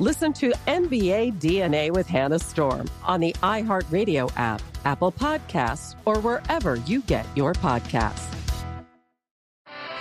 Listen 0.00 0.32
to 0.34 0.50
NBA 0.66 1.34
DNA 1.34 1.92
with 1.92 2.08
Hannah 2.08 2.40
Storm 2.40 2.90
on 3.04 3.20
the 3.20 3.32
iHeartRadio 3.44 4.32
app, 4.36 4.60
Apple 4.84 5.12
Podcasts, 5.12 5.94
or 6.04 6.18
wherever 6.18 6.74
you 6.74 7.00
get 7.02 7.24
your 7.36 7.52
podcasts. 7.52 8.28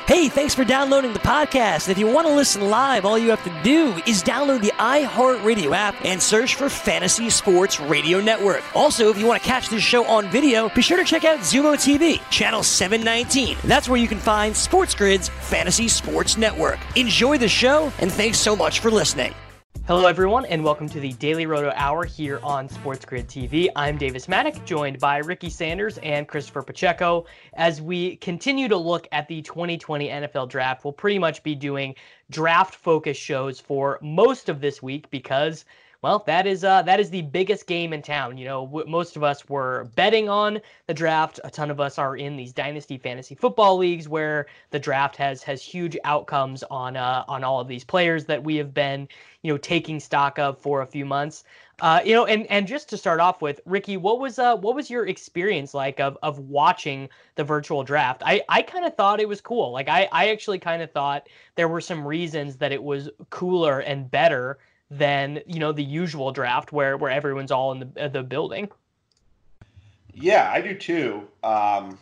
Hey, 0.07 0.29
thanks 0.29 0.55
for 0.55 0.65
downloading 0.65 1.13
the 1.13 1.19
podcast. 1.19 1.89
If 1.89 1.99
you 1.99 2.07
want 2.07 2.27
to 2.27 2.33
listen 2.33 2.69
live, 2.69 3.05
all 3.05 3.19
you 3.19 3.29
have 3.29 3.43
to 3.43 3.63
do 3.63 3.93
is 4.07 4.23
download 4.23 4.61
the 4.61 4.71
iHeartRadio 4.71 5.73
app 5.73 6.03
and 6.03 6.21
search 6.21 6.55
for 6.55 6.69
Fantasy 6.69 7.29
Sports 7.29 7.79
Radio 7.79 8.19
Network. 8.19 8.63
Also, 8.75 9.09
if 9.09 9.17
you 9.19 9.27
want 9.27 9.43
to 9.43 9.47
catch 9.47 9.69
this 9.69 9.83
show 9.83 10.03
on 10.05 10.27
video, 10.29 10.69
be 10.69 10.81
sure 10.81 10.97
to 10.97 11.05
check 11.05 11.23
out 11.23 11.39
Xumo 11.39 11.75
TV, 11.75 12.19
channel 12.31 12.63
719. 12.63 13.57
That's 13.63 13.87
where 13.87 13.99
you 13.99 14.07
can 14.07 14.19
find 14.19 14.55
Sports 14.55 14.95
Grid's 14.95 15.29
Fantasy 15.29 15.87
Sports 15.87 16.35
Network. 16.35 16.79
Enjoy 16.95 17.37
the 17.37 17.47
show, 17.47 17.93
and 17.99 18.11
thanks 18.11 18.39
so 18.39 18.55
much 18.55 18.79
for 18.79 18.89
listening. 18.89 19.33
Hello, 19.85 20.05
everyone, 20.07 20.45
and 20.45 20.63
welcome 20.63 20.87
to 20.87 21.01
the 21.01 21.11
Daily 21.11 21.45
Roto 21.45 21.73
Hour 21.75 22.05
here 22.05 22.39
on 22.41 22.69
Sports 22.69 23.03
Grid 23.03 23.27
TV. 23.27 23.67
I'm 23.75 23.97
Davis 23.97 24.27
Mattek, 24.27 24.63
joined 24.63 24.97
by 24.97 25.17
Ricky 25.17 25.49
Sanders 25.49 25.97
and 25.97 26.25
Christopher 26.25 26.61
Pacheco. 26.61 27.25
As 27.55 27.81
we 27.81 28.15
continue 28.15 28.69
to 28.69 28.77
look 28.77 29.09
at 29.11 29.27
the 29.27 29.41
2020 29.41 30.07
NFL 30.07 30.47
Draft, 30.47 30.85
we'll 30.85 30.93
pretty 30.93 31.19
much 31.19 31.43
be 31.43 31.53
doing 31.53 31.95
draft 32.29 32.75
focus 32.75 33.17
shows 33.17 33.59
for 33.59 33.99
most 34.01 34.47
of 34.47 34.61
this 34.61 34.81
week 34.81 35.09
because 35.09 35.65
well, 36.03 36.21
that 36.27 36.45
is 36.45 36.65
uh, 36.65 36.81
that 36.81 36.99
is 36.99 37.09
the 37.09 37.21
biggest 37.21 37.65
game 37.65 37.93
in 37.93 38.01
town. 38.01 38.37
You 38.37 38.43
know, 38.43 38.65
w- 38.65 38.85
most 38.89 39.15
of 39.15 39.23
us 39.23 39.47
were 39.47 39.89
betting 39.95 40.27
on 40.27 40.59
the 40.85 40.93
draft. 40.93 41.39
A 41.45 41.49
ton 41.49 41.71
of 41.71 41.79
us 41.79 41.97
are 41.97 42.17
in 42.17 42.35
these 42.35 42.51
dynasty 42.51 42.97
fantasy 42.97 43.35
football 43.35 43.77
leagues 43.77 44.09
where 44.09 44.47
the 44.71 44.79
draft 44.79 45.15
has 45.15 45.41
has 45.43 45.61
huge 45.63 45.97
outcomes 46.03 46.61
on 46.63 46.97
uh, 46.97 47.23
on 47.29 47.45
all 47.45 47.61
of 47.61 47.69
these 47.69 47.85
players 47.85 48.25
that 48.25 48.43
we 48.43 48.57
have 48.57 48.73
been 48.73 49.07
you 49.43 49.53
know 49.53 49.57
taking 49.57 49.97
stock 49.97 50.37
of 50.37 50.57
for 50.57 50.81
a 50.81 50.85
few 50.85 51.05
months. 51.05 51.45
Uh, 51.79 52.01
you 52.03 52.13
know, 52.13 52.25
and 52.25 52.47
and 52.47 52.67
just 52.67 52.89
to 52.89 52.97
start 52.97 53.21
off 53.21 53.41
with, 53.41 53.61
Ricky, 53.65 53.95
what 53.95 54.19
was 54.19 54.37
uh 54.39 54.57
what 54.57 54.75
was 54.75 54.89
your 54.89 55.07
experience 55.07 55.73
like 55.73 56.01
of 56.01 56.17
of 56.21 56.37
watching 56.37 57.07
the 57.35 57.45
virtual 57.45 57.81
draft? 57.81 58.21
I 58.25 58.41
I 58.49 58.61
kind 58.61 58.85
of 58.85 58.93
thought 58.95 59.21
it 59.21 59.29
was 59.29 59.39
cool. 59.39 59.71
Like 59.71 59.87
I 59.87 60.09
I 60.11 60.31
actually 60.31 60.59
kind 60.59 60.81
of 60.81 60.91
thought 60.91 61.29
there 61.55 61.69
were 61.69 61.81
some 61.81 62.05
reasons 62.05 62.57
that 62.57 62.73
it 62.73 62.83
was 62.83 63.09
cooler 63.29 63.79
and 63.79 64.11
better 64.11 64.59
than 64.97 65.41
you 65.47 65.59
know 65.59 65.71
the 65.71 65.83
usual 65.83 66.31
draft 66.31 66.71
where 66.71 66.97
where 66.97 67.11
everyone's 67.11 67.51
all 67.51 67.71
in 67.71 67.79
the 67.79 68.09
the 68.09 68.23
building. 68.23 68.69
Yeah, 70.13 70.51
I 70.51 70.61
do 70.61 70.75
too. 70.75 71.27
Um, 71.43 71.97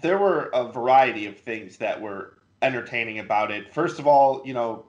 there 0.00 0.18
were 0.18 0.50
a 0.52 0.70
variety 0.70 1.26
of 1.26 1.38
things 1.38 1.76
that 1.78 2.00
were 2.00 2.38
entertaining 2.62 3.20
about 3.20 3.50
it. 3.50 3.72
First 3.72 3.98
of 3.98 4.06
all, 4.06 4.42
you 4.44 4.54
know, 4.54 4.86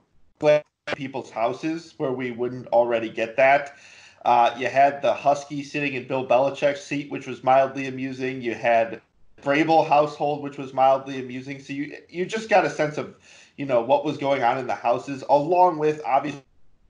people's 0.95 1.29
houses 1.29 1.93
where 1.97 2.11
we 2.11 2.31
wouldn't 2.31 2.67
already 2.67 3.09
get 3.09 3.35
that. 3.37 3.75
Uh, 4.23 4.55
you 4.57 4.67
had 4.67 5.01
the 5.01 5.13
Husky 5.13 5.63
sitting 5.63 5.93
in 5.93 6.07
Bill 6.07 6.25
Belichick's 6.25 6.83
seat, 6.83 7.11
which 7.11 7.27
was 7.27 7.43
mildly 7.43 7.87
amusing. 7.87 8.41
You 8.41 8.55
had 8.55 9.01
Vrabel 9.43 9.87
household, 9.87 10.41
which 10.41 10.57
was 10.57 10.73
mildly 10.73 11.19
amusing. 11.19 11.59
So 11.59 11.73
you 11.73 11.95
you 12.09 12.25
just 12.25 12.49
got 12.49 12.65
a 12.65 12.69
sense 12.69 12.97
of, 12.97 13.15
you 13.57 13.65
know, 13.65 13.81
what 13.81 14.03
was 14.03 14.17
going 14.17 14.41
on 14.41 14.57
in 14.57 14.65
the 14.65 14.73
houses, 14.73 15.23
along 15.29 15.77
with 15.77 16.01
obviously 16.05 16.41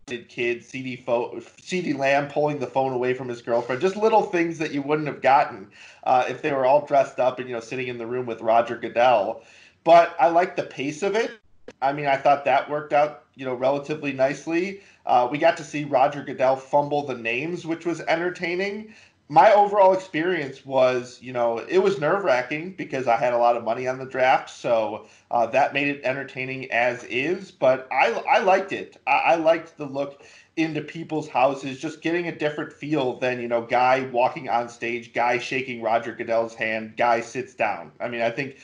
kid, 0.05 0.63
CD 0.63 0.95
phone, 0.95 1.41
CeeDee 1.41 1.97
Lamb 1.97 2.27
pulling 2.27 2.59
the 2.59 2.67
phone 2.67 2.93
away 2.93 3.15
from 3.15 3.27
his 3.27 3.41
girlfriend. 3.41 3.81
Just 3.81 3.95
little 3.95 4.21
things 4.21 4.59
that 4.59 4.71
you 4.71 4.83
wouldn't 4.83 5.07
have 5.07 5.21
gotten 5.21 5.67
uh, 6.03 6.25
if 6.29 6.43
they 6.43 6.51
were 6.51 6.65
all 6.65 6.85
dressed 6.85 7.19
up 7.19 7.39
and 7.39 7.49
you 7.49 7.55
know 7.55 7.59
sitting 7.59 7.87
in 7.87 7.97
the 7.97 8.05
room 8.05 8.27
with 8.27 8.41
Roger 8.41 8.77
Goodell. 8.77 9.41
But 9.83 10.15
I 10.19 10.27
like 10.27 10.55
the 10.55 10.63
pace 10.63 11.01
of 11.01 11.15
it. 11.15 11.39
I 11.81 11.91
mean, 11.91 12.05
I 12.05 12.17
thought 12.17 12.45
that 12.45 12.69
worked 12.69 12.93
out 12.93 13.23
you 13.33 13.45
know 13.45 13.55
relatively 13.55 14.13
nicely. 14.13 14.81
Uh, 15.07 15.27
we 15.31 15.39
got 15.39 15.57
to 15.57 15.63
see 15.63 15.83
Roger 15.83 16.23
Goodell 16.23 16.55
fumble 16.55 17.05
the 17.05 17.15
names, 17.15 17.65
which 17.65 17.85
was 17.85 18.01
entertaining 18.01 18.93
my 19.27 19.51
overall 19.53 19.93
experience 19.93 20.65
was, 20.65 21.19
you 21.21 21.33
know, 21.33 21.57
it 21.57 21.79
was 21.79 21.99
nerve 21.99 22.23
wracking 22.23 22.73
because 22.73 23.07
I 23.07 23.17
had 23.17 23.33
a 23.33 23.37
lot 23.37 23.57
of 23.57 23.63
money 23.63 23.87
on 23.87 23.97
the 23.97 24.05
draft, 24.05 24.51
so 24.51 25.07
uh, 25.31 25.47
that 25.47 25.73
made 25.73 25.87
it 25.87 26.01
entertaining 26.03 26.71
as 26.71 27.03
is. 27.05 27.49
But 27.51 27.87
I, 27.91 28.11
I 28.29 28.39
liked 28.39 28.71
it. 28.71 29.01
I, 29.07 29.11
I 29.11 29.35
liked 29.35 29.77
the 29.77 29.85
look 29.85 30.23
into 30.57 30.81
people's 30.81 31.27
houses, 31.27 31.79
just 31.79 32.01
getting 32.01 32.27
a 32.27 32.37
different 32.37 32.71
feel 32.71 33.17
than 33.19 33.41
you 33.41 33.47
know, 33.47 33.63
guy 33.63 34.07
walking 34.11 34.47
on 34.47 34.69
stage, 34.69 35.11
guy 35.11 35.39
shaking 35.39 35.81
Roger 35.81 36.13
Goodell's 36.13 36.53
hand, 36.53 36.95
guy 36.95 37.19
sits 37.19 37.55
down. 37.55 37.91
I 37.99 38.07
mean, 38.07 38.21
I 38.21 38.29
think 38.29 38.57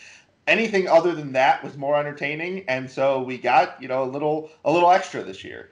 anything 0.47 0.87
other 0.87 1.13
than 1.15 1.31
that 1.33 1.63
was 1.63 1.75
more 1.75 1.99
entertaining, 1.99 2.65
and 2.67 2.89
so 2.89 3.23
we 3.23 3.37
got 3.37 3.81
you 3.81 3.87
know 3.87 4.03
a 4.03 4.05
little 4.05 4.49
a 4.63 4.71
little 4.71 4.91
extra 4.91 5.23
this 5.23 5.43
year. 5.43 5.71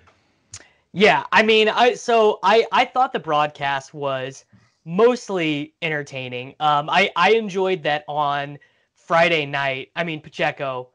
Yeah, 0.94 1.26
I 1.32 1.44
mean, 1.44 1.70
I 1.70 1.94
so 1.94 2.40
I 2.42 2.66
I 2.72 2.86
thought 2.86 3.14
the 3.14 3.20
broadcast 3.20 3.94
was 3.94 4.46
mostly 4.86 5.74
entertaining. 5.82 6.56
Um, 6.60 6.90
I 6.90 7.12
I 7.16 7.32
enjoyed 7.32 7.84
that 7.84 8.04
on 8.08 8.58
Friday 8.96 9.46
night. 9.46 9.92
I 9.96 10.04
mean, 10.04 10.22
Pacheco, 10.22 10.90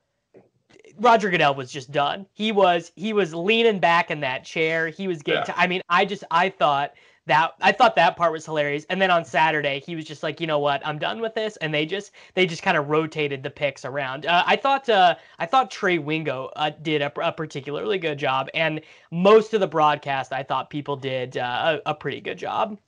Roger 0.98 1.30
Goodell 1.30 1.54
was 1.54 1.70
just 1.70 1.90
done. 1.90 2.26
He 2.32 2.52
was 2.52 2.92
he 2.96 3.12
was 3.12 3.34
leaning 3.34 3.80
back 3.80 4.10
in 4.10 4.20
that 4.20 4.44
chair. 4.44 4.88
He 4.88 5.08
was 5.08 5.22
getting. 5.22 5.40
Yeah. 5.40 5.54
To, 5.54 5.60
I 5.60 5.66
mean, 5.66 5.82
I 5.88 6.04
just 6.04 6.24
I 6.30 6.48
thought 6.48 6.94
that 7.26 7.52
I 7.60 7.72
thought 7.72 7.96
that 7.96 8.16
part 8.16 8.32
was 8.32 8.44
hilarious. 8.44 8.84
And 8.90 9.00
then 9.00 9.10
on 9.10 9.24
Saturday, 9.24 9.80
he 9.80 9.96
was 9.96 10.04
just 10.04 10.22
like, 10.22 10.40
you 10.40 10.46
know 10.46 10.58
what, 10.58 10.86
I'm 10.86 10.98
done 10.98 11.20
with 11.20 11.34
this. 11.34 11.56
And 11.58 11.72
they 11.72 11.86
just 11.86 12.12
they 12.34 12.46
just 12.46 12.62
kind 12.62 12.76
of 12.76 12.88
rotated 12.88 13.42
the 13.42 13.50
picks 13.50 13.84
around. 13.84 14.26
Uh, 14.26 14.44
I 14.46 14.56
thought 14.56 14.88
uh, 14.88 15.16
I 15.38 15.46
thought 15.46 15.70
Trey 15.70 15.98
Wingo 15.98 16.50
uh, 16.56 16.70
did 16.82 17.02
a, 17.02 17.12
a, 17.20 17.32
particularly 17.32 17.98
good 17.98 18.18
job, 18.18 18.48
and 18.54 18.80
most 19.10 19.54
of 19.54 19.60
the 19.60 19.66
broadcast 19.66 20.32
I 20.32 20.42
thought 20.42 20.70
people 20.70 20.96
did 20.96 21.36
uh, 21.36 21.80
a, 21.86 21.90
a 21.90 21.94
pretty 21.94 22.20
good 22.20 22.38
job. 22.38 22.78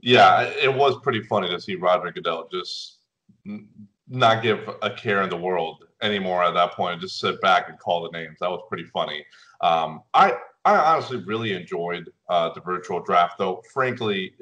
Yeah, 0.00 0.42
it 0.42 0.72
was 0.72 0.96
pretty 1.02 1.22
funny 1.22 1.48
to 1.48 1.60
see 1.60 1.76
Roger 1.76 2.12
Goodell 2.12 2.48
just 2.52 2.98
not 4.08 4.42
give 4.42 4.68
a 4.82 4.90
care 4.90 5.22
in 5.22 5.30
the 5.30 5.36
world 5.36 5.84
anymore 6.02 6.44
at 6.44 6.52
that 6.54 6.72
point 6.72 7.00
just 7.00 7.18
sit 7.18 7.40
back 7.40 7.68
and 7.68 7.78
call 7.78 8.02
the 8.02 8.10
names. 8.10 8.36
That 8.40 8.50
was 8.50 8.60
pretty 8.68 8.84
funny. 8.84 9.24
Um, 9.60 10.02
I 10.12 10.34
I 10.64 10.76
honestly 10.76 11.22
really 11.24 11.52
enjoyed 11.52 12.10
uh, 12.28 12.52
the 12.54 12.60
virtual 12.60 13.00
draft, 13.00 13.38
though. 13.38 13.62
Frankly, 13.72 14.34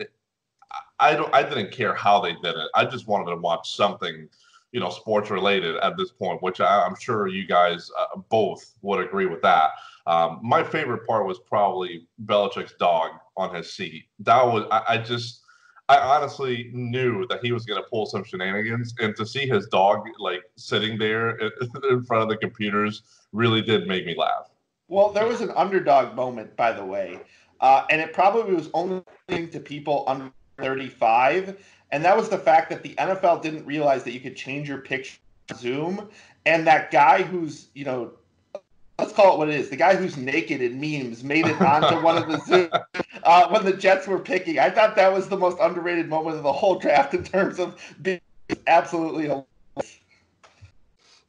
I 0.98 1.14
don't 1.14 1.32
I 1.34 1.42
didn't 1.42 1.72
care 1.72 1.94
how 1.94 2.20
they 2.20 2.32
did 2.34 2.56
it. 2.56 2.68
I 2.74 2.84
just 2.84 3.06
wanted 3.06 3.30
to 3.30 3.36
watch 3.36 3.74
something 3.74 4.28
you 4.72 4.80
know 4.80 4.90
sports 4.90 5.30
related 5.30 5.76
at 5.76 5.96
this 5.96 6.10
point, 6.10 6.42
which 6.42 6.60
I, 6.60 6.86
am 6.86 6.96
sure 6.96 7.28
you 7.28 7.46
guys 7.46 7.90
uh, 7.98 8.18
both 8.28 8.78
would 8.82 9.04
agree 9.04 9.26
with 9.26 9.42
that. 9.42 9.70
Um, 10.06 10.40
my 10.42 10.64
favorite 10.64 11.06
part 11.06 11.26
was 11.26 11.38
probably 11.38 12.08
Belichick's 12.24 12.74
dog 12.78 13.12
on 13.36 13.54
his 13.54 13.72
seat. 13.72 14.04
That 14.20 14.44
was 14.44 14.66
I, 14.70 14.82
I 14.88 14.98
just. 14.98 15.40
I 15.88 15.98
honestly 15.98 16.70
knew 16.72 17.26
that 17.26 17.44
he 17.44 17.52
was 17.52 17.66
going 17.66 17.82
to 17.82 17.86
pull 17.90 18.06
some 18.06 18.24
shenanigans, 18.24 18.94
and 19.00 19.14
to 19.16 19.26
see 19.26 19.46
his 19.46 19.66
dog 19.66 20.06
like 20.18 20.42
sitting 20.56 20.96
there 20.96 21.36
in 21.90 22.04
front 22.04 22.22
of 22.22 22.28
the 22.28 22.36
computers 22.36 23.02
really 23.32 23.60
did 23.60 23.88
make 23.88 24.06
me 24.06 24.14
laugh. 24.16 24.48
Well, 24.88 25.10
there 25.10 25.26
was 25.26 25.40
an 25.40 25.50
underdog 25.50 26.14
moment, 26.14 26.56
by 26.56 26.72
the 26.72 26.84
way, 26.84 27.20
uh, 27.60 27.84
and 27.90 28.00
it 28.00 28.14
probably 28.14 28.54
was 28.54 28.70
only 28.72 29.02
to 29.28 29.60
people 29.60 30.04
under 30.06 30.30
35 30.58 31.58
and 31.92 32.02
that 32.04 32.16
was 32.16 32.28
the 32.30 32.38
fact 32.38 32.70
that 32.70 32.82
the 32.82 32.94
NFL 32.94 33.42
didn't 33.42 33.66
realize 33.66 34.02
that 34.04 34.12
you 34.12 34.20
could 34.20 34.34
change 34.34 34.68
your 34.68 34.78
picture 34.78 35.18
Zoom, 35.54 36.08
and 36.46 36.66
that 36.66 36.90
guy 36.90 37.22
who's 37.22 37.68
you 37.74 37.84
know, 37.84 38.12
let's 38.98 39.12
call 39.12 39.34
it 39.34 39.38
what 39.38 39.48
it 39.48 39.54
is, 39.54 39.68
the 39.68 39.76
guy 39.76 39.94
who's 39.94 40.16
naked 40.16 40.62
in 40.62 40.80
memes 40.80 41.22
made 41.22 41.46
it 41.46 41.60
onto 41.60 42.02
one 42.02 42.16
of 42.16 42.28
the 42.28 42.38
Zoom 42.46 42.70
uh, 43.24 43.48
when 43.48 43.64
the 43.64 43.72
Jets 43.72 44.06
were 44.06 44.18
picking. 44.18 44.58
I 44.58 44.70
thought 44.70 44.96
that 44.96 45.12
was 45.12 45.28
the 45.28 45.36
most 45.36 45.58
underrated 45.60 46.08
moment 46.08 46.36
of 46.36 46.42
the 46.42 46.52
whole 46.52 46.78
draft 46.78 47.14
in 47.14 47.24
terms 47.24 47.58
of 47.58 47.80
being 48.00 48.20
absolutely 48.66 49.30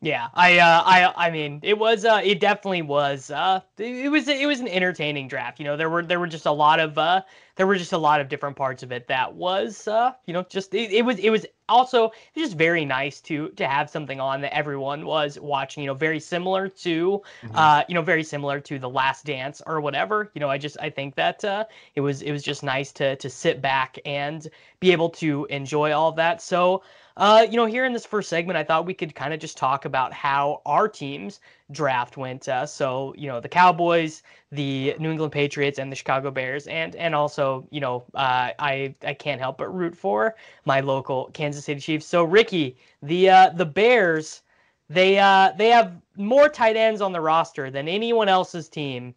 yeah, 0.04 0.28
I, 0.34 0.58
uh, 0.58 0.84
I, 0.86 1.28
I 1.28 1.32
mean, 1.32 1.62
it 1.64 1.80
was, 1.80 2.04
uh, 2.04 2.20
it 2.22 2.42
definitely 2.42 2.82
was, 2.82 3.32
uh, 3.32 3.62
it 3.78 4.12
was, 4.12 4.28
it 4.28 4.46
was 4.46 4.60
an 4.60 4.68
entertaining 4.68 5.30
draft. 5.30 5.60
You 5.60 5.66
know, 5.66 5.78
there 5.78 5.90
were, 5.90 6.04
there 6.04 6.20
were 6.20 6.28
just 6.28 6.46
a 6.46 6.52
lot 6.52 6.82
of, 6.82 6.98
uh, 6.98 7.22
there 7.56 7.68
were 7.68 7.76
just 7.76 7.94
a 7.94 7.98
lot 7.98 8.20
of 8.20 8.30
different 8.30 8.56
parts 8.56 8.84
of 8.84 8.92
it 8.92 9.08
that 9.08 9.34
was, 9.34 9.88
uh, 9.88 10.12
you 10.26 10.34
know, 10.34 10.44
just, 10.50 10.74
it, 10.74 10.92
it 10.92 11.04
was, 11.04 11.20
it 11.20 11.30
was 11.30 11.46
also 11.70 12.06
it 12.06 12.40
was 12.40 12.50
just 12.50 12.58
very 12.58 12.84
nice 12.84 13.22
to, 13.22 13.50
to 13.50 13.68
have 13.68 13.90
something 13.90 14.20
on 14.20 14.42
that 14.42 14.56
everyone 14.56 15.06
was 15.06 15.40
watching. 15.40 15.84
You 15.84 15.88
know, 15.88 15.94
very 15.94 16.20
similar 16.20 16.68
to, 16.68 17.22
mm-hmm. 17.44 17.56
uh, 17.56 17.84
you 17.88 17.96
know, 17.96 18.02
very 18.02 18.24
similar 18.24 18.60
to 18.62 18.80
the 18.80 18.90
Last 18.90 19.26
Dance 19.26 19.62
or 19.68 19.82
whatever. 19.82 20.32
You 20.34 20.40
know, 20.40 20.50
I 20.50 20.58
just, 20.58 20.78
I 20.82 20.90
think 20.90 21.16
that, 21.16 21.44
uh, 21.46 21.66
it 21.96 22.02
was, 22.02 22.22
it 22.22 22.32
was 22.32 22.42
just 22.44 22.64
nice 22.64 22.92
to, 22.94 23.16
to 23.18 23.30
sit 23.30 23.62
back 23.62 24.00
and 24.06 24.48
be 24.80 24.92
able 24.92 25.10
to 25.12 25.46
enjoy 25.50 25.92
all 25.92 26.10
of 26.10 26.16
that. 26.16 26.42
So. 26.42 26.84
Uh, 27.16 27.46
you 27.48 27.58
know, 27.58 27.68
here 27.68 27.86
in 27.86 27.94
this 27.94 28.08
first 28.08 28.28
segment, 28.28 28.58
I 28.58 28.64
thought 28.64 28.88
we 28.88 28.96
could 28.96 29.14
kind 29.14 29.36
of 29.36 29.40
just 29.40 29.56
talk 29.56 29.86
about 29.86 30.12
how 30.14 30.64
our 30.66 30.88
team's 30.88 31.42
draft 31.72 32.18
went. 32.18 32.48
Uh, 32.48 32.66
so, 32.66 33.14
you 33.18 33.28
know, 33.28 33.40
the 33.40 33.50
Cowboys, 33.50 34.24
the 34.52 34.96
New 35.00 35.12
England 35.12 35.32
Patriots, 35.32 35.80
and 35.80 35.92
the 35.92 35.96
Chicago 35.96 36.32
Bears, 36.32 36.68
and 36.68 36.96
and 36.96 37.16
also, 37.16 37.68
you 37.72 37.80
know, 37.80 38.04
uh, 38.14 38.52
I 38.60 38.96
I 39.06 39.14
can't 39.14 39.42
help 39.42 39.58
but 39.58 39.74
root 39.74 39.96
for 39.96 40.36
my 40.66 40.80
local 40.80 41.30
Kansas 41.34 41.66
City 41.66 41.80
Chiefs. 41.80 42.06
So, 42.06 42.24
Ricky, 42.24 42.78
the 43.02 43.30
uh, 43.30 43.50
the 43.50 43.66
Bears, 43.66 44.42
they 44.90 45.20
uh, 45.20 45.52
they 45.58 45.70
have 45.70 45.94
more 46.18 46.50
tight 46.50 46.76
ends 46.76 47.02
on 47.02 47.12
the 47.12 47.22
roster 47.22 47.72
than 47.72 47.88
anyone 47.88 48.30
else's 48.30 48.70
team, 48.70 49.16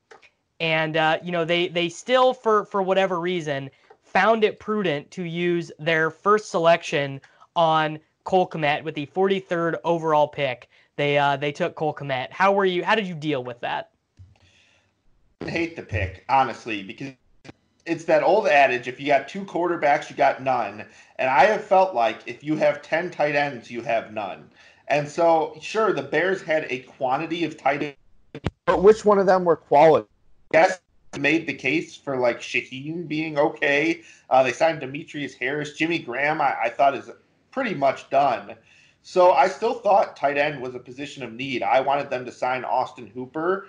and 0.60 0.96
uh, 0.96 1.19
you 1.22 1.32
know, 1.32 1.44
they 1.44 1.69
they 1.69 1.88
still 1.88 2.32
for 2.32 2.64
for 2.66 2.82
whatever 2.82 3.20
reason 3.20 3.70
found 4.02 4.44
it 4.44 4.58
prudent 4.58 5.10
to 5.10 5.25
use 5.25 5.70
their 5.78 6.10
first 6.10 6.50
selection 6.50 7.20
on 7.54 7.98
Cole 8.25 8.48
Kmet 8.48 8.82
with 8.82 8.94
the 8.94 9.06
43rd 9.06 9.76
overall 9.84 10.28
pick. 10.28 10.69
They 10.96 11.19
uh, 11.19 11.37
they 11.37 11.52
took 11.52 11.75
Cole 11.75 11.94
Kmet. 11.94 12.31
How 12.31 12.52
were 12.52 12.64
you? 12.64 12.84
How 12.84 12.94
did 12.94 13.06
you 13.06 13.14
deal 13.14 13.44
with 13.44 13.60
that? 13.60 13.90
I 15.43 15.50
hate 15.50 15.76
the 15.76 15.82
pick 15.82 16.25
honestly 16.28 16.82
because 16.82 17.12
it's 17.84 18.04
that 18.04 18.22
old 18.22 18.48
adage: 18.48 18.88
if 18.88 18.98
you 18.98 19.06
got 19.06 19.28
two 19.28 19.44
quarterbacks, 19.44 20.10
you 20.10 20.16
got 20.16 20.43
none. 20.43 20.84
And 21.16 21.31
I 21.31 21.44
have 21.44 21.62
felt 21.62 21.94
like 21.94 22.20
if 22.26 22.43
you 22.43 22.56
have 22.56 22.82
ten 22.82 23.10
tight 23.10 23.34
ends, 23.34 23.70
you 23.70 23.82
have 23.82 24.12
none. 24.12 24.50
And 24.88 25.08
so, 25.08 25.56
sure, 25.60 25.93
the 25.93 26.02
Bears 26.02 26.43
had 26.43 26.66
a 26.70 26.81
quantity 26.81 27.44
of 27.44 27.56
tight 27.56 27.82
ends, 27.82 28.48
but 28.64 28.82
which 28.82 29.04
one 29.04 29.19
of 29.19 29.26
them 29.26 29.44
were 29.44 29.56
quality? 29.56 30.08
Yes, 30.52 30.81
made 31.19 31.46
the 31.46 31.54
case 31.54 31.96
for 31.96 32.16
like 32.16 32.40
Shaheen 32.40 33.06
being 33.06 33.38
okay. 33.38 34.02
Uh, 34.31 34.43
they 34.43 34.52
signed 34.52 34.81
Demetrius 34.81 35.34
Harris, 35.34 35.75
Jimmy 35.75 35.98
Graham. 35.98 36.40
I, 36.40 36.56
I 36.64 36.70
thought 36.70 36.94
is 36.94 37.10
pretty 37.50 37.75
much 37.75 38.08
done. 38.10 38.54
So 39.08 39.31
I 39.31 39.47
still 39.47 39.75
thought 39.75 40.17
tight 40.17 40.37
end 40.37 40.61
was 40.61 40.75
a 40.75 40.81
position 40.81 41.23
of 41.23 41.32
need. 41.32 41.62
I 41.62 41.81
wanted 41.81 42.11
them 42.11 42.25
to 42.25 42.32
sign 42.32 42.64
Austin 42.64 43.06
Hooper. 43.06 43.69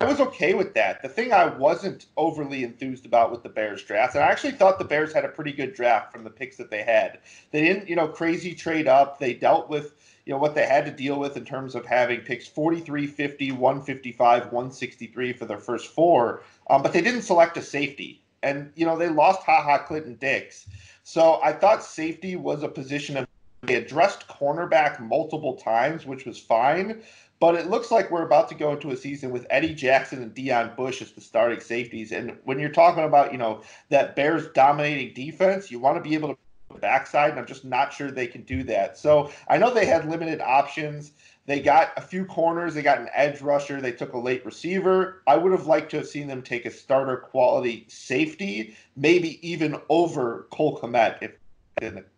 I 0.00 0.06
was 0.06 0.18
okay 0.18 0.54
with 0.54 0.74
that. 0.74 1.02
The 1.02 1.08
thing 1.08 1.32
I 1.32 1.46
wasn't 1.46 2.06
overly 2.16 2.64
enthused 2.64 3.06
about 3.06 3.30
with 3.30 3.44
the 3.44 3.48
Bears 3.48 3.84
draft, 3.84 4.16
and 4.16 4.24
I 4.24 4.26
actually 4.26 4.54
thought 4.54 4.80
the 4.80 4.84
Bears 4.84 5.12
had 5.12 5.24
a 5.24 5.28
pretty 5.28 5.52
good 5.52 5.72
draft 5.72 6.10
from 6.10 6.24
the 6.24 6.30
picks 6.30 6.56
that 6.56 6.68
they 6.68 6.82
had. 6.82 7.20
They 7.52 7.62
didn't, 7.62 7.88
you 7.88 7.94
know, 7.94 8.08
crazy 8.08 8.56
trade 8.56 8.88
up. 8.88 9.20
They 9.20 9.34
dealt 9.34 9.70
with, 9.70 9.94
you 10.26 10.32
know, 10.32 10.38
what 10.40 10.56
they 10.56 10.66
had 10.66 10.84
to 10.86 10.90
deal 10.90 11.16
with 11.16 11.36
in 11.36 11.44
terms 11.44 11.76
of 11.76 11.86
having 11.86 12.22
picks 12.22 12.48
43, 12.48 13.06
50, 13.06 13.52
155, 13.52 14.42
163 14.46 15.32
for 15.32 15.44
their 15.44 15.60
first 15.60 15.94
four. 15.94 16.42
Um, 16.68 16.82
but 16.82 16.92
they 16.92 17.02
didn't 17.02 17.22
select 17.22 17.56
a 17.56 17.62
safety. 17.62 18.20
And, 18.42 18.72
you 18.74 18.84
know, 18.84 18.98
they 18.98 19.08
lost 19.08 19.44
Ha 19.44 19.62
Ha 19.62 19.78
Clinton 19.84 20.16
Dix. 20.16 20.66
So 21.04 21.40
I 21.40 21.52
thought 21.52 21.84
safety 21.84 22.34
was 22.34 22.64
a 22.64 22.68
position 22.68 23.16
of 23.16 23.28
they 23.62 23.76
addressed 23.76 24.26
cornerback 24.26 25.00
multiple 25.00 25.54
times, 25.54 26.04
which 26.04 26.26
was 26.26 26.38
fine. 26.38 27.02
But 27.38 27.54
it 27.56 27.68
looks 27.68 27.90
like 27.90 28.10
we're 28.10 28.26
about 28.26 28.48
to 28.50 28.54
go 28.54 28.72
into 28.72 28.90
a 28.90 28.96
season 28.96 29.30
with 29.30 29.46
Eddie 29.50 29.74
Jackson 29.74 30.22
and 30.22 30.34
Deon 30.34 30.76
Bush 30.76 31.02
as 31.02 31.12
the 31.12 31.20
starting 31.20 31.60
safeties. 31.60 32.12
And 32.12 32.38
when 32.44 32.58
you're 32.58 32.70
talking 32.70 33.04
about, 33.04 33.32
you 33.32 33.38
know, 33.38 33.62
that 33.88 34.14
Bears 34.14 34.48
dominating 34.48 35.14
defense, 35.14 35.70
you 35.70 35.80
want 35.80 35.96
to 35.96 36.08
be 36.08 36.14
able 36.14 36.28
to 36.28 36.80
backside, 36.80 37.30
and 37.30 37.38
I'm 37.38 37.46
just 37.46 37.64
not 37.64 37.92
sure 37.92 38.10
they 38.10 38.26
can 38.26 38.42
do 38.42 38.62
that. 38.64 38.96
So 38.96 39.30
I 39.48 39.58
know 39.58 39.72
they 39.72 39.86
had 39.86 40.08
limited 40.08 40.40
options. 40.40 41.12
They 41.46 41.60
got 41.60 41.92
a 41.96 42.00
few 42.00 42.24
corners. 42.24 42.74
They 42.74 42.82
got 42.82 42.98
an 42.98 43.08
edge 43.12 43.40
rusher. 43.42 43.80
They 43.80 43.92
took 43.92 44.12
a 44.12 44.18
late 44.18 44.44
receiver. 44.46 45.22
I 45.26 45.36
would 45.36 45.52
have 45.52 45.66
liked 45.66 45.90
to 45.90 45.98
have 45.98 46.06
seen 46.06 46.28
them 46.28 46.42
take 46.42 46.64
a 46.64 46.70
starter 46.70 47.16
quality 47.16 47.86
safety, 47.88 48.76
maybe 48.96 49.46
even 49.48 49.80
over 49.88 50.46
Cole 50.50 50.80
Kmet, 50.80 51.18
if 51.20 51.32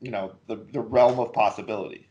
you 0.01 0.11
know 0.11 0.33
the, 0.47 0.57
the 0.73 0.81
realm 0.81 1.19
of 1.19 1.33
possibility. 1.33 2.09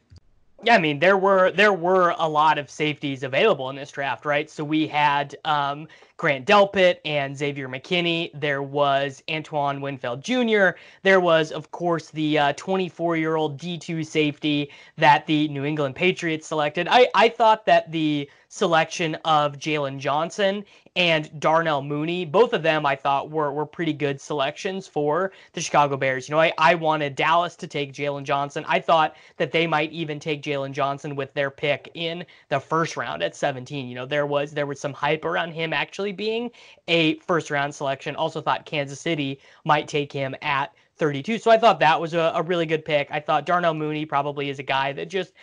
Yeah, 0.63 0.75
I 0.75 0.79
mean 0.79 0.99
there 0.99 1.17
were 1.17 1.51
there 1.51 1.73
were 1.73 2.15
a 2.17 2.27
lot 2.27 2.57
of 2.57 2.69
safeties 2.69 3.23
available 3.23 3.69
in 3.69 3.75
this 3.75 3.91
draft, 3.91 4.25
right? 4.25 4.49
So 4.49 4.63
we 4.63 4.87
had 4.87 5.35
um, 5.45 5.87
Grant 6.23 6.47
Delpit 6.47 6.99
and 7.03 7.37
Xavier 7.37 7.67
McKinney. 7.67 8.31
There 8.33 8.63
was 8.63 9.21
Antoine 9.29 9.81
Winfield 9.81 10.23
Jr. 10.23 10.69
There 11.01 11.19
was, 11.19 11.51
of 11.51 11.71
course, 11.71 12.11
the 12.11 12.53
24 12.55 13.11
uh, 13.11 13.17
year 13.17 13.35
old 13.35 13.59
D2 13.59 14.05
safety 14.05 14.71
that 14.95 15.27
the 15.27 15.49
New 15.49 15.65
England 15.65 15.95
Patriots 15.95 16.47
selected. 16.47 16.87
I, 16.89 17.09
I 17.13 17.27
thought 17.27 17.65
that 17.65 17.91
the 17.91 18.29
selection 18.53 19.15
of 19.25 19.57
Jaylon 19.57 19.97
Johnson 19.97 20.63
and 20.95 21.39
Darnell 21.39 21.81
Mooney. 21.81 22.23
Both 22.23 22.53
of 22.53 22.61
them 22.61 22.85
I 22.85 22.95
thought 22.95 23.31
were 23.31 23.51
were 23.51 23.65
pretty 23.65 23.93
good 23.93 24.21
selections 24.21 24.87
for 24.87 25.31
the 25.53 25.61
Chicago 25.61 25.97
Bears. 25.97 26.29
You 26.29 26.35
know, 26.35 26.41
I, 26.41 26.53
I 26.59 26.75
wanted 26.75 27.15
Dallas 27.15 27.55
to 27.57 27.67
take 27.67 27.93
Jaylon 27.93 28.23
Johnson. 28.23 28.63
I 28.67 28.79
thought 28.79 29.15
that 29.37 29.51
they 29.51 29.65
might 29.65 29.91
even 29.91 30.19
take 30.19 30.43
Jaylon 30.43 30.71
Johnson 30.71 31.15
with 31.15 31.33
their 31.33 31.49
pick 31.49 31.89
in 31.95 32.23
the 32.49 32.59
first 32.59 32.95
round 32.95 33.23
at 33.23 33.35
17. 33.35 33.87
You 33.87 33.95
know, 33.95 34.05
there 34.05 34.27
was 34.27 34.51
there 34.51 34.67
was 34.67 34.79
some 34.79 34.93
hype 34.93 35.25
around 35.25 35.51
him 35.51 35.73
actually 35.73 36.11
being 36.15 36.51
a 36.87 37.15
first 37.19 37.51
round 37.51 37.73
selection. 37.73 38.15
Also 38.15 38.41
thought 38.41 38.65
Kansas 38.65 38.99
City 38.99 39.39
might 39.65 39.87
take 39.87 40.11
him 40.11 40.35
at 40.41 40.73
32. 40.97 41.37
So 41.39 41.51
I 41.51 41.57
thought 41.57 41.79
that 41.79 41.99
was 41.99 42.13
a, 42.13 42.31
a 42.35 42.41
really 42.41 42.65
good 42.65 42.85
pick. 42.85 43.07
I 43.11 43.19
thought 43.19 43.45
Darnell 43.45 43.73
Mooney 43.73 44.05
probably 44.05 44.49
is 44.49 44.59
a 44.59 44.63
guy 44.63 44.93
that 44.93 45.09
just 45.09 45.33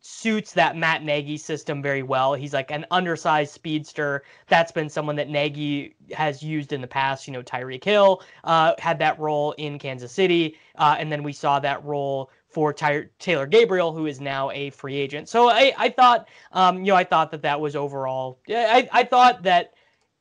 suits 0.00 0.52
that 0.52 0.76
Matt 0.76 1.02
Nagy 1.02 1.36
system 1.36 1.82
very 1.82 2.02
well. 2.02 2.34
He's 2.34 2.52
like 2.52 2.70
an 2.70 2.86
undersized 2.90 3.52
speedster. 3.52 4.22
That's 4.46 4.72
been 4.72 4.88
someone 4.88 5.16
that 5.16 5.28
Nagy 5.28 5.96
has 6.12 6.42
used 6.42 6.72
in 6.72 6.80
the 6.80 6.86
past. 6.86 7.26
You 7.26 7.32
know, 7.32 7.42
Tyreek 7.42 7.84
Hill 7.84 8.22
uh, 8.44 8.74
had 8.78 8.98
that 9.00 9.18
role 9.18 9.52
in 9.52 9.78
Kansas 9.78 10.12
City, 10.12 10.56
uh, 10.76 10.96
and 10.98 11.10
then 11.10 11.22
we 11.22 11.32
saw 11.32 11.58
that 11.60 11.84
role 11.84 12.30
for 12.48 12.72
Ty- 12.72 13.08
Taylor 13.18 13.46
Gabriel, 13.46 13.92
who 13.92 14.06
is 14.06 14.20
now 14.20 14.50
a 14.50 14.70
free 14.70 14.96
agent. 14.96 15.28
So 15.28 15.50
I, 15.50 15.72
I 15.76 15.88
thought, 15.90 16.28
um, 16.52 16.78
you 16.78 16.92
know, 16.92 16.96
I 16.96 17.04
thought 17.04 17.30
that 17.32 17.42
that 17.42 17.60
was 17.60 17.76
overall. 17.76 18.38
I, 18.48 18.88
I 18.92 19.04
thought 19.04 19.42
that 19.42 19.74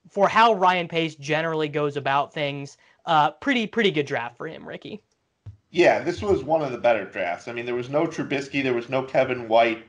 for 0.10 0.28
how 0.28 0.54
Ryan 0.54 0.88
Pace 0.88 1.16
generally 1.16 1.68
goes 1.68 1.98
about 1.98 2.34
things, 2.34 2.78
uh, 3.06 3.32
pretty 3.32 3.68
pretty 3.68 3.92
good 3.92 4.06
draft 4.06 4.38
for 4.38 4.48
him, 4.48 4.68
Ricky. 4.68 5.02
Yeah, 5.70 6.00
this 6.00 6.22
was 6.22 6.44
one 6.44 6.62
of 6.62 6.72
the 6.72 6.78
better 6.78 7.06
drafts. 7.06 7.48
I 7.48 7.54
mean, 7.54 7.66
there 7.66 7.76
was 7.76 7.90
no 7.90 8.08
Trubisky, 8.08 8.64
there 8.64 8.74
was 8.74 8.90
no 8.90 9.04
Kevin 9.04 9.48
White. 9.48 9.86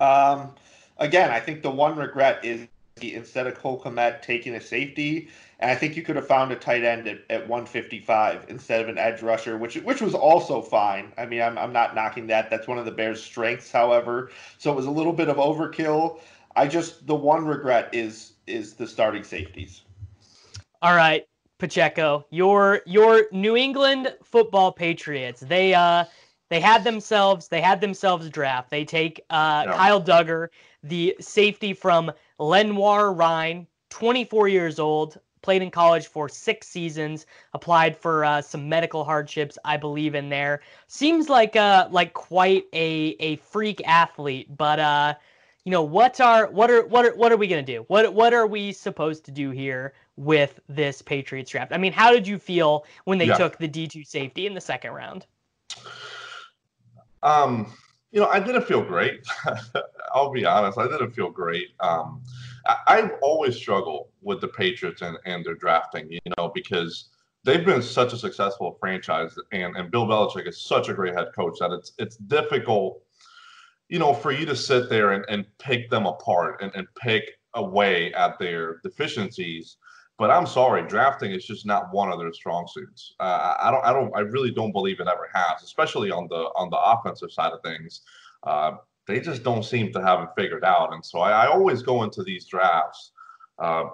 Um, 0.00 0.54
again, 0.98 1.30
I 1.30 1.38
think 1.38 1.62
the 1.62 1.70
one 1.70 1.96
regret 1.96 2.44
is 2.44 2.66
instead 3.00 3.46
of 3.46 3.54
Cole 3.54 3.80
Kmet 3.80 4.22
taking 4.22 4.54
a 4.54 4.60
safety, 4.60 5.28
and 5.60 5.70
I 5.70 5.74
think 5.74 5.96
you 5.96 6.02
could 6.02 6.16
have 6.16 6.26
found 6.26 6.52
a 6.52 6.56
tight 6.56 6.84
end 6.84 7.08
at, 7.08 7.20
at 7.30 7.48
155 7.48 8.46
instead 8.48 8.80
of 8.80 8.88
an 8.88 8.98
edge 8.98 9.22
rusher, 9.22 9.56
which 9.56 9.76
which 9.76 10.00
was 10.00 10.14
also 10.14 10.60
fine. 10.60 11.12
I 11.16 11.26
mean, 11.26 11.40
I'm, 11.40 11.56
I'm 11.56 11.72
not 11.72 11.94
knocking 11.94 12.26
that. 12.28 12.50
That's 12.50 12.66
one 12.66 12.78
of 12.78 12.84
the 12.84 12.90
Bears' 12.90 13.22
strengths, 13.22 13.70
however. 13.70 14.30
So 14.58 14.72
it 14.72 14.76
was 14.76 14.86
a 14.86 14.90
little 14.90 15.12
bit 15.12 15.28
of 15.28 15.36
overkill. 15.36 16.20
I 16.54 16.66
just 16.66 17.06
the 17.06 17.14
one 17.14 17.46
regret 17.46 17.88
is 17.92 18.31
is 18.46 18.74
the 18.74 18.86
starting 18.86 19.24
safeties. 19.24 19.82
All 20.80 20.94
right. 20.94 21.26
Pacheco, 21.58 22.26
your 22.30 22.82
your 22.86 23.26
New 23.30 23.56
England 23.56 24.12
Football 24.24 24.72
Patriots. 24.72 25.40
They 25.40 25.74
uh 25.74 26.04
they 26.50 26.60
had 26.60 26.82
themselves 26.82 27.46
they 27.48 27.60
had 27.60 27.80
themselves 27.80 28.28
draft. 28.28 28.68
They 28.68 28.84
take 28.84 29.24
uh, 29.30 29.64
Yeah. 29.66 29.76
Kyle 29.76 30.02
Dugger, 30.02 30.48
the 30.82 31.16
safety 31.20 31.72
from 31.72 32.10
Lenoir-Rhyne, 32.40 33.66
24 33.90 34.48
years 34.48 34.78
old, 34.80 35.20
played 35.42 35.62
in 35.62 35.70
college 35.70 36.08
for 36.08 36.28
six 36.28 36.66
seasons, 36.68 37.26
applied 37.54 37.96
for 37.96 38.24
uh, 38.24 38.42
some 38.42 38.68
medical 38.68 39.04
hardships, 39.04 39.56
I 39.64 39.76
believe, 39.76 40.14
in 40.16 40.28
there. 40.28 40.62
Seems 40.88 41.28
like 41.28 41.54
uh 41.54 41.86
like 41.92 42.12
quite 42.12 42.64
a 42.72 43.16
a 43.20 43.36
freak 43.36 43.80
athlete, 43.86 44.48
but 44.56 44.80
uh, 44.80 45.14
you 45.64 45.70
know 45.70 45.82
what 45.82 46.20
are 46.20 46.50
what 46.50 46.70
are 46.70 46.86
what 46.86 47.04
are 47.04 47.14
what 47.14 47.30
are 47.32 47.36
we 47.36 47.46
gonna 47.46 47.62
do? 47.62 47.84
What 47.88 48.12
what 48.14 48.34
are 48.34 48.46
we 48.46 48.72
supposed 48.72 49.24
to 49.26 49.30
do 49.30 49.50
here 49.50 49.94
with 50.16 50.60
this 50.68 51.02
Patriots 51.02 51.50
draft? 51.50 51.72
I 51.72 51.78
mean, 51.78 51.92
how 51.92 52.12
did 52.12 52.26
you 52.26 52.38
feel 52.38 52.84
when 53.04 53.18
they 53.18 53.28
Yeah. 53.28 53.36
took 53.36 53.58
the 53.58 53.68
D 53.68 53.86
two 53.86 54.04
safety 54.04 54.46
in 54.46 54.54
the 54.54 54.60
second 54.60 54.92
round? 54.92 55.26
Um, 57.22 57.72
you 58.10 58.20
know, 58.20 58.26
I 58.28 58.40
didn't 58.40 58.66
feel 58.66 58.82
great. 58.82 59.24
I'll 60.14 60.32
be 60.32 60.44
honest, 60.44 60.78
I 60.78 60.88
didn't 60.88 61.12
feel 61.12 61.30
great. 61.30 61.68
Um, 61.80 62.22
I, 62.66 62.76
I 62.86 63.10
always 63.22 63.56
struggle 63.56 64.10
with 64.20 64.40
the 64.40 64.48
Patriots 64.48 65.02
and, 65.02 65.16
and 65.24 65.44
their 65.44 65.54
drafting, 65.54 66.10
you 66.10 66.18
know, 66.36 66.50
because 66.52 67.08
they've 67.44 67.64
been 67.64 67.80
such 67.80 68.12
a 68.12 68.18
successful 68.18 68.76
franchise, 68.80 69.36
and, 69.52 69.76
and 69.76 69.90
Bill 69.90 70.06
Belichick 70.06 70.48
is 70.48 70.60
such 70.60 70.88
a 70.88 70.94
great 70.94 71.14
head 71.14 71.28
coach 71.34 71.58
that 71.60 71.70
it's 71.70 71.92
it's 71.98 72.16
difficult, 72.16 73.00
you 73.92 73.98
know, 73.98 74.14
for 74.14 74.32
you 74.32 74.46
to 74.46 74.56
sit 74.56 74.88
there 74.88 75.12
and, 75.12 75.22
and 75.28 75.44
pick 75.58 75.90
them 75.90 76.06
apart 76.06 76.62
and, 76.62 76.72
and 76.74 76.86
pick 76.94 77.24
away 77.52 78.10
at 78.14 78.38
their 78.38 78.78
deficiencies. 78.82 79.76
But 80.16 80.30
I'm 80.30 80.46
sorry, 80.46 80.88
drafting 80.88 81.32
is 81.32 81.44
just 81.44 81.66
not 81.66 81.92
one 81.92 82.10
of 82.10 82.18
their 82.18 82.32
strong 82.32 82.66
suits. 82.66 83.14
Uh, 83.20 83.54
I 83.60 83.70
don't, 83.70 83.84
I 83.84 83.92
don't, 83.92 84.10
I 84.16 84.20
really 84.20 84.50
don't 84.50 84.72
believe 84.72 85.00
it 85.00 85.08
ever 85.08 85.28
has, 85.34 85.62
especially 85.62 86.10
on 86.10 86.26
the 86.30 86.42
on 86.56 86.70
the 86.70 86.78
offensive 86.78 87.30
side 87.32 87.52
of 87.52 87.60
things. 87.62 88.00
Uh, 88.46 88.76
they 89.06 89.20
just 89.20 89.42
don't 89.42 89.62
seem 89.62 89.92
to 89.92 90.00
have 90.00 90.20
it 90.22 90.30
figured 90.38 90.64
out, 90.64 90.94
and 90.94 91.04
so 91.04 91.18
I, 91.18 91.44
I 91.44 91.46
always 91.48 91.82
go 91.82 92.02
into 92.02 92.22
these 92.22 92.46
drafts, 92.46 93.10
uh, 93.58 93.84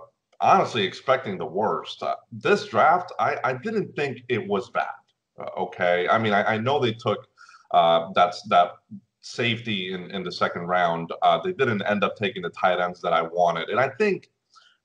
honestly 0.41 0.85
expecting 0.85 1.39
the 1.39 1.47
worst. 1.47 2.05
Uh, 2.05 2.15
this 2.31 2.67
draft, 2.67 3.11
I, 3.19 3.37
I 3.43 3.53
didn't 3.55 3.97
think 3.97 4.19
it 4.29 4.47
was 4.47 4.71
bad. 4.71 5.01
Uh, 5.41 5.63
okay, 5.63 6.07
I 6.09 6.19
mean, 6.19 6.35
I, 6.35 6.55
I 6.55 6.59
know 6.59 6.79
they 6.79 6.93
took 6.93 7.27
uh, 7.73 8.11
that's 8.15 8.43
that 8.43 8.73
safety 9.21 9.93
in, 9.93 10.11
in 10.11 10.23
the 10.23 10.33
second 10.33 10.63
round. 10.63 11.13
Uh, 11.23 11.41
they 11.43 11.53
didn't 11.53 11.83
end 11.83 12.05
up 12.05 12.17
taking 12.17 12.43
the 12.43 12.51
tight 12.51 12.81
ends 12.81 13.01
that 13.03 13.13
I 13.13 13.23
wanted, 13.23 13.69
and 13.69 13.81
I 13.81 13.89
think 13.91 14.31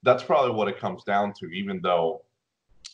that's 0.03 0.23
probably 0.23 0.51
what 0.51 0.67
it 0.67 0.79
comes 0.79 1.03
down 1.03 1.33
to. 1.39 1.47
Even 1.47 1.81
though, 1.81 2.23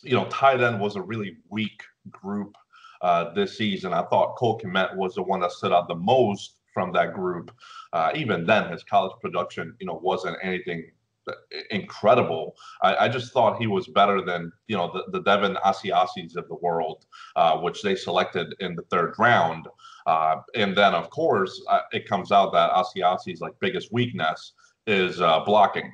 you 0.03 0.13
know, 0.13 0.25
tight 0.25 0.61
end 0.61 0.79
was 0.79 0.95
a 0.95 1.01
really 1.01 1.37
weak 1.49 1.81
group 2.11 2.55
uh, 3.01 3.33
this 3.33 3.57
season, 3.57 3.93
I 3.93 4.03
thought 4.03 4.35
Cole 4.35 4.59
Kmet 4.59 4.95
was 4.95 5.15
the 5.15 5.23
one 5.23 5.39
that 5.41 5.51
stood 5.51 5.73
out 5.73 5.87
the 5.87 5.95
most 5.95 6.55
from 6.73 6.91
that 6.93 7.13
group. 7.13 7.51
Uh, 7.93 8.11
even 8.15 8.45
then, 8.45 8.71
his 8.71 8.83
college 8.83 9.13
production, 9.21 9.75
you 9.79 9.87
know, 9.87 9.99
wasn't 10.03 10.37
anything 10.43 10.91
incredible. 11.71 12.55
I, 12.81 12.95
I 13.05 13.09
just 13.09 13.33
thought 13.33 13.59
he 13.59 13.67
was 13.67 13.87
better 13.87 14.21
than 14.21 14.51
you 14.67 14.77
know 14.77 14.91
the, 14.93 15.11
the 15.11 15.23
Devin 15.23 15.57
Asiasis 15.65 16.35
of 16.35 16.47
the 16.47 16.55
world, 16.55 17.05
uh, 17.35 17.57
which 17.57 17.81
they 17.81 17.95
selected 17.95 18.55
in 18.59 18.75
the 18.75 18.83
third 18.83 19.15
round. 19.17 19.67
Uh, 20.05 20.37
and 20.55 20.75
then, 20.75 20.93
of 20.93 21.09
course, 21.09 21.61
uh, 21.69 21.81
it 21.91 22.07
comes 22.07 22.31
out 22.31 22.51
that 22.53 22.71
Asiasi's 22.71 23.41
like 23.41 23.53
biggest 23.59 23.91
weakness 23.91 24.53
is 24.87 25.21
uh, 25.21 25.41
blocking. 25.41 25.91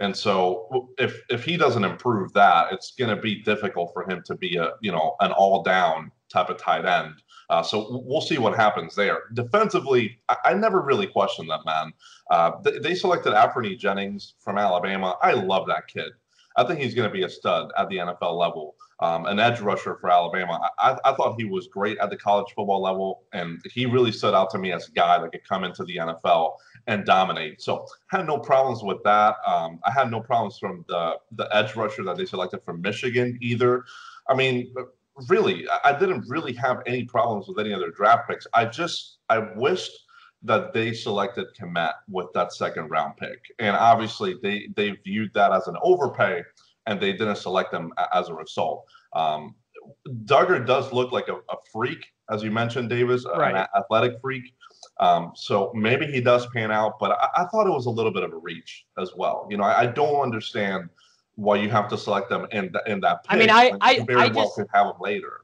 And 0.00 0.16
so, 0.16 0.88
if 0.98 1.20
if 1.28 1.44
he 1.44 1.56
doesn't 1.56 1.84
improve 1.84 2.32
that, 2.32 2.72
it's 2.72 2.92
going 2.98 3.14
to 3.14 3.20
be 3.20 3.42
difficult 3.42 3.92
for 3.92 4.08
him 4.08 4.22
to 4.26 4.34
be 4.34 4.56
a 4.56 4.72
you 4.80 4.90
know 4.90 5.16
an 5.20 5.32
all 5.32 5.62
down 5.62 6.10
type 6.32 6.48
of 6.48 6.58
tight 6.58 6.84
end. 6.84 7.14
Uh, 7.50 7.62
so 7.62 8.02
we'll 8.06 8.20
see 8.20 8.38
what 8.38 8.56
happens 8.56 8.94
there. 8.94 9.24
Defensively, 9.34 10.18
I, 10.28 10.36
I 10.46 10.54
never 10.54 10.80
really 10.80 11.06
questioned 11.06 11.50
that 11.50 11.64
man. 11.66 11.92
Uh, 12.30 12.52
they, 12.64 12.78
they 12.78 12.94
selected 12.94 13.34
Anfernee 13.34 13.78
Jennings 13.78 14.34
from 14.38 14.58
Alabama. 14.58 15.16
I 15.22 15.32
love 15.32 15.66
that 15.68 15.86
kid. 15.86 16.12
I 16.56 16.64
think 16.64 16.80
he's 16.80 16.94
going 16.94 17.08
to 17.08 17.12
be 17.12 17.24
a 17.24 17.28
stud 17.28 17.70
at 17.78 17.88
the 17.88 17.96
NFL 17.96 18.38
level, 18.38 18.74
um, 19.00 19.26
an 19.26 19.38
edge 19.38 19.60
rusher 19.60 19.96
for 20.00 20.10
Alabama. 20.10 20.70
I, 20.78 20.98
I 21.04 21.14
thought 21.14 21.36
he 21.38 21.44
was 21.44 21.66
great 21.66 21.98
at 21.98 22.10
the 22.10 22.16
college 22.16 22.52
football 22.54 22.82
level, 22.82 23.22
and 23.32 23.60
he 23.72 23.86
really 23.86 24.12
stood 24.12 24.34
out 24.34 24.50
to 24.50 24.58
me 24.58 24.72
as 24.72 24.88
a 24.88 24.92
guy 24.92 25.18
that 25.18 25.32
could 25.32 25.48
come 25.48 25.64
into 25.64 25.84
the 25.84 25.96
NFL 25.96 26.52
and 26.86 27.04
dominate. 27.04 27.62
So 27.62 27.86
had 28.08 28.26
no 28.26 28.38
problems 28.38 28.82
with 28.82 29.02
that. 29.04 29.36
Um, 29.46 29.80
I 29.84 29.92
had 29.92 30.10
no 30.10 30.20
problems 30.20 30.58
from 30.58 30.84
the 30.88 31.16
the 31.32 31.48
edge 31.54 31.74
rusher 31.76 32.04
that 32.04 32.16
they 32.16 32.26
selected 32.26 32.62
from 32.64 32.82
Michigan 32.82 33.38
either. 33.40 33.84
I 34.28 34.34
mean, 34.34 34.74
really, 35.28 35.66
I 35.84 35.98
didn't 35.98 36.24
really 36.28 36.52
have 36.54 36.82
any 36.86 37.04
problems 37.04 37.46
with 37.48 37.58
any 37.58 37.72
other 37.72 37.90
draft 37.90 38.28
picks. 38.28 38.46
I 38.54 38.64
just 38.66 39.18
I 39.28 39.38
wished 39.56 39.92
that 40.42 40.72
they 40.72 40.92
selected 40.92 41.46
Kmet 41.58 41.92
with 42.08 42.26
that 42.34 42.52
second 42.52 42.88
round 42.90 43.16
pick, 43.16 43.38
and 43.58 43.76
obviously 43.76 44.36
they 44.42 44.68
they 44.76 44.90
viewed 45.04 45.32
that 45.34 45.52
as 45.52 45.68
an 45.68 45.76
overpay, 45.82 46.42
and 46.86 47.00
they 47.00 47.12
didn't 47.12 47.36
select 47.36 47.72
him 47.72 47.92
a- 47.98 48.16
as 48.16 48.28
a 48.28 48.34
result. 48.34 48.84
Um, 49.12 49.54
Dugger 50.24 50.64
does 50.64 50.92
look 50.92 51.10
like 51.12 51.28
a, 51.28 51.34
a 51.34 51.56
freak, 51.72 52.06
as 52.30 52.42
you 52.42 52.50
mentioned, 52.50 52.88
Davis, 52.88 53.24
Right. 53.36 53.54
an 53.54 53.66
athletic 53.76 54.20
freak. 54.20 54.54
Um, 55.00 55.32
so 55.34 55.72
maybe 55.74 56.06
he 56.06 56.20
does 56.20 56.46
pan 56.54 56.70
out, 56.70 56.98
but 57.00 57.12
I, 57.12 57.42
I 57.42 57.44
thought 57.46 57.66
it 57.66 57.70
was 57.72 57.86
a 57.86 57.90
little 57.90 58.12
bit 58.12 58.22
of 58.22 58.32
a 58.32 58.36
reach 58.36 58.84
as 58.98 59.10
well. 59.16 59.46
You 59.50 59.56
know, 59.56 59.64
I, 59.64 59.80
I 59.82 59.86
don't 59.86 60.20
understand 60.20 60.88
why 61.42 61.56
you 61.56 61.68
have 61.70 61.88
to 61.88 61.98
select 61.98 62.28
them 62.28 62.46
in 62.52 62.72
th- 62.72 62.84
in 62.86 63.00
that. 63.00 63.24
Pick 63.24 63.32
I 63.32 63.36
mean, 63.36 63.50
I- 63.50 63.72
I- 63.80 63.90
you 63.92 64.04
very 64.04 64.20
I 64.22 64.26
well 64.28 64.44
just- 64.44 64.54
could 64.56 64.68
have 64.72 64.86
them 64.86 64.96
later. 65.00 65.40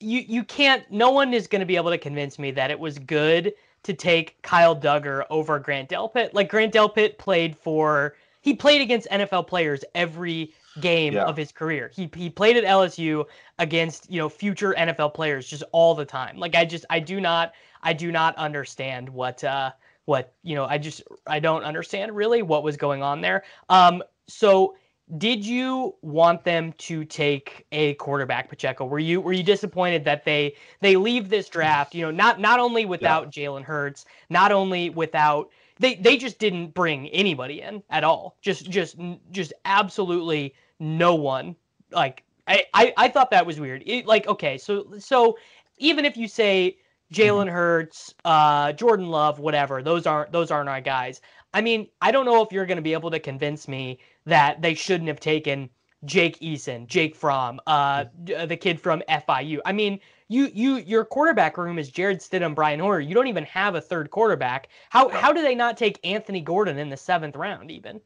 you 0.00 0.20
you 0.20 0.44
can't 0.44 0.84
no 0.90 1.10
one 1.10 1.34
is 1.34 1.46
going 1.48 1.60
to 1.60 1.66
be 1.66 1.76
able 1.76 1.90
to 1.90 1.98
convince 1.98 2.38
me 2.38 2.50
that 2.52 2.70
it 2.70 2.78
was 2.78 2.98
good 2.98 3.52
to 3.84 3.92
take 3.94 4.40
Kyle 4.42 4.76
Dugger 4.76 5.24
over 5.30 5.58
Grant 5.58 5.88
Delpit. 5.88 6.34
Like 6.34 6.48
Grant 6.50 6.72
Delpit 6.72 7.18
played 7.18 7.56
for 7.56 8.14
he 8.40 8.54
played 8.54 8.80
against 8.80 9.08
NFL 9.10 9.46
players 9.48 9.84
every 9.94 10.54
game 10.80 11.14
Yeah. 11.14 11.24
of 11.24 11.36
his 11.36 11.50
career. 11.50 11.90
He 11.94 12.08
he 12.14 12.30
played 12.30 12.56
at 12.56 12.64
LSU 12.64 13.24
against, 13.58 14.10
you 14.10 14.18
know, 14.20 14.28
future 14.28 14.74
NFL 14.78 15.14
players 15.14 15.48
just 15.48 15.64
all 15.72 15.94
the 15.94 16.04
time. 16.04 16.36
Like 16.38 16.54
I 16.54 16.64
just 16.64 16.84
I 16.90 17.00
do 17.00 17.20
not 17.20 17.52
I 17.82 17.92
do 17.92 18.12
not 18.12 18.36
understand 18.36 19.08
what 19.08 19.42
uh 19.42 19.72
what, 20.04 20.32
you 20.42 20.54
know, 20.54 20.64
I 20.64 20.78
just 20.78 21.02
I 21.26 21.40
don't 21.40 21.64
understand 21.64 22.14
really 22.14 22.42
what 22.42 22.62
was 22.62 22.76
going 22.76 23.02
on 23.02 23.20
there. 23.20 23.42
Um 23.68 24.02
so 24.28 24.76
did 25.16 25.44
you 25.44 25.94
want 26.02 26.44
them 26.44 26.72
to 26.74 27.04
take 27.04 27.66
a 27.72 27.94
quarterback, 27.94 28.50
Pacheco? 28.50 28.84
Were 28.84 28.98
you 28.98 29.20
were 29.20 29.32
you 29.32 29.42
disappointed 29.42 30.04
that 30.04 30.24
they 30.24 30.54
they 30.80 30.96
leave 30.96 31.30
this 31.30 31.48
draft? 31.48 31.94
You 31.94 32.04
know, 32.04 32.10
not 32.10 32.40
not 32.40 32.60
only 32.60 32.84
without 32.84 33.30
Jalen 33.30 33.62
Hurts, 33.62 34.04
not 34.28 34.52
only 34.52 34.90
without 34.90 35.50
they 35.78 35.94
they 35.94 36.16
just 36.18 36.38
didn't 36.38 36.74
bring 36.74 37.08
anybody 37.08 37.62
in 37.62 37.82
at 37.88 38.04
all. 38.04 38.36
Just 38.42 38.68
just 38.68 38.96
just 39.30 39.52
absolutely 39.64 40.54
no 40.78 41.14
one. 41.14 41.56
Like 41.90 42.22
I 42.46 42.64
I, 42.74 42.92
I 42.96 43.08
thought 43.08 43.30
that 43.30 43.46
was 43.46 43.58
weird. 43.58 43.82
It, 43.86 44.06
like 44.06 44.26
okay, 44.28 44.58
so 44.58 44.94
so 44.98 45.38
even 45.78 46.04
if 46.04 46.16
you 46.16 46.28
say 46.28 46.76
Jalen 47.12 47.50
Hurts, 47.50 48.14
uh, 48.24 48.72
Jordan 48.72 49.08
Love, 49.08 49.38
whatever, 49.38 49.82
those 49.82 50.06
aren't 50.06 50.32
those 50.32 50.50
aren't 50.50 50.68
our 50.68 50.82
guys. 50.82 51.22
I 51.54 51.62
mean, 51.62 51.88
I 52.02 52.10
don't 52.10 52.26
know 52.26 52.42
if 52.42 52.52
you're 52.52 52.66
going 52.66 52.76
to 52.76 52.82
be 52.82 52.92
able 52.92 53.10
to 53.10 53.18
convince 53.18 53.68
me 53.68 53.98
that 54.28 54.62
they 54.62 54.74
shouldn't 54.74 55.08
have 55.08 55.20
taken 55.20 55.70
Jake 56.04 56.38
Eason, 56.40 56.86
Jake 56.86 57.16
Fromm, 57.16 57.60
uh, 57.66 58.04
uh, 58.36 58.46
the 58.46 58.56
kid 58.56 58.80
from 58.80 59.02
FIU. 59.08 59.58
I 59.64 59.72
mean, 59.72 59.98
you 60.28 60.50
you 60.54 60.76
your 60.76 61.04
quarterback 61.04 61.56
room 61.58 61.78
is 61.78 61.90
Jarrett 61.90 62.20
Stidham, 62.20 62.54
Brian 62.54 62.78
Hoyer. 62.78 63.00
You 63.00 63.14
don't 63.14 63.26
even 63.26 63.44
have 63.44 63.74
a 63.74 63.80
third 63.80 64.10
quarterback. 64.10 64.68
How 64.90 65.08
how 65.08 65.32
do 65.32 65.42
they 65.42 65.54
not 65.54 65.76
take 65.76 65.98
Anthony 66.04 66.40
Gordon 66.40 66.78
in 66.78 66.88
the 66.88 66.96
seventh 66.96 67.34
round 67.34 67.70
even? 67.70 68.00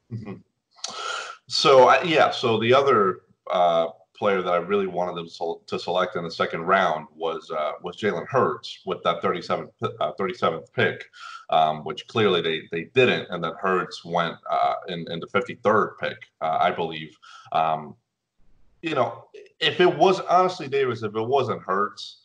So 1.49 1.88
I 1.88 2.02
yeah, 2.02 2.31
so 2.31 2.59
the 2.59 2.73
other 2.73 3.21
uh, 3.50 3.88
player 4.23 4.41
that 4.41 4.52
I 4.52 4.59
really 4.59 4.87
wanted 4.87 5.17
them 5.17 5.29
sol- 5.29 5.64
to 5.67 5.81
select 5.81 6.14
in 6.14 6.23
the 6.23 6.31
second 6.31 6.61
round 6.61 7.09
was 7.17 7.50
uh, 7.50 7.73
was 7.83 7.97
Jalen 7.97 8.29
Hurts 8.29 8.79
with 8.87 9.02
that 9.02 9.21
37th 9.21 9.73
uh, 9.83 10.12
37th 10.12 10.73
pick, 10.73 11.11
um, 11.50 11.83
which 11.83 12.07
clearly 12.07 12.41
they 12.41 12.62
they 12.71 12.85
didn't, 12.95 13.26
and 13.31 13.43
then 13.43 13.50
Hurts 13.61 14.05
went 14.05 14.37
uh, 14.49 14.75
in 14.87 15.11
in 15.11 15.19
the 15.19 15.26
53rd 15.26 15.99
pick, 15.99 16.19
uh, 16.41 16.59
I 16.61 16.71
believe. 16.71 17.19
Um, 17.50 17.97
you 18.81 18.95
know, 18.95 19.25
if 19.59 19.81
it 19.81 19.93
was 19.99 20.21
honestly, 20.21 20.69
Davis, 20.69 21.02
if 21.02 21.17
it 21.17 21.29
wasn't 21.37 21.61
Hurts. 21.62 22.19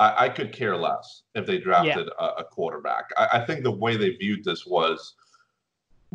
I, 0.00 0.24
I 0.24 0.28
could 0.28 0.52
care 0.52 0.76
less 0.76 1.22
if 1.36 1.46
they 1.46 1.58
drafted 1.58 2.08
a, 2.18 2.24
a 2.38 2.44
quarterback. 2.44 3.04
I, 3.16 3.28
I 3.34 3.46
think 3.46 3.62
the 3.62 3.70
way 3.70 3.96
they 3.96 4.10
viewed 4.10 4.42
this 4.42 4.66
was 4.66 5.14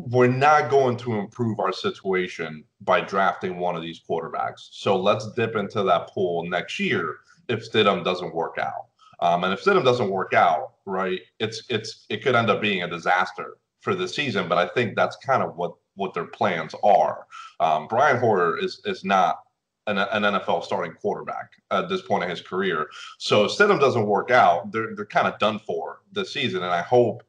we're 0.08 0.28
not 0.28 0.70
going 0.70 0.96
to 0.98 1.14
improve 1.14 1.58
our 1.60 1.72
situation 1.72 2.64
by 2.80 3.00
drafting 3.00 3.58
one 3.58 3.76
of 3.76 3.82
these 3.82 4.00
quarterbacks. 4.08 4.68
So 4.72 4.96
let's 4.96 5.30
dip 5.32 5.56
into 5.56 5.82
that 5.82 6.08
pool 6.08 6.48
next 6.48 6.78
year 6.78 7.18
if 7.48 7.70
Stidham 7.70 8.04
doesn't 8.04 8.34
work 8.34 8.58
out. 8.58 8.86
Um, 9.20 9.44
and 9.44 9.52
if 9.52 9.62
Stidham 9.62 9.84
doesn't 9.84 10.10
work 10.10 10.32
out, 10.32 10.74
right, 10.86 11.20
it's 11.38 11.62
it's 11.68 12.06
it 12.08 12.22
could 12.22 12.34
end 12.34 12.50
up 12.50 12.60
being 12.60 12.82
a 12.82 12.88
disaster 12.88 13.58
for 13.80 13.94
the 13.94 14.08
season. 14.08 14.48
But 14.48 14.58
I 14.58 14.68
think 14.68 14.96
that's 14.96 15.16
kind 15.16 15.42
of 15.42 15.56
what 15.56 15.74
what 15.94 16.14
their 16.14 16.24
plans 16.24 16.74
are. 16.82 17.26
Um, 17.58 17.86
Brian 17.86 18.18
Hoyer 18.18 18.58
is 18.58 18.80
is 18.86 19.04
not 19.04 19.40
an, 19.86 19.98
an 19.98 20.22
NFL 20.22 20.64
starting 20.64 20.92
quarterback 20.94 21.50
at 21.70 21.88
this 21.88 22.02
point 22.02 22.24
in 22.24 22.30
his 22.30 22.40
career. 22.40 22.88
So 23.18 23.44
if 23.44 23.52
Stidham 23.52 23.80
doesn't 23.80 24.06
work 24.06 24.30
out, 24.30 24.72
they're 24.72 24.94
they're 24.94 25.04
kind 25.06 25.28
of 25.28 25.38
done 25.38 25.58
for 25.58 26.00
this 26.12 26.32
season. 26.32 26.62
And 26.62 26.72
I 26.72 26.82
hope 26.82 27.22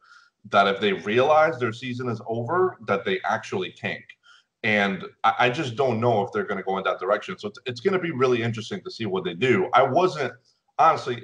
that 0.49 0.67
if 0.67 0.79
they 0.79 0.93
realize 0.93 1.59
their 1.59 1.73
season 1.73 2.09
is 2.09 2.21
over, 2.27 2.77
that 2.87 3.05
they 3.05 3.19
actually 3.23 3.71
tank. 3.71 4.03
And 4.63 5.05
I, 5.23 5.33
I 5.39 5.49
just 5.49 5.75
don't 5.75 5.99
know 5.99 6.23
if 6.23 6.31
they're 6.31 6.45
going 6.45 6.57
to 6.57 6.63
go 6.63 6.77
in 6.77 6.83
that 6.83 6.99
direction. 6.99 7.37
So 7.37 7.47
it's, 7.49 7.59
it's 7.65 7.79
going 7.79 7.93
to 7.93 7.99
be 7.99 8.11
really 8.11 8.41
interesting 8.41 8.81
to 8.83 8.91
see 8.91 9.05
what 9.05 9.23
they 9.23 9.33
do. 9.33 9.69
I 9.73 9.83
wasn't 9.83 10.33
honestly 10.77 11.23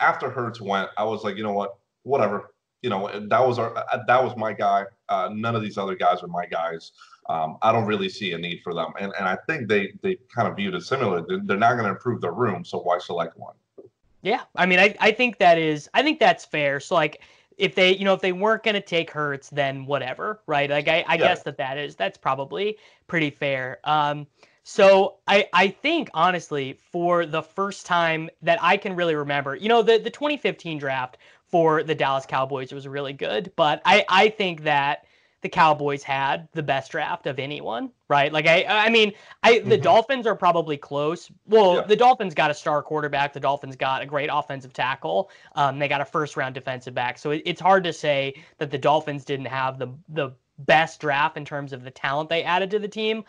after 0.00 0.30
Hurts 0.30 0.60
went, 0.60 0.90
I 0.96 1.04
was 1.04 1.24
like, 1.24 1.36
you 1.36 1.42
know 1.42 1.52
what, 1.52 1.76
whatever. 2.02 2.52
You 2.82 2.90
know, 2.90 3.10
that 3.28 3.46
was 3.46 3.58
our 3.58 3.74
that 4.06 4.22
was 4.22 4.36
my 4.36 4.52
guy. 4.52 4.84
Uh, 5.08 5.30
none 5.32 5.56
of 5.56 5.62
these 5.62 5.78
other 5.78 5.96
guys 5.96 6.22
are 6.22 6.28
my 6.28 6.46
guys. 6.46 6.92
Um, 7.28 7.56
I 7.62 7.72
don't 7.72 7.86
really 7.86 8.08
see 8.08 8.32
a 8.32 8.38
need 8.38 8.60
for 8.62 8.74
them, 8.74 8.92
and 9.00 9.12
and 9.18 9.26
I 9.26 9.36
think 9.48 9.68
they 9.68 9.92
they 10.02 10.18
kind 10.32 10.46
of 10.46 10.56
viewed 10.56 10.74
it 10.74 10.82
similar. 10.82 11.24
They're, 11.26 11.40
they're 11.42 11.56
not 11.56 11.72
going 11.72 11.84
to 11.84 11.90
improve 11.90 12.20
their 12.20 12.32
room, 12.32 12.64
so 12.64 12.78
why 12.78 12.98
select 12.98 13.36
one? 13.36 13.54
Yeah, 14.22 14.42
I 14.54 14.66
mean, 14.66 14.78
I 14.78 14.94
I 15.00 15.10
think 15.10 15.38
that 15.38 15.58
is 15.58 15.88
I 15.94 16.02
think 16.02 16.20
that's 16.20 16.44
fair. 16.44 16.78
So 16.78 16.94
like 16.94 17.22
if 17.56 17.74
they 17.74 17.96
you 17.96 18.04
know 18.04 18.14
if 18.14 18.20
they 18.20 18.32
weren't 18.32 18.62
going 18.62 18.74
to 18.74 18.80
take 18.80 19.10
Hurts, 19.10 19.50
then 19.50 19.86
whatever, 19.86 20.40
right? 20.46 20.68
Like 20.68 20.88
I, 20.88 21.04
I 21.06 21.14
yeah. 21.14 21.16
guess 21.16 21.42
that 21.44 21.56
that 21.58 21.78
is 21.78 21.96
that's 21.96 22.18
probably 22.18 22.76
pretty 23.06 23.30
fair. 23.30 23.78
Um, 23.84 24.26
so 24.62 25.16
I 25.26 25.48
I 25.52 25.68
think 25.68 26.10
honestly 26.14 26.78
for 26.92 27.26
the 27.26 27.42
first 27.42 27.86
time 27.86 28.28
that 28.42 28.58
I 28.62 28.76
can 28.76 28.94
really 28.94 29.14
remember, 29.14 29.56
you 29.56 29.68
know 29.68 29.82
the 29.82 29.98
the 29.98 30.10
2015 30.10 30.78
draft 30.78 31.18
for 31.48 31.82
the 31.82 31.94
Dallas 31.94 32.26
Cowboys 32.26 32.72
was 32.72 32.86
really 32.88 33.12
good, 33.12 33.52
but 33.56 33.80
I 33.84 34.04
I 34.08 34.28
think 34.28 34.64
that 34.64 35.06
the 35.46 35.50
Cowboys 35.50 36.02
had 36.02 36.48
the 36.54 36.62
best 36.62 36.90
draft 36.90 37.28
of 37.28 37.38
anyone, 37.38 37.88
right? 38.08 38.32
Like 38.32 38.48
I 38.48 38.64
I 38.64 38.90
mean, 38.90 39.12
I 39.44 39.60
the 39.60 39.76
mm-hmm. 39.76 39.82
Dolphins 39.82 40.26
are 40.26 40.34
probably 40.34 40.76
close. 40.76 41.30
Well, 41.46 41.76
yeah. 41.76 41.82
the 41.82 41.94
Dolphins 41.94 42.34
got 42.34 42.50
a 42.50 42.54
star 42.54 42.82
quarterback, 42.82 43.32
the 43.32 43.38
Dolphins 43.38 43.76
got 43.76 44.02
a 44.02 44.06
great 44.06 44.28
offensive 44.32 44.72
tackle. 44.72 45.30
Um, 45.54 45.78
they 45.78 45.86
got 45.86 46.00
a 46.00 46.04
first 46.04 46.36
round 46.36 46.56
defensive 46.56 46.94
back. 46.94 47.16
So 47.16 47.30
it, 47.30 47.42
it's 47.46 47.60
hard 47.60 47.84
to 47.84 47.92
say 47.92 48.34
that 48.58 48.72
the 48.72 48.78
Dolphins 48.78 49.24
didn't 49.24 49.46
have 49.46 49.78
the 49.78 49.86
the 50.08 50.32
best 50.58 51.00
draft 51.00 51.36
in 51.36 51.44
terms 51.44 51.72
of 51.72 51.84
the 51.84 51.92
talent 51.92 52.28
they 52.28 52.42
added 52.42 52.68
to 52.72 52.80
the 52.80 52.88
team, 52.88 53.22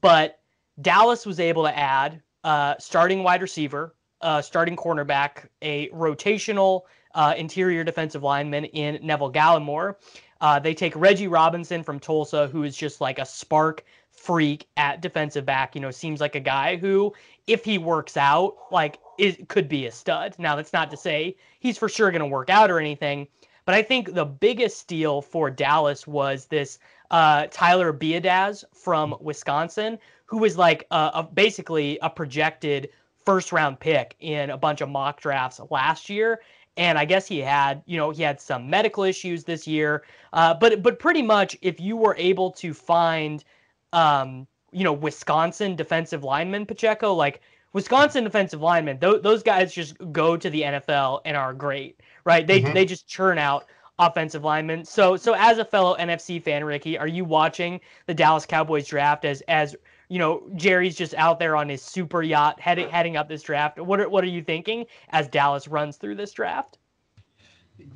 but 0.00 0.38
Dallas 0.80 1.26
was 1.26 1.40
able 1.40 1.64
to 1.64 1.76
add 1.76 2.22
uh, 2.44 2.76
starting 2.78 3.24
wide 3.24 3.42
receiver, 3.42 3.96
uh, 4.20 4.40
starting 4.40 4.76
cornerback, 4.76 5.48
a 5.60 5.88
rotational 5.88 6.82
uh, 7.16 7.34
interior 7.36 7.82
defensive 7.82 8.22
lineman 8.22 8.64
in 8.66 9.04
Neville 9.04 9.32
Gallimore, 9.32 9.96
uh, 10.44 10.58
they 10.58 10.74
take 10.74 10.94
Reggie 10.94 11.26
Robinson 11.26 11.82
from 11.82 11.98
Tulsa, 11.98 12.48
who 12.48 12.64
is 12.64 12.76
just 12.76 13.00
like 13.00 13.18
a 13.18 13.24
spark 13.24 13.82
freak 14.10 14.68
at 14.76 15.00
defensive 15.00 15.46
back. 15.46 15.74
You 15.74 15.80
know, 15.80 15.90
seems 15.90 16.20
like 16.20 16.34
a 16.34 16.40
guy 16.40 16.76
who, 16.76 17.14
if 17.46 17.64
he 17.64 17.78
works 17.78 18.18
out, 18.18 18.54
like 18.70 18.98
it 19.18 19.48
could 19.48 19.70
be 19.70 19.86
a 19.86 19.90
stud. 19.90 20.34
Now, 20.38 20.54
that's 20.54 20.74
not 20.74 20.90
to 20.90 20.98
say 20.98 21.34
he's 21.60 21.78
for 21.78 21.88
sure 21.88 22.10
going 22.10 22.20
to 22.20 22.26
work 22.26 22.50
out 22.50 22.70
or 22.70 22.78
anything, 22.78 23.26
but 23.64 23.74
I 23.74 23.80
think 23.80 24.12
the 24.12 24.26
biggest 24.26 24.76
steal 24.76 25.22
for 25.22 25.48
Dallas 25.50 26.06
was 26.06 26.44
this 26.44 26.78
uh, 27.10 27.46
Tyler 27.50 27.90
Biadasz 27.90 28.64
from 28.74 29.16
Wisconsin, 29.22 29.98
who 30.26 30.36
was 30.36 30.58
like 30.58 30.86
a, 30.90 31.10
a, 31.14 31.22
basically 31.22 31.98
a 32.02 32.10
projected 32.10 32.90
first 33.24 33.50
round 33.50 33.80
pick 33.80 34.14
in 34.20 34.50
a 34.50 34.58
bunch 34.58 34.82
of 34.82 34.90
mock 34.90 35.22
drafts 35.22 35.58
last 35.70 36.10
year 36.10 36.42
and 36.76 36.98
I 36.98 37.04
guess 37.04 37.26
he 37.26 37.38
had, 37.38 37.82
you 37.86 37.96
know, 37.96 38.10
he 38.10 38.22
had 38.22 38.40
some 38.40 38.68
medical 38.68 39.04
issues 39.04 39.44
this 39.44 39.66
year. 39.66 40.04
Uh, 40.32 40.54
but 40.54 40.82
but 40.82 40.98
pretty 40.98 41.22
much, 41.22 41.56
if 41.62 41.80
you 41.80 41.96
were 41.96 42.16
able 42.18 42.50
to 42.52 42.74
find, 42.74 43.44
um, 43.92 44.46
you 44.72 44.84
know, 44.84 44.92
Wisconsin 44.92 45.76
defensive 45.76 46.24
lineman 46.24 46.66
Pacheco, 46.66 47.14
like 47.14 47.40
Wisconsin 47.72 48.24
defensive 48.24 48.60
linemen, 48.60 48.98
th- 48.98 49.22
those 49.22 49.42
guys 49.42 49.72
just 49.72 49.96
go 50.12 50.36
to 50.36 50.50
the 50.50 50.62
NFL 50.62 51.20
and 51.24 51.36
are 51.36 51.54
great, 51.54 52.00
right? 52.24 52.46
They 52.46 52.60
mm-hmm. 52.60 52.74
they 52.74 52.84
just 52.84 53.06
churn 53.06 53.38
out 53.38 53.66
offensive 53.98 54.42
linemen. 54.42 54.84
So 54.84 55.16
so 55.16 55.34
as 55.34 55.58
a 55.58 55.64
fellow 55.64 55.96
NFC 55.96 56.42
fan, 56.42 56.64
Ricky, 56.64 56.98
are 56.98 57.06
you 57.06 57.24
watching 57.24 57.80
the 58.06 58.14
Dallas 58.14 58.46
Cowboys 58.46 58.86
draft 58.86 59.24
as 59.24 59.42
as 59.42 59.76
you 60.14 60.20
know, 60.20 60.44
Jerry's 60.54 60.94
just 60.94 61.12
out 61.14 61.40
there 61.40 61.56
on 61.56 61.68
his 61.68 61.82
super 61.82 62.22
yacht 62.22 62.60
heading 62.60 62.88
heading 62.88 63.16
up 63.16 63.28
this 63.28 63.42
draft. 63.42 63.80
What 63.80 63.98
are, 63.98 64.08
what 64.08 64.22
are 64.22 64.28
you 64.28 64.44
thinking 64.44 64.86
as 65.08 65.26
Dallas 65.26 65.66
runs 65.66 65.96
through 65.96 66.14
this 66.14 66.30
draft? 66.30 66.78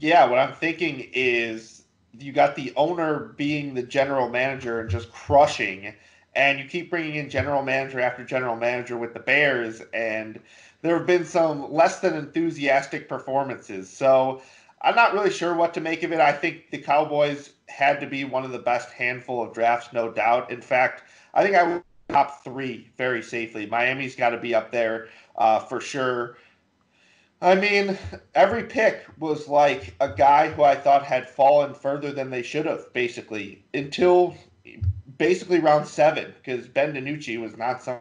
Yeah, 0.01 0.25
what 0.25 0.41
I'm 0.41 0.53
thinking 0.53 1.11
is 1.13 1.85
you 2.19 2.33
got 2.33 2.57
the 2.57 2.73
owner 2.75 3.35
being 3.37 3.73
the 3.73 3.85
general 3.85 4.29
manager 4.29 4.81
and 4.81 4.91
just 4.91 5.13
crushing, 5.13 5.95
and 6.35 6.59
you 6.59 6.65
keep 6.65 6.91
bringing 6.91 7.15
in 7.15 7.31
general 7.31 7.63
manager 7.63 8.01
after 8.01 8.25
general 8.25 8.57
manager 8.57 8.97
with 8.97 9.15
the 9.15 9.21
Bears, 9.21 9.81
and 9.95 10.41
there 10.83 10.99
have 10.99 11.07
been 11.07 11.25
some 11.25 11.73
less 11.73 12.01
than 12.01 12.17
enthusiastic 12.17 13.09
performances. 13.09 13.89
So 13.89 14.43
I'm 14.83 14.97
not 14.97 15.15
really 15.15 15.31
sure 15.31 15.55
what 15.55 15.73
to 15.75 15.81
make 15.81 16.03
of 16.03 16.11
it. 16.11 16.19
I 16.19 16.33
think 16.33 16.73
the 16.73 16.79
Cowboys 16.79 17.51
had 17.69 18.01
to 18.01 18.09
be 18.09 18.25
one 18.25 18.45
of 18.45 18.51
the 18.51 18.59
best 18.59 18.91
handful 18.91 19.41
of 19.41 19.55
drafts, 19.55 19.93
no 19.93 20.11
doubt. 20.11 20.51
In 20.51 20.61
fact, 20.61 21.05
I 21.33 21.45
think 21.45 21.55
I 21.55 21.63
would 21.63 21.85
top 22.09 22.43
three 22.43 22.89
very 22.97 23.23
safely. 23.23 23.67
Miami's 23.67 24.17
got 24.17 24.31
to 24.31 24.39
be 24.39 24.55
up 24.55 24.73
there 24.73 25.09
uh, 25.37 25.59
for 25.59 25.81
sure. 25.81 26.37
I 27.41 27.55
mean, 27.55 27.97
every 28.35 28.65
pick 28.65 29.07
was 29.19 29.47
like 29.47 29.95
a 30.01 30.09
guy 30.09 30.51
who 30.51 30.65
I 30.65 30.75
thought 30.75 31.05
had 31.05 31.29
fallen 31.29 31.73
further 31.73 32.11
than 32.11 32.31
they 32.31 32.43
should 32.43 32.67
have, 32.67 32.93
basically, 32.93 33.63
until 33.75 34.37
basically 35.19 35.61
round 35.61 35.87
seven, 35.87 36.35
because 36.37 36.67
Ben 36.67 36.95
DiNucci 36.95 37.41
was 37.41 37.57
not 37.57 37.83
some. 37.83 38.01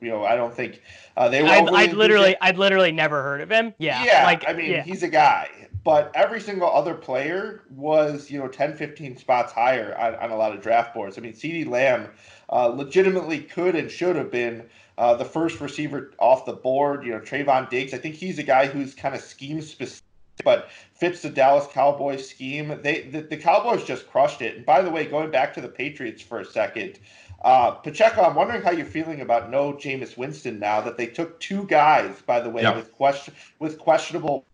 You 0.00 0.08
know, 0.08 0.24
I 0.24 0.34
don't 0.34 0.52
think 0.52 0.82
uh, 1.16 1.28
they 1.28 1.42
were. 1.42 1.50
I'd, 1.50 1.68
I'd 1.68 1.92
literally, 1.92 2.34
I'd 2.40 2.56
literally 2.56 2.90
never 2.90 3.22
heard 3.22 3.40
of 3.40 3.50
him. 3.50 3.74
Yeah, 3.78 4.02
yeah. 4.04 4.24
Like, 4.24 4.48
I 4.48 4.52
mean, 4.52 4.72
yeah. 4.72 4.82
he's 4.82 5.04
a 5.04 5.08
guy, 5.08 5.48
but 5.84 6.10
every 6.14 6.40
single 6.40 6.68
other 6.68 6.94
player 6.94 7.62
was, 7.70 8.28
you 8.28 8.40
know, 8.40 8.48
10, 8.48 8.74
15 8.76 9.16
spots 9.16 9.52
higher 9.52 9.96
on, 9.96 10.16
on 10.16 10.30
a 10.30 10.36
lot 10.36 10.52
of 10.52 10.60
draft 10.60 10.94
boards. 10.94 11.16
I 11.16 11.20
mean, 11.20 11.32
CeeDee 11.32 11.68
Lamb 11.68 12.08
uh, 12.50 12.66
legitimately 12.66 13.40
could 13.40 13.74
and 13.74 13.90
should 13.90 14.16
have 14.16 14.30
been 14.30 14.64
uh, 14.96 15.14
the 15.14 15.24
first 15.24 15.60
receiver 15.60 16.12
off 16.18 16.44
the 16.44 16.52
board. 16.52 17.04
You 17.04 17.12
know, 17.12 17.20
Trevon 17.20 17.68
Diggs. 17.70 17.94
I 17.94 17.98
think 17.98 18.14
he's 18.14 18.38
a 18.38 18.42
guy 18.42 18.66
who's 18.66 18.94
kind 18.94 19.14
of 19.14 19.20
scheme 19.20 19.60
specific, 19.60 20.04
but 20.44 20.68
fits 20.94 21.22
the 21.22 21.30
Dallas 21.30 21.66
Cowboys 21.72 22.28
scheme. 22.28 22.80
They 22.82 23.02
the, 23.02 23.20
the 23.20 23.36
Cowboys 23.36 23.84
just 23.84 24.08
crushed 24.10 24.42
it. 24.42 24.56
And 24.56 24.66
by 24.66 24.82
the 24.82 24.90
way, 24.90 25.06
going 25.06 25.30
back 25.30 25.54
to 25.54 25.60
the 25.60 25.68
Patriots 25.68 26.22
for 26.22 26.40
a 26.40 26.44
second. 26.44 26.98
Uh, 27.42 27.70
Pacheco, 27.70 28.22
I'm 28.22 28.34
wondering 28.34 28.62
how 28.62 28.72
you're 28.72 28.84
feeling 28.84 29.20
about 29.20 29.48
no 29.48 29.72
Jameis 29.72 30.16
Winston 30.16 30.58
now 30.58 30.80
that 30.80 30.96
they 30.96 31.06
took 31.06 31.38
two 31.38 31.64
guys, 31.66 32.20
by 32.22 32.40
the 32.40 32.50
way, 32.50 32.62
yeah. 32.62 32.74
with 32.74 32.92
question 32.92 33.32
with 33.60 33.78
questionable. 33.78 34.44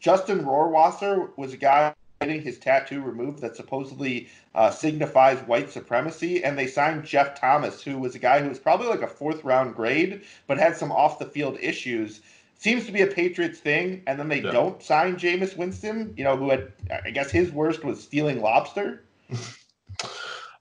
Justin 0.00 0.44
Rohrwasser 0.44 1.30
was 1.38 1.52
a 1.52 1.56
guy 1.56 1.94
getting 2.26 2.42
his 2.42 2.58
tattoo 2.58 3.02
removed 3.02 3.40
that 3.40 3.56
supposedly 3.56 4.28
uh, 4.54 4.70
signifies 4.70 5.38
white 5.46 5.70
supremacy. 5.70 6.44
And 6.44 6.58
they 6.58 6.66
signed 6.66 7.04
Jeff 7.04 7.38
Thomas, 7.38 7.82
who 7.82 7.98
was 7.98 8.14
a 8.14 8.18
guy 8.18 8.40
who 8.40 8.48
was 8.48 8.58
probably 8.58 8.88
like 8.88 9.02
a 9.02 9.08
fourth 9.08 9.44
round 9.44 9.74
grade, 9.74 10.22
but 10.46 10.58
had 10.58 10.76
some 10.76 10.92
off 10.92 11.18
the 11.18 11.26
field 11.26 11.58
issues. 11.60 12.20
Seems 12.58 12.86
to 12.86 12.92
be 12.92 13.02
a 13.02 13.06
Patriots 13.06 13.58
thing. 13.58 14.02
And 14.06 14.18
then 14.18 14.28
they 14.28 14.40
yeah. 14.40 14.52
don't 14.52 14.82
sign 14.82 15.16
Jameis 15.16 15.56
Winston, 15.56 16.14
you 16.16 16.24
know, 16.24 16.36
who 16.36 16.50
had, 16.50 16.72
I 17.04 17.10
guess 17.10 17.30
his 17.30 17.50
worst 17.50 17.84
was 17.84 18.02
stealing 18.02 18.40
lobster. 18.40 19.04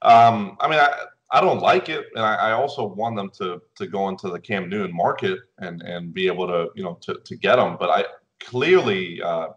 um, 0.01 0.57
I 0.59 0.67
mean, 0.67 0.79
I, 0.79 0.93
I 1.31 1.39
don't 1.39 1.61
like 1.61 1.87
it, 1.87 2.07
and 2.15 2.25
I, 2.25 2.35
I, 2.35 2.51
also 2.51 2.85
want 2.85 3.15
them 3.15 3.29
to 3.37 3.61
to 3.75 3.87
go 3.87 4.09
into 4.09 4.29
the 4.29 4.39
Cam 4.39 4.67
Newton 4.67 4.93
market 4.93 5.39
and 5.59 5.81
and 5.81 6.13
be 6.13 6.27
able 6.27 6.45
to 6.47 6.69
you 6.75 6.83
know 6.83 6.97
to 7.01 7.19
to 7.23 7.35
get 7.37 7.55
them. 7.55 7.77
But 7.79 7.89
I 7.89 8.05
clearly 8.41 9.21
uh, 9.21 9.49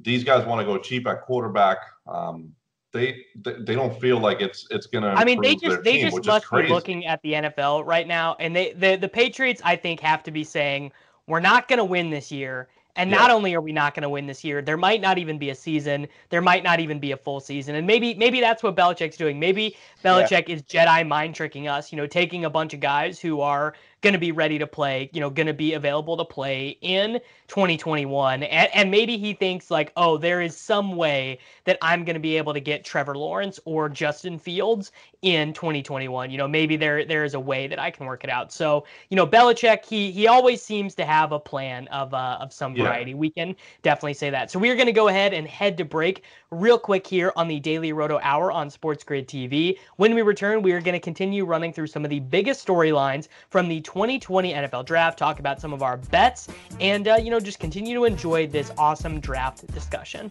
these 0.00 0.24
guys 0.24 0.46
want 0.46 0.60
to 0.60 0.64
go 0.64 0.78
cheap 0.78 1.06
at 1.06 1.22
quarterback. 1.22 1.78
Um, 2.06 2.54
they, 2.92 3.24
they 3.36 3.74
don't 3.74 3.98
feel 4.00 4.18
like 4.18 4.40
it's 4.40 4.66
it's 4.70 4.86
gonna. 4.86 5.14
I 5.16 5.24
mean, 5.24 5.40
they 5.40 5.54
just 5.54 5.84
they 5.84 5.98
team, 5.98 6.10
just 6.10 6.26
must 6.26 6.50
be 6.50 6.66
looking 6.68 7.06
at 7.06 7.22
the 7.22 7.34
NFL 7.34 7.86
right 7.86 8.06
now, 8.06 8.36
and 8.40 8.54
they 8.54 8.72
the 8.72 8.96
the 8.96 9.08
Patriots 9.08 9.62
I 9.64 9.76
think 9.76 10.00
have 10.00 10.24
to 10.24 10.32
be 10.32 10.42
saying 10.42 10.90
we're 11.28 11.40
not 11.40 11.68
gonna 11.68 11.84
win 11.84 12.10
this 12.10 12.32
year, 12.32 12.68
and 12.96 13.10
yeah. 13.10 13.16
not 13.16 13.30
only 13.30 13.54
are 13.54 13.60
we 13.60 13.72
not 13.72 13.94
going 13.94 14.02
to 14.02 14.08
win 14.08 14.26
this 14.26 14.42
year, 14.44 14.62
there 14.62 14.76
might 14.76 15.00
not 15.00 15.18
even 15.18 15.38
be 15.38 15.50
a 15.50 15.54
season. 15.54 16.08
There 16.28 16.40
might 16.40 16.64
not 16.64 16.80
even 16.80 16.98
be 16.98 17.12
a 17.12 17.16
full 17.16 17.40
season. 17.40 17.76
And 17.76 17.86
maybe 17.86 18.14
maybe 18.14 18.40
that's 18.40 18.62
what 18.62 18.76
Belichick's 18.76 19.16
doing. 19.16 19.38
Maybe 19.38 19.76
Belichick 20.04 20.48
yeah. 20.48 20.54
is 20.56 20.62
Jedi 20.62 21.06
mind 21.06 21.34
tricking 21.34 21.68
us, 21.68 21.92
you 21.92 21.96
know, 21.96 22.06
taking 22.06 22.44
a 22.44 22.50
bunch 22.50 22.74
of 22.74 22.80
guys 22.80 23.20
who 23.20 23.40
are 23.40 23.74
going 24.02 24.12
to 24.12 24.18
be 24.18 24.32
ready 24.32 24.58
to 24.58 24.66
play, 24.66 25.10
you 25.12 25.20
know, 25.20 25.30
going 25.30 25.46
to 25.46 25.54
be 25.54 25.74
available 25.74 26.16
to 26.16 26.24
play 26.24 26.78
in 26.80 27.20
2021. 27.48 28.42
And, 28.42 28.70
and 28.74 28.90
maybe 28.90 29.18
he 29.18 29.34
thinks, 29.34 29.70
like, 29.70 29.92
oh, 29.96 30.16
there 30.16 30.40
is 30.40 30.56
some 30.56 30.96
way 30.96 31.38
that 31.64 31.78
I'm 31.82 32.04
going 32.04 32.14
to 32.14 32.20
be 32.20 32.36
able 32.36 32.54
to 32.54 32.60
get 32.60 32.84
Trevor 32.84 33.16
Lawrence 33.16 33.60
or 33.64 33.88
Justin 33.88 34.38
Fields 34.38 34.92
in 35.22 35.52
2021. 35.52 36.30
You 36.30 36.38
know, 36.38 36.48
maybe 36.48 36.76
there 36.76 37.04
there 37.04 37.24
is 37.24 37.34
a 37.34 37.40
way 37.40 37.66
that 37.66 37.78
I 37.78 37.90
can 37.90 38.06
work 38.06 38.24
it 38.24 38.30
out. 38.30 38.52
So, 38.52 38.86
you 39.10 39.16
know, 39.16 39.26
Belichick, 39.26 39.84
he 39.84 40.10
he 40.10 40.26
always 40.26 40.62
seems 40.62 40.94
to 40.94 41.04
have 41.04 41.32
a 41.32 41.38
plan 41.38 41.88
of 41.88 42.14
uh, 42.14 42.38
of 42.40 42.52
some 42.52 42.74
variety. 42.74 43.10
Yeah. 43.10 43.16
We 43.16 43.30
can 43.30 43.54
definitely 43.82 44.14
say 44.14 44.30
that. 44.30 44.50
So 44.50 44.58
we 44.58 44.70
are 44.70 44.74
going 44.74 44.86
to 44.86 44.92
go 44.92 45.08
ahead 45.08 45.34
and 45.34 45.46
head 45.46 45.76
to 45.78 45.84
break 45.84 46.24
real 46.50 46.78
quick 46.78 47.06
here 47.06 47.32
on 47.36 47.48
the 47.48 47.60
Daily 47.60 47.92
Roto 47.92 48.18
Hour 48.22 48.50
on 48.50 48.70
Sports 48.70 49.04
Grid 49.04 49.28
TV. 49.28 49.78
When 49.96 50.14
we 50.14 50.22
return, 50.22 50.62
we 50.62 50.72
are 50.72 50.80
going 50.80 50.94
to 50.94 51.00
continue 51.00 51.44
running 51.44 51.72
through 51.72 51.88
some 51.88 52.04
of 52.04 52.10
the 52.10 52.20
biggest 52.20 52.66
storylines 52.66 53.28
from 53.50 53.68
the 53.68 53.80
2020 53.90 54.52
NFL 54.52 54.86
Draft, 54.86 55.18
talk 55.18 55.40
about 55.40 55.60
some 55.60 55.72
of 55.72 55.82
our 55.82 55.96
bets, 55.96 56.46
and 56.78 57.08
uh, 57.08 57.18
you 57.20 57.28
know 57.28 57.40
just 57.40 57.58
continue 57.58 57.92
to 57.96 58.04
enjoy 58.04 58.46
this 58.46 58.70
awesome 58.78 59.18
draft 59.18 59.66
discussion. 59.74 60.30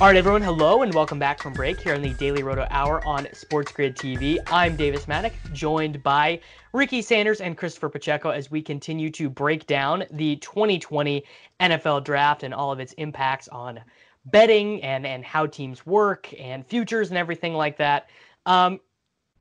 All 0.00 0.08
right, 0.08 0.16
everyone, 0.16 0.42
hello 0.42 0.82
and 0.82 0.92
welcome 0.92 1.20
back 1.20 1.40
from 1.40 1.52
break 1.52 1.80
here 1.80 1.94
on 1.94 2.02
the 2.02 2.12
Daily 2.14 2.42
Roto 2.42 2.66
Hour 2.70 3.06
on 3.06 3.28
Sports 3.32 3.70
Grid 3.70 3.94
TV. 3.94 4.38
I'm 4.48 4.74
Davis 4.74 5.06
Mattek, 5.06 5.32
joined 5.52 6.02
by 6.02 6.40
Ricky 6.72 7.00
Sanders 7.00 7.40
and 7.40 7.56
Christopher 7.56 7.88
Pacheco 7.88 8.30
as 8.30 8.50
we 8.50 8.60
continue 8.60 9.08
to 9.10 9.30
break 9.30 9.68
down 9.68 10.04
the 10.10 10.34
2020 10.36 11.24
NFL 11.60 12.02
Draft 12.02 12.42
and 12.42 12.52
all 12.52 12.72
of 12.72 12.80
its 12.80 12.92
impacts 12.94 13.46
on 13.48 13.80
betting 14.24 14.82
and, 14.82 15.06
and 15.06 15.24
how 15.24 15.46
teams 15.46 15.86
work 15.86 16.28
and 16.40 16.66
futures 16.66 17.10
and 17.10 17.16
everything 17.16 17.54
like 17.54 17.76
that. 17.76 18.10
Um, 18.46 18.80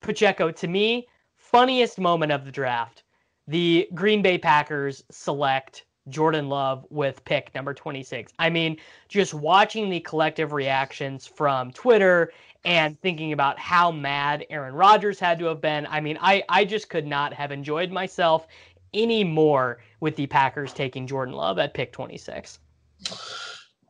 Pacheco, 0.02 0.52
to 0.52 0.68
me, 0.68 1.08
funniest 1.36 2.00
moment 2.00 2.32
of 2.32 2.46
the 2.46 2.52
draft 2.52 3.04
the 3.48 3.90
Green 3.94 4.22
Bay 4.22 4.38
Packers 4.38 5.04
select 5.12 5.86
Jordan 6.10 6.50
Love 6.50 6.86
with 6.90 7.24
pick 7.26 7.54
number 7.56 7.74
26. 7.74 8.34
I 8.40 8.50
mean, 8.50 8.78
just 9.08 9.34
watching 9.34 9.90
the 9.90 10.00
collective 10.02 10.54
reactions 10.54 11.26
from 11.26 11.72
Twitter 11.72 12.32
and 12.66 13.00
thinking 13.02 13.34
about 13.34 13.60
how 13.60 13.92
mad 13.92 14.46
Aaron 14.50 14.74
Rodgers 14.74 15.20
had 15.20 15.40
to 15.40 15.46
have 15.46 15.62
been. 15.62 15.86
I 15.88 16.00
mean, 16.00 16.18
I, 16.22 16.44
I 16.50 16.66
just 16.66 16.90
could 16.90 17.06
not 17.06 17.34
have 17.34 17.52
enjoyed 17.52 17.92
myself 17.92 18.48
any 18.94 19.24
more 19.24 19.80
with 20.00 20.16
the 20.16 20.28
Packers 20.28 20.74
taking 20.74 21.08
Jordan 21.08 21.34
Love 21.34 21.60
at 21.60 21.74
pick 21.74 21.92
26. 21.92 22.60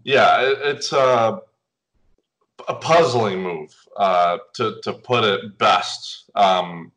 Yeah, 0.03 0.53
it's 0.63 0.91
a, 0.91 1.39
a 2.67 2.75
puzzling 2.75 3.43
move, 3.43 3.73
uh, 3.97 4.37
to, 4.55 4.79
to 4.83 4.93
put 4.93 5.23
it 5.23 5.57
best. 5.57 6.31
Um, 6.35 6.91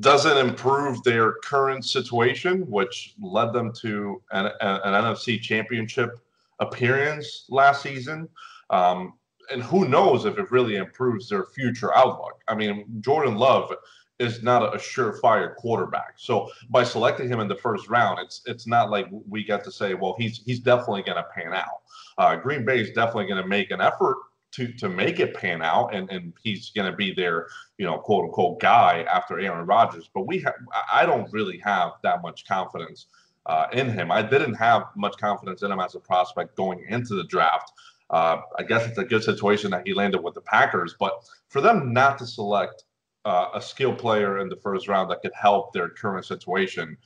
doesn't 0.00 0.38
improve 0.38 1.02
their 1.02 1.32
current 1.44 1.84
situation, 1.84 2.62
which 2.70 3.14
led 3.20 3.52
them 3.52 3.72
to 3.74 4.22
an, 4.32 4.46
an, 4.60 4.80
NFC 5.04 5.40
championship 5.40 6.18
appearance 6.60 7.44
last 7.50 7.82
season. 7.82 8.28
Um, 8.70 9.14
and 9.50 9.62
who 9.62 9.86
knows 9.86 10.24
if 10.24 10.38
it 10.38 10.50
really 10.50 10.76
improves 10.76 11.28
their 11.28 11.44
future 11.44 11.94
outlook. 11.94 12.40
I 12.48 12.54
mean, 12.54 12.86
Jordan 13.00 13.36
Love 13.36 13.74
is 14.18 14.42
not 14.42 14.74
a 14.74 14.78
surefire 14.78 15.54
quarterback. 15.56 16.14
So 16.16 16.48
by 16.70 16.84
selecting 16.84 17.28
him 17.28 17.40
in 17.40 17.48
the 17.48 17.56
first 17.56 17.88
round, 17.88 18.18
it's 18.20 18.40
it's 18.46 18.66
not 18.66 18.90
like 18.90 19.08
we 19.28 19.44
get 19.44 19.64
to 19.64 19.72
say, 19.72 19.94
well, 19.94 20.14
he's 20.18 20.42
he's 20.46 20.60
definitely 20.60 21.02
going 21.02 21.16
to 21.16 21.26
pan 21.34 21.52
out. 21.52 21.82
Uh, 22.16 22.36
Green 22.36 22.64
Bay 22.64 22.80
is 22.80 22.90
definitely 22.92 23.26
going 23.26 23.42
to 23.42 23.48
make 23.48 23.70
an 23.70 23.80
effort 23.80 24.16
to 24.52 24.72
to 24.74 24.88
make 24.88 25.20
it 25.20 25.34
pan 25.34 25.62
out, 25.62 25.94
and 25.94 26.10
and 26.10 26.32
he's 26.42 26.70
going 26.70 26.90
to 26.90 26.96
be 26.96 27.12
their 27.12 27.48
you 27.78 27.86
know 27.86 27.98
quote 27.98 28.24
unquote 28.24 28.60
guy 28.60 29.04
after 29.12 29.40
Aaron 29.40 29.66
Rodgers. 29.66 30.10
But 30.12 30.26
we 30.26 30.40
have 30.40 30.54
I 30.92 31.06
don't 31.06 31.30
really 31.32 31.58
have 31.58 31.92
that 32.02 32.22
much 32.22 32.46
confidence 32.46 33.06
uh, 33.46 33.66
in 33.72 33.90
him. 33.90 34.10
I 34.10 34.22
didn't 34.22 34.54
have 34.54 34.84
much 34.96 35.16
confidence 35.18 35.62
in 35.62 35.72
him 35.72 35.80
as 35.80 35.94
a 35.94 36.00
prospect 36.00 36.56
going 36.56 36.84
into 36.88 37.14
the 37.14 37.24
draft. 37.24 37.72
Uh, 38.10 38.38
I 38.58 38.62
guess 38.62 38.86
it's 38.86 38.98
a 38.98 39.04
good 39.04 39.24
situation 39.24 39.70
that 39.70 39.86
he 39.86 39.94
landed 39.94 40.22
with 40.22 40.34
the 40.34 40.42
Packers, 40.42 40.94
but 40.98 41.24
for 41.48 41.60
them 41.60 41.92
not 41.92 42.18
to 42.18 42.26
select 42.26 42.84
uh, 43.24 43.46
a 43.54 43.62
skill 43.62 43.94
player 43.94 44.38
in 44.38 44.48
the 44.48 44.56
first 44.56 44.88
round 44.88 45.10
that 45.10 45.22
could 45.22 45.32
help 45.34 45.72
their 45.72 45.88
current 45.88 46.26
situation, 46.26 46.96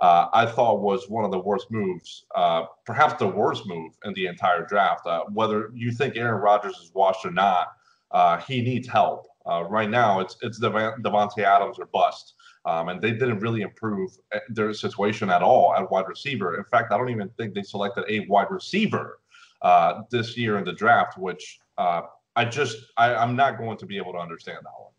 uh, 0.00 0.28
I 0.32 0.46
thought 0.46 0.80
was 0.80 1.08
one 1.08 1.24
of 1.24 1.30
the 1.30 1.38
worst 1.38 1.70
moves, 1.70 2.24
uh, 2.34 2.64
perhaps 2.84 3.14
the 3.14 3.28
worst 3.28 3.66
move 3.66 3.92
in 4.04 4.12
the 4.14 4.26
entire 4.26 4.66
draft. 4.66 5.06
Uh, 5.06 5.24
whether 5.32 5.70
you 5.74 5.92
think 5.92 6.16
Aaron 6.16 6.40
Rodgers 6.40 6.76
is 6.78 6.90
washed 6.94 7.24
or 7.24 7.30
not, 7.30 7.68
uh, 8.10 8.38
he 8.38 8.60
needs 8.60 8.88
help. 8.88 9.26
Uh, 9.46 9.64
right 9.64 9.90
now, 9.90 10.20
it's 10.20 10.36
it's 10.42 10.58
Dev- 10.58 10.72
Davante 11.02 11.38
Adams 11.40 11.78
or 11.78 11.86
bust. 11.86 12.34
Um, 12.66 12.88
and 12.88 13.00
they 13.00 13.10
didn't 13.10 13.40
really 13.40 13.60
improve 13.60 14.10
uh, 14.34 14.38
their 14.48 14.72
situation 14.72 15.28
at 15.28 15.42
all 15.42 15.74
at 15.74 15.90
wide 15.90 16.08
receiver. 16.08 16.56
In 16.56 16.64
fact, 16.64 16.92
I 16.92 16.96
don't 16.96 17.10
even 17.10 17.28
think 17.36 17.54
they 17.54 17.62
selected 17.62 18.04
a 18.08 18.20
wide 18.20 18.50
receiver 18.50 19.18
this 20.10 20.36
year 20.36 20.58
in 20.58 20.64
the 20.64 20.72
draft, 20.72 21.18
which 21.18 21.60
I 22.36 22.44
just 22.44 22.78
I, 22.96 23.14
I'm 23.14 23.36
not 23.36 23.58
going 23.58 23.76
to 23.78 23.86
be 23.86 23.96
able 23.96 24.12
to 24.12 24.18
understand 24.18 24.58
that 24.62 24.72
one. 24.78 24.93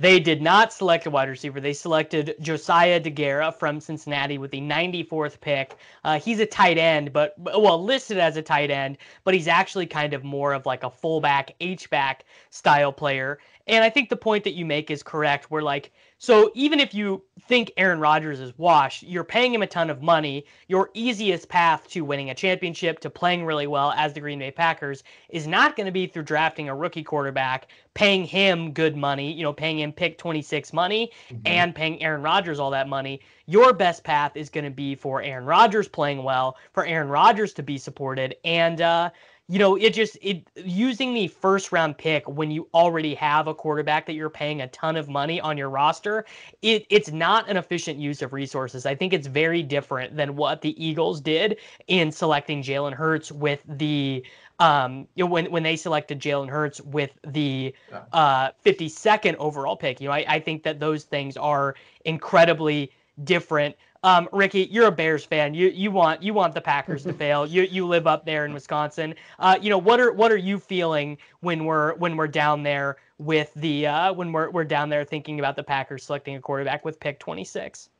They 0.00 0.18
did 0.18 0.40
not 0.40 0.72
select 0.72 1.04
a 1.04 1.10
wide 1.10 1.28
receiver. 1.28 1.60
They 1.60 1.74
selected 1.74 2.34
Josiah 2.40 2.98
Deguara 2.98 3.54
from 3.54 3.80
Cincinnati 3.80 4.38
with 4.38 4.50
the 4.50 4.62
94th 4.62 5.38
pick. 5.42 5.76
Uh, 6.04 6.18
he's 6.18 6.40
a 6.40 6.46
tight 6.46 6.78
end, 6.78 7.12
but 7.12 7.34
well 7.38 7.84
listed 7.84 8.16
as 8.16 8.38
a 8.38 8.42
tight 8.42 8.70
end, 8.70 8.96
but 9.24 9.34
he's 9.34 9.46
actually 9.46 9.84
kind 9.84 10.14
of 10.14 10.24
more 10.24 10.54
of 10.54 10.64
like 10.64 10.84
a 10.84 10.90
fullback, 10.90 11.54
H 11.60 11.90
back 11.90 12.24
style 12.48 12.94
player. 12.94 13.40
And 13.66 13.84
I 13.84 13.90
think 13.90 14.08
the 14.08 14.16
point 14.16 14.42
that 14.44 14.54
you 14.54 14.64
make 14.64 14.90
is 14.90 15.02
correct. 15.02 15.50
Where 15.50 15.60
like 15.60 15.92
so 16.22 16.50
even 16.54 16.80
if 16.80 16.92
you 16.92 17.22
think 17.48 17.72
Aaron 17.78 17.98
Rodgers 17.98 18.40
is 18.40 18.52
washed, 18.58 19.02
you're 19.02 19.24
paying 19.24 19.54
him 19.54 19.62
a 19.62 19.66
ton 19.66 19.88
of 19.88 20.02
money. 20.02 20.44
Your 20.68 20.90
easiest 20.92 21.48
path 21.48 21.88
to 21.88 22.02
winning 22.02 22.28
a 22.28 22.34
championship, 22.34 23.00
to 23.00 23.08
playing 23.08 23.46
really 23.46 23.66
well 23.66 23.92
as 23.96 24.12
the 24.12 24.20
Green 24.20 24.38
Bay 24.38 24.50
Packers, 24.50 25.02
is 25.30 25.46
not 25.46 25.76
going 25.76 25.86
to 25.86 25.92
be 25.92 26.06
through 26.06 26.24
drafting 26.24 26.68
a 26.68 26.74
rookie 26.74 27.02
quarterback, 27.02 27.68
paying 27.94 28.22
him 28.26 28.70
good 28.72 28.98
money, 28.98 29.32
you 29.32 29.42
know, 29.42 29.54
paying 29.54 29.78
him 29.78 29.94
pick 29.94 30.18
26 30.18 30.74
money, 30.74 31.10
mm-hmm. 31.30 31.40
and 31.46 31.74
paying 31.74 32.02
Aaron 32.02 32.20
Rodgers 32.20 32.58
all 32.58 32.70
that 32.70 32.86
money. 32.86 33.22
Your 33.46 33.72
best 33.72 34.04
path 34.04 34.36
is 34.36 34.50
going 34.50 34.64
to 34.64 34.70
be 34.70 34.94
for 34.94 35.22
Aaron 35.22 35.46
Rodgers 35.46 35.88
playing 35.88 36.22
well, 36.22 36.58
for 36.74 36.84
Aaron 36.84 37.08
Rodgers 37.08 37.54
to 37.54 37.62
be 37.62 37.78
supported, 37.78 38.36
and 38.44 38.82
uh, 38.82 39.08
you 39.50 39.58
know, 39.58 39.74
it 39.74 39.94
just 39.94 40.16
it 40.22 40.46
using 40.54 41.12
the 41.12 41.26
first 41.26 41.72
round 41.72 41.98
pick 41.98 42.28
when 42.28 42.52
you 42.52 42.68
already 42.72 43.16
have 43.16 43.48
a 43.48 43.54
quarterback 43.54 44.06
that 44.06 44.12
you're 44.12 44.30
paying 44.30 44.60
a 44.60 44.68
ton 44.68 44.94
of 44.94 45.08
money 45.08 45.40
on 45.40 45.58
your 45.58 45.68
roster, 45.68 46.24
it 46.62 46.86
it's 46.88 47.10
not 47.10 47.50
an 47.50 47.56
efficient 47.56 47.98
use 47.98 48.22
of 48.22 48.32
resources. 48.32 48.86
I 48.86 48.94
think 48.94 49.12
it's 49.12 49.26
very 49.26 49.64
different 49.64 50.16
than 50.16 50.36
what 50.36 50.60
the 50.60 50.80
Eagles 50.82 51.20
did 51.20 51.56
in 51.88 52.12
selecting 52.12 52.62
Jalen 52.62 52.92
Hurts 52.92 53.32
with 53.32 53.60
the 53.66 54.24
um, 54.60 55.08
you 55.16 55.24
know, 55.24 55.30
when 55.30 55.50
when 55.50 55.64
they 55.64 55.74
selected 55.74 56.20
Jalen 56.20 56.48
Hurts 56.48 56.80
with 56.82 57.10
the 57.26 57.74
uh, 58.12 58.50
52nd 58.64 59.34
overall 59.36 59.76
pick. 59.76 60.00
You 60.00 60.06
know, 60.06 60.14
I, 60.14 60.24
I 60.28 60.38
think 60.38 60.62
that 60.62 60.78
those 60.78 61.02
things 61.02 61.36
are 61.36 61.74
incredibly 62.04 62.92
different. 63.24 63.74
Um, 64.02 64.28
Ricky, 64.32 64.66
you're 64.70 64.86
a 64.86 64.92
Bears 64.92 65.24
fan. 65.24 65.52
You 65.52 65.68
you 65.68 65.90
want 65.90 66.22
you 66.22 66.32
want 66.32 66.54
the 66.54 66.60
Packers 66.60 67.02
to 67.04 67.12
fail. 67.24 67.46
You 67.46 67.62
you 67.62 67.86
live 67.86 68.06
up 68.06 68.24
there 68.24 68.46
in 68.46 68.54
Wisconsin. 68.54 69.14
Uh, 69.38 69.58
you 69.60 69.68
know 69.68 69.78
what 69.78 70.00
are 70.00 70.12
what 70.12 70.32
are 70.32 70.38
you 70.38 70.58
feeling 70.58 71.18
when 71.40 71.64
we're 71.64 71.94
when 71.96 72.16
we're 72.16 72.28
down 72.28 72.62
there 72.62 72.96
with 73.18 73.52
the 73.54 73.86
uh, 73.86 74.12
when 74.12 74.32
we're 74.32 74.50
we're 74.50 74.64
down 74.64 74.88
there 74.88 75.04
thinking 75.04 75.38
about 75.38 75.56
the 75.56 75.62
Packers 75.62 76.04
selecting 76.04 76.36
a 76.36 76.40
quarterback 76.40 76.84
with 76.84 76.98
pick 76.98 77.18
26? 77.18 77.90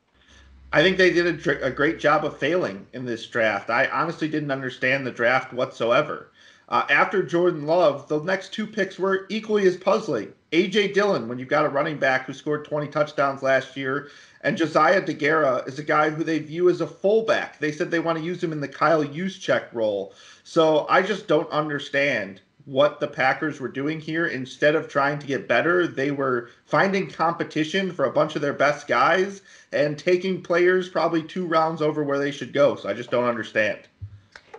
I 0.72 0.82
think 0.82 0.96
they 0.96 1.10
did 1.10 1.46
a, 1.46 1.66
a 1.66 1.70
great 1.70 1.98
job 1.98 2.24
of 2.24 2.38
failing 2.38 2.86
in 2.92 3.04
this 3.04 3.26
draft. 3.26 3.70
I 3.70 3.86
honestly 3.86 4.28
didn't 4.28 4.52
understand 4.52 5.04
the 5.04 5.10
draft 5.10 5.52
whatsoever. 5.52 6.30
Uh, 6.68 6.86
after 6.88 7.24
Jordan 7.24 7.66
Love, 7.66 8.06
the 8.06 8.22
next 8.22 8.54
two 8.54 8.66
picks 8.66 8.96
were 8.96 9.26
equally 9.28 9.66
as 9.66 9.76
puzzling. 9.76 10.32
A.J. 10.52 10.92
Dillon, 10.92 11.28
when 11.28 11.38
you've 11.38 11.48
got 11.48 11.64
a 11.64 11.68
running 11.68 11.98
back 11.98 12.26
who 12.26 12.32
scored 12.32 12.64
20 12.64 12.88
touchdowns 12.88 13.42
last 13.42 13.76
year, 13.76 14.08
and 14.42 14.56
Josiah 14.56 15.02
Deguara 15.02 15.66
is 15.68 15.78
a 15.78 15.84
guy 15.84 16.10
who 16.10 16.24
they 16.24 16.38
view 16.38 16.68
as 16.68 16.80
a 16.80 16.86
fullback. 16.86 17.58
They 17.58 17.70
said 17.70 17.90
they 17.90 18.00
want 18.00 18.18
to 18.18 18.24
use 18.24 18.42
him 18.42 18.52
in 18.52 18.60
the 18.60 18.68
Kyle 18.68 19.04
Juszczyk 19.04 19.72
role. 19.72 20.14
So 20.42 20.86
I 20.88 21.02
just 21.02 21.28
don't 21.28 21.50
understand 21.50 22.40
what 22.64 23.00
the 23.00 23.06
Packers 23.06 23.60
were 23.60 23.68
doing 23.68 24.00
here. 24.00 24.26
Instead 24.26 24.74
of 24.74 24.88
trying 24.88 25.18
to 25.18 25.26
get 25.26 25.46
better, 25.46 25.86
they 25.86 26.10
were 26.10 26.50
finding 26.64 27.10
competition 27.10 27.92
for 27.92 28.06
a 28.06 28.12
bunch 28.12 28.34
of 28.34 28.42
their 28.42 28.52
best 28.52 28.88
guys 28.88 29.42
and 29.72 29.98
taking 29.98 30.42
players 30.42 30.88
probably 30.88 31.22
two 31.22 31.46
rounds 31.46 31.82
over 31.82 32.02
where 32.02 32.18
they 32.18 32.30
should 32.30 32.52
go. 32.52 32.76
So 32.76 32.88
I 32.88 32.94
just 32.94 33.10
don't 33.10 33.24
understand. 33.24 33.78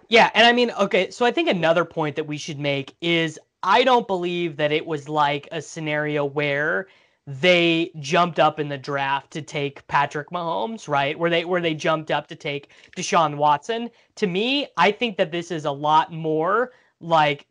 Yeah, 0.09 0.29
and 0.33 0.45
I 0.45 0.51
mean, 0.51 0.71
okay, 0.71 1.09
so 1.09 1.25
I 1.25 1.31
think 1.31 1.47
another 1.47 1.85
point 1.85 2.17
that 2.17 2.27
we 2.27 2.37
should 2.37 2.59
make 2.59 2.95
is 3.01 3.39
I 3.63 3.83
don't 3.83 4.07
believe 4.07 4.57
that 4.57 4.71
it 4.71 4.85
was 4.85 5.07
like 5.07 5.47
a 5.51 5.61
scenario 5.61 6.25
where 6.25 6.87
they 7.27 7.91
jumped 7.99 8.39
up 8.39 8.59
in 8.59 8.67
the 8.67 8.77
draft 8.77 9.31
to 9.31 9.41
take 9.41 9.85
Patrick 9.87 10.31
Mahomes, 10.31 10.87
right? 10.87 11.17
Where 11.17 11.29
they 11.29 11.45
where 11.45 11.61
they 11.61 11.75
jumped 11.75 12.09
up 12.09 12.27
to 12.27 12.35
take 12.35 12.71
Deshaun 12.97 13.37
Watson. 13.37 13.89
To 14.15 14.27
me, 14.27 14.67
I 14.77 14.91
think 14.91 15.17
that 15.17 15.31
this 15.31 15.51
is 15.51 15.65
a 15.65 15.71
lot 15.71 16.11
more 16.11 16.71
like 16.99 17.47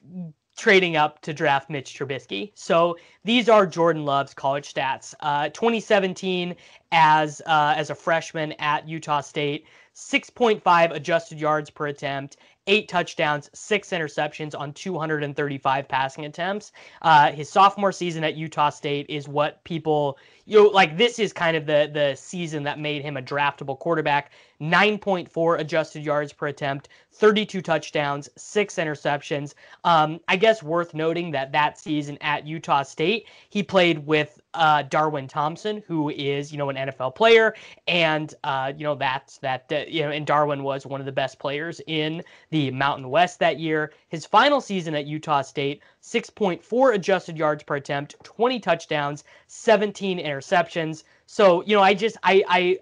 trading 0.57 0.97
up 0.97 1.23
to 1.23 1.33
draft 1.33 1.71
Mitch 1.71 1.97
Trubisky. 1.99 2.53
So 2.55 2.99
these 3.25 3.49
are 3.49 3.67
Jordan 3.67 4.05
Love's 4.05 4.35
college 4.35 4.75
stats. 4.75 5.15
Uh, 5.21 5.49
2017 5.51 6.55
as 6.93 7.41
uh, 7.47 7.75
as 7.77 7.91
a 7.91 7.95
freshman 7.95 8.53
at 8.59 8.87
Utah 8.89 9.21
State, 9.21 9.67
6.5 9.95 10.95
adjusted 10.95 11.41
yards 11.41 11.71
per 11.71 11.87
attempt, 11.87 12.37
eight 12.67 12.89
touchdowns, 12.89 13.51
six 13.55 13.91
interceptions 13.91 14.59
on 14.59 14.73
235 14.73 15.89
passing 15.89 16.25
attempts. 16.25 16.73
Uh, 17.03 17.33
his 17.33 17.49
sophomore 17.49 17.93
season 17.93 18.25
at 18.25 18.37
Utah 18.37 18.71
State 18.71 19.07
is 19.09 19.29
what 19.29 19.63
people 19.65 20.19
you 20.47 20.57
know, 20.57 20.69
like 20.69 20.97
this 20.97 21.21
is 21.21 21.33
kind 21.33 21.57
of 21.57 21.65
the 21.65 21.89
the 21.93 22.17
season 22.17 22.65
that 22.65 22.79
made 22.79 23.03
him 23.03 23.17
a 23.17 23.23
draftable 23.23 23.79
quarterback. 23.79 24.33
9.4 24.61 25.61
adjusted 25.61 26.05
yards 26.05 26.33
per 26.33 26.49
attempt, 26.49 26.89
32 27.13 27.63
touchdowns, 27.63 28.29
six 28.37 28.75
interceptions. 28.75 29.55
Um, 29.85 30.21
I 30.29 30.37
guess 30.37 30.63
worth 30.63 30.93
noting 30.93 31.31
that 31.31 31.53
that 31.53 31.79
season 31.79 32.19
at 32.21 32.47
Utah 32.47 32.83
State, 32.83 33.27
he 33.49 33.63
played 33.63 34.05
with 34.07 34.40
uh, 34.55 34.83
Darwin 34.83 35.29
Thompson, 35.29 35.83
who 35.87 36.11
is 36.11 36.53
you 36.53 36.59
know 36.59 36.71
an 36.71 36.77
NFL 36.77 37.15
player, 37.15 37.55
and 37.87 38.35
uh, 38.45 38.73
you 38.77 38.85
know 38.85 38.95
that's 38.95 39.39
that 39.39 39.67
uh, 39.71 39.85
you 39.89 40.03
know 40.03 40.11
and 40.11 40.27
Darwin 40.27 40.63
was 40.63 40.87
one 40.87 41.01
of 41.01 41.07
the 41.07 41.13
best 41.13 41.39
players 41.39 41.81
in 41.87 42.23
the 42.51 42.71
Mountain 42.71 43.09
West 43.09 43.39
that 43.39 43.59
year. 43.59 43.93
His 44.09 44.27
final 44.27 44.61
season 44.61 44.95
at 44.95 45.07
Utah 45.07 45.43
State, 45.43 45.83
6.4 46.03 46.95
adjusted 46.95 47.37
yards 47.37 47.63
per 47.63 47.77
attempt, 47.77 48.17
20 48.25 48.61
touchdowns, 48.61 49.25
17 49.47 50.19
interceptions. 50.19 51.05
So 51.27 51.63
you 51.65 51.77
know 51.77 51.83
I 51.83 51.95
just 51.95 52.17
I 52.23 52.45
I 52.49 52.79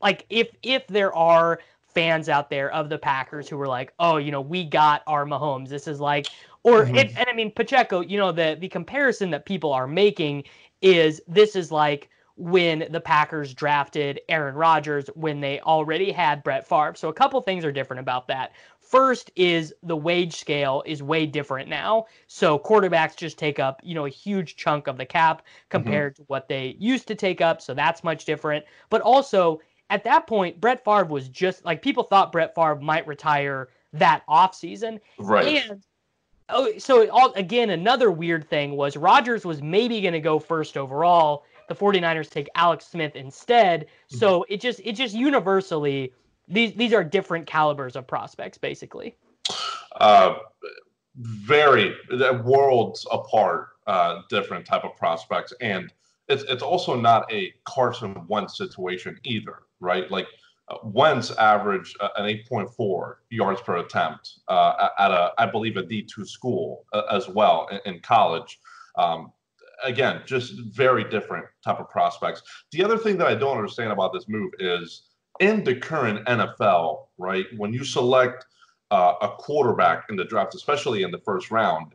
like 0.00 0.26
if 0.30 0.48
if 0.62 0.86
there 0.86 1.14
are 1.14 1.58
fans 1.98 2.28
out 2.28 2.48
there 2.48 2.70
of 2.70 2.88
the 2.88 2.98
Packers 2.98 3.48
who 3.48 3.56
were 3.56 3.66
like, 3.66 3.92
oh, 3.98 4.18
you 4.18 4.30
know, 4.30 4.40
we 4.40 4.62
got 4.62 5.02
our 5.08 5.24
Mahomes. 5.24 5.68
This 5.68 5.88
is 5.88 5.98
like, 5.98 6.28
or 6.62 6.84
mm-hmm. 6.84 6.96
it, 6.96 7.16
and 7.16 7.26
I 7.28 7.32
mean 7.32 7.50
Pacheco. 7.50 8.00
You 8.00 8.18
know, 8.18 8.32
the 8.32 8.56
the 8.58 8.68
comparison 8.68 9.30
that 9.30 9.46
people 9.46 9.72
are 9.72 9.86
making 9.86 10.44
is 10.82 11.20
this 11.26 11.56
is 11.56 11.72
like 11.72 12.08
when 12.38 12.86
the 12.90 13.00
Packers 13.00 13.52
drafted 13.52 14.20
Aaron 14.28 14.54
Rodgers 14.54 15.08
when 15.14 15.40
they 15.40 15.60
already 15.60 16.12
had 16.12 16.44
Brett 16.44 16.66
Favre. 16.66 16.94
So 16.94 17.08
a 17.08 17.12
couple 17.12 17.40
things 17.40 17.64
are 17.64 17.72
different 17.72 17.98
about 17.98 18.28
that. 18.28 18.52
First 18.78 19.32
is 19.34 19.74
the 19.82 19.96
wage 19.96 20.36
scale 20.36 20.84
is 20.86 21.02
way 21.02 21.26
different 21.26 21.68
now. 21.68 22.06
So 22.28 22.56
quarterbacks 22.56 23.16
just 23.16 23.38
take 23.38 23.58
up, 23.58 23.80
you 23.82 23.94
know, 23.94 24.06
a 24.06 24.10
huge 24.10 24.54
chunk 24.54 24.86
of 24.86 24.96
the 24.96 25.04
cap 25.04 25.42
compared 25.68 26.14
mm-hmm. 26.14 26.22
to 26.22 26.26
what 26.28 26.48
they 26.48 26.76
used 26.78 27.08
to 27.08 27.16
take 27.16 27.40
up. 27.40 27.60
So 27.60 27.74
that's 27.74 28.04
much 28.04 28.24
different. 28.24 28.64
But 28.88 29.02
also 29.02 29.60
at 29.90 30.04
that 30.04 30.28
point, 30.28 30.60
Brett 30.60 30.84
Favre 30.84 31.06
was 31.06 31.28
just 31.28 31.64
like 31.64 31.82
people 31.82 32.04
thought 32.04 32.30
Brett 32.30 32.54
Favre 32.54 32.76
might 32.76 33.06
retire 33.06 33.68
that 33.94 34.22
offseason. 34.28 35.00
Right. 35.18 35.68
And 35.68 35.82
oh, 36.48 36.72
so 36.78 37.08
all, 37.10 37.32
again, 37.34 37.70
another 37.70 38.10
weird 38.10 38.48
thing 38.48 38.76
was 38.76 38.96
Rodgers 38.96 39.44
was 39.44 39.62
maybe 39.62 40.00
going 40.00 40.12
to 40.12 40.20
go 40.20 40.38
first 40.38 40.76
overall. 40.76 41.44
The 41.68 41.74
49ers 41.74 42.30
take 42.30 42.48
Alex 42.54 42.86
Smith 42.86 43.14
instead. 43.14 43.82
Mm-hmm. 43.82 44.16
So 44.16 44.44
it 44.48 44.60
just 44.60 44.80
it 44.84 44.92
just 44.92 45.14
universally 45.14 46.12
these 46.48 46.74
these 46.74 46.92
are 46.92 47.04
different 47.04 47.46
calibers 47.46 47.96
of 47.96 48.06
prospects 48.06 48.58
basically. 48.58 49.14
Uh, 50.00 50.38
very 51.16 51.94
worlds 52.44 53.06
apart, 53.10 53.68
uh, 53.86 54.22
different 54.30 54.64
type 54.64 54.84
of 54.84 54.96
prospects, 54.96 55.52
and 55.60 55.92
it's 56.28 56.44
it's 56.44 56.62
also 56.62 56.94
not 56.94 57.30
a 57.32 57.52
Carson 57.64 58.24
Wentz 58.28 58.56
situation 58.56 59.18
either, 59.24 59.60
right? 59.80 60.10
Like 60.10 60.26
Wentz 60.84 61.30
averaged 61.32 61.96
uh, 62.00 62.08
an 62.16 62.26
8.4 62.26 63.14
yards 63.30 63.60
per 63.60 63.78
attempt 63.78 64.40
uh, 64.48 64.88
at 64.98 65.10
a, 65.10 65.32
I 65.38 65.46
believe, 65.46 65.76
a 65.76 65.82
D2 65.82 66.26
school 66.26 66.84
uh, 66.92 67.02
as 67.10 67.28
well 67.28 67.68
in, 67.70 67.94
in 67.94 68.00
college. 68.00 68.60
Um, 68.96 69.32
again, 69.84 70.22
just 70.26 70.60
very 70.60 71.04
different 71.04 71.46
type 71.64 71.80
of 71.80 71.88
prospects. 71.88 72.42
The 72.72 72.84
other 72.84 72.98
thing 72.98 73.16
that 73.18 73.26
I 73.26 73.34
don't 73.34 73.56
understand 73.56 73.92
about 73.92 74.12
this 74.12 74.28
move 74.28 74.52
is 74.58 75.02
in 75.40 75.64
the 75.64 75.76
current 75.76 76.26
NFL, 76.26 77.06
right? 77.16 77.46
When 77.56 77.72
you 77.72 77.84
select 77.84 78.44
uh, 78.90 79.14
a 79.22 79.28
quarterback 79.28 80.06
in 80.10 80.16
the 80.16 80.24
draft, 80.24 80.54
especially 80.54 81.02
in 81.02 81.10
the 81.10 81.18
first 81.18 81.50
round, 81.50 81.92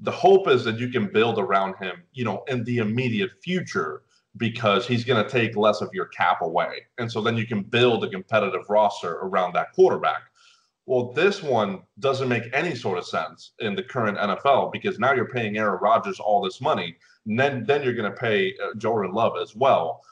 the 0.00 0.10
hope 0.10 0.48
is 0.48 0.64
that 0.64 0.78
you 0.78 0.88
can 0.88 1.06
build 1.12 1.38
around 1.38 1.76
him, 1.76 2.02
you 2.12 2.24
know, 2.24 2.42
in 2.48 2.64
the 2.64 2.78
immediate 2.78 3.30
future 3.42 4.02
because 4.36 4.86
he's 4.86 5.04
going 5.04 5.22
to 5.22 5.30
take 5.30 5.56
less 5.56 5.80
of 5.80 5.90
your 5.92 6.06
cap 6.06 6.40
away. 6.40 6.86
And 6.98 7.10
so 7.10 7.20
then 7.20 7.36
you 7.36 7.46
can 7.46 7.62
build 7.62 8.04
a 8.04 8.08
competitive 8.08 8.68
roster 8.68 9.18
around 9.18 9.52
that 9.54 9.72
quarterback. 9.72 10.22
Well, 10.86 11.12
this 11.12 11.42
one 11.42 11.82
doesn't 12.00 12.28
make 12.28 12.44
any 12.52 12.74
sort 12.74 12.98
of 12.98 13.06
sense 13.06 13.52
in 13.60 13.76
the 13.76 13.82
current 13.82 14.18
NFL 14.18 14.72
because 14.72 14.98
now 14.98 15.12
you're 15.12 15.28
paying 15.28 15.56
Aaron 15.56 15.78
Rodgers 15.80 16.18
all 16.18 16.42
this 16.42 16.60
money, 16.60 16.96
and 17.26 17.38
then 17.38 17.64
then 17.64 17.84
you're 17.84 17.94
going 17.94 18.10
to 18.10 18.16
pay 18.16 18.54
uh, 18.62 18.74
Jordan 18.78 19.12
Love 19.12 19.34
as 19.40 19.54
well. 19.54 20.02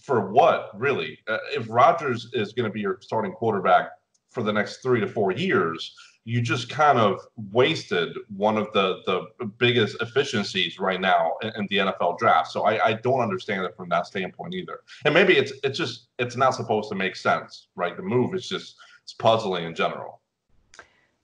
For 0.00 0.30
what, 0.30 0.70
really? 0.78 1.18
Uh, 1.26 1.38
if 1.52 1.66
Rodgers 1.68 2.30
is 2.32 2.52
going 2.52 2.68
to 2.68 2.72
be 2.72 2.80
your 2.80 2.98
starting 3.00 3.32
quarterback 3.32 3.90
for 4.30 4.44
the 4.44 4.52
next 4.52 4.82
three 4.82 5.00
to 5.00 5.08
four 5.08 5.32
years, 5.32 5.96
you 6.24 6.40
just 6.40 6.70
kind 6.70 6.98
of 6.98 7.20
wasted 7.52 8.16
one 8.34 8.56
of 8.56 8.72
the 8.72 9.02
the 9.06 9.46
biggest 9.58 9.96
efficiencies 10.00 10.78
right 10.78 11.00
now 11.00 11.32
in, 11.42 11.52
in 11.56 11.66
the 11.68 11.76
NFL 11.76 12.18
draft. 12.18 12.50
So 12.50 12.64
I, 12.64 12.86
I, 12.86 12.92
don't 12.94 13.20
understand 13.20 13.64
it 13.64 13.76
from 13.76 13.90
that 13.90 14.06
standpoint 14.06 14.54
either. 14.54 14.80
And 15.04 15.12
maybe 15.12 15.36
it's 15.36 15.52
it's 15.62 15.76
just 15.76 16.08
it's 16.18 16.36
not 16.36 16.54
supposed 16.54 16.88
to 16.88 16.94
make 16.94 17.14
sense, 17.14 17.68
right? 17.76 17.96
The 17.96 18.02
move 18.02 18.34
is 18.34 18.48
just 18.48 18.76
it's 19.02 19.12
puzzling 19.12 19.64
in 19.64 19.74
general. 19.74 20.20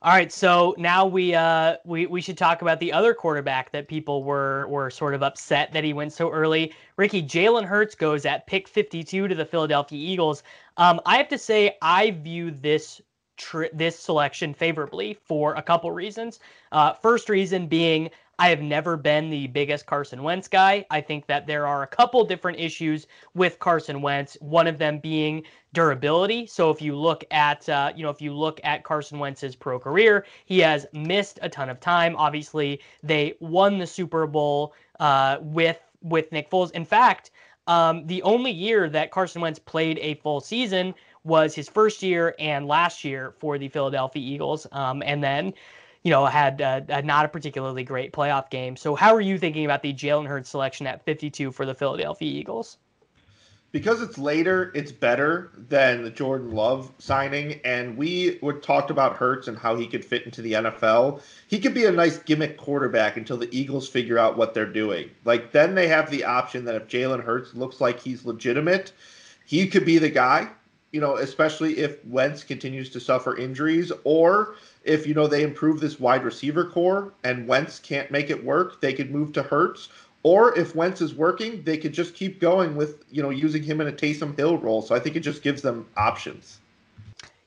All 0.03 0.13
right, 0.13 0.33
so 0.33 0.75
now 0.79 1.05
we 1.05 1.35
uh 1.35 1.77
we 1.85 2.07
we 2.07 2.23
should 2.23 2.39
talk 2.39 2.63
about 2.63 2.81
the 2.81 2.93
other 2.93 3.13
quarterback 3.13 3.71
that 3.73 3.87
people 3.87 4.25
were 4.25 4.67
were 4.69 4.91
sort 4.91 5.15
of 5.15 5.23
upset 5.23 5.73
that 5.73 5.85
he 5.85 5.93
went 5.93 6.13
so 6.13 6.31
early. 6.31 6.73
Ricky 6.97 7.23
Jalen 7.23 7.65
Hurts 7.65 7.95
goes 7.95 8.25
at 8.25 8.47
pick 8.47 8.67
52 8.67 9.29
to 9.29 9.35
the 9.35 9.45
Philadelphia 9.45 9.99
Eagles. 9.99 10.43
Um, 10.79 11.01
I 11.05 11.19
have 11.19 11.29
to 11.29 11.39
say 11.39 11.77
I 11.83 12.13
view 12.13 12.51
this 12.51 13.03
This 13.73 13.99
selection 13.99 14.55
favorably 14.55 15.15
for 15.15 15.55
a 15.55 15.63
couple 15.63 15.91
reasons. 15.91 16.41
Uh, 16.73 16.93
first 16.95 17.29
reason 17.29 17.67
being 17.67 18.11
I 18.41 18.49
have 18.49 18.63
never 18.63 18.97
been 18.97 19.29
the 19.29 19.49
biggest 19.49 19.85
Carson 19.85 20.23
Wentz 20.23 20.49
guy. 20.49 20.87
I 20.89 21.03
think 21.03 21.27
that 21.27 21.47
there 21.47 21.67
are 21.67 21.83
a 21.83 21.87
couple 21.87 22.25
different 22.25 22.59
issues 22.59 23.07
with 23.35 23.59
Carson 23.59 24.01
Wentz. 24.01 24.39
One 24.41 24.67
of 24.67 24.79
them 24.79 24.99
being 24.99 25.43
durability. 25.75 26.47
So 26.47 26.71
if 26.71 26.81
you 26.81 26.97
look 26.97 27.23
at 27.31 27.69
uh, 27.69 27.93
you 27.95 28.03
know 28.03 28.09
if 28.09 28.23
you 28.23 28.33
look 28.33 28.59
at 28.65 28.83
Carson 28.83 29.19
Wentz's 29.19 29.55
pro 29.55 29.79
career, 29.79 30.25
he 30.47 30.59
has 30.61 30.87
missed 30.95 31.39
a 31.43 31.51
ton 31.51 31.69
of 31.69 31.81
time. 31.81 32.17
Obviously, 32.17 32.81
they 33.03 33.35
won 33.41 33.77
the 33.77 33.87
Super 33.87 34.27
Bowl 34.27 34.73
uh, 35.01 35.37
with 35.43 35.79
with 36.01 36.33
Nick 36.33 36.51
Foles. 36.51 36.71
In 36.71 36.87
fact, 36.87 37.33
um, 37.67 38.07
the 38.07 38.23
only 38.23 38.51
year 38.51 38.89
that 38.89 39.11
Carson 39.11 39.43
Wentz 39.43 39.59
played 39.59 39.99
a 39.99 40.15
full 40.15 40.41
season 40.41 40.95
was 41.25 41.55
his 41.55 41.69
first 41.69 42.03
year 42.03 42.35
and 42.39 42.67
last 42.67 43.05
year 43.05 43.35
for 43.39 43.59
the 43.59 43.69
Philadelphia 43.69 44.23
Eagles. 44.23 44.67
Um, 44.73 45.03
and 45.05 45.23
then 45.23 45.55
you 46.03 46.11
know, 46.11 46.25
had 46.27 46.63
uh, 46.63 47.01
not 47.03 47.27
a 47.27 47.29
particularly 47.29 47.85
great 47.85 48.13
playoff 48.13 48.49
game. 48.51 48.77
So, 48.77 48.95
how 48.95 49.15
are 49.15 49.21
you 49.21 49.39
thinking 49.39 49.65
about 49.65 49.83
the 49.83 49.93
Jalen 49.93 50.27
Hurts 50.27 50.49
selection 50.49 50.87
at 50.87 51.05
52 51.05 51.53
for 51.53 51.67
the 51.67 51.75
Philadelphia 51.75 52.31
Eagles? 52.31 52.79
Because 53.73 54.03
it's 54.03 54.19
later, 54.19 54.73
it's 54.75 54.91
better 54.91 55.53
than 55.57 56.03
the 56.03 56.11
Jordan 56.11 56.51
Love 56.51 56.93
signing. 56.99 57.61
And 57.65 57.97
we 57.97 58.39
would 58.43 58.65
talked 58.65 58.91
about 58.91 59.15
Hurts 59.15 59.47
and 59.47 59.57
how 59.57 59.77
he 59.77 59.87
could 59.87 60.05
fit 60.05 60.25
into 60.25 60.43
the 60.43 60.55
NFL. 60.55 61.23
He 61.47 61.61
could 61.61 61.75
be 61.75 61.85
a 61.85 61.93
nice 61.93 62.19
gimmick 62.19 62.57
quarterback 62.57 63.17
until 63.17 63.37
the 63.37 63.49
Eagles 63.57 63.89
figure 63.89 64.19
out 64.19 64.37
what 64.37 64.55
they're 64.55 64.67
doing. 64.67 65.11
Like 65.25 65.53
then 65.53 65.77
they 65.77 65.87
have 65.87 66.11
the 66.11 66.25
option 66.25 66.65
that 66.65 66.75
if 66.75 66.89
Jalen 66.89 67.23
Hurts 67.23 67.55
looks 67.55 67.81
like 67.81 68.01
he's 68.01 68.25
legitimate, 68.25 68.93
he 69.47 69.69
could 69.69 69.85
be 69.85 69.99
the 69.99 70.11
guy. 70.11 70.49
You 70.93 71.01
know, 71.01 71.17
especially 71.17 71.79
if 71.79 72.05
Wentz 72.05 72.43
continues 72.43 72.91
to 72.91 73.01
suffer 73.01 73.37
injuries, 73.37 73.93
or 74.05 74.57
if 74.85 75.07
you 75.07 75.15
know 75.15 75.27
they 75.27 75.43
improve 75.43 75.81
this 75.81 76.01
wide 76.01 76.25
receiver 76.25 76.65
core 76.65 77.13
and 77.23 77.47
Wentz 77.47 77.79
can't 77.79 78.11
make 78.11 78.31
it 78.31 78.45
work, 78.45 78.81
they 78.81 78.93
could 78.93 79.11
move 79.11 79.33
to 79.35 79.43
Hurts. 79.43 79.89
Or 80.23 80.59
if 80.59 80.75
Wentz 80.75 81.01
is 81.01 81.15
working, 81.15 81.63
they 81.63 81.79
could 81.79 81.93
just 81.93 82.15
keep 82.15 82.41
going 82.41 82.77
with 82.77 83.05
you 83.11 83.23
know 83.23 83.31
using 83.31 83.63
him 83.63 83.81
in 83.81 83.89
a 83.89 83.93
Taysom 83.93 84.37
Hill 84.37 84.59
role. 84.59 84.83
So 84.83 84.95
I 84.95 84.99
think 84.99 85.17
it 85.17 85.21
just 85.21 85.43
gives 85.43 85.63
them 85.63 85.87
options. 85.97 86.59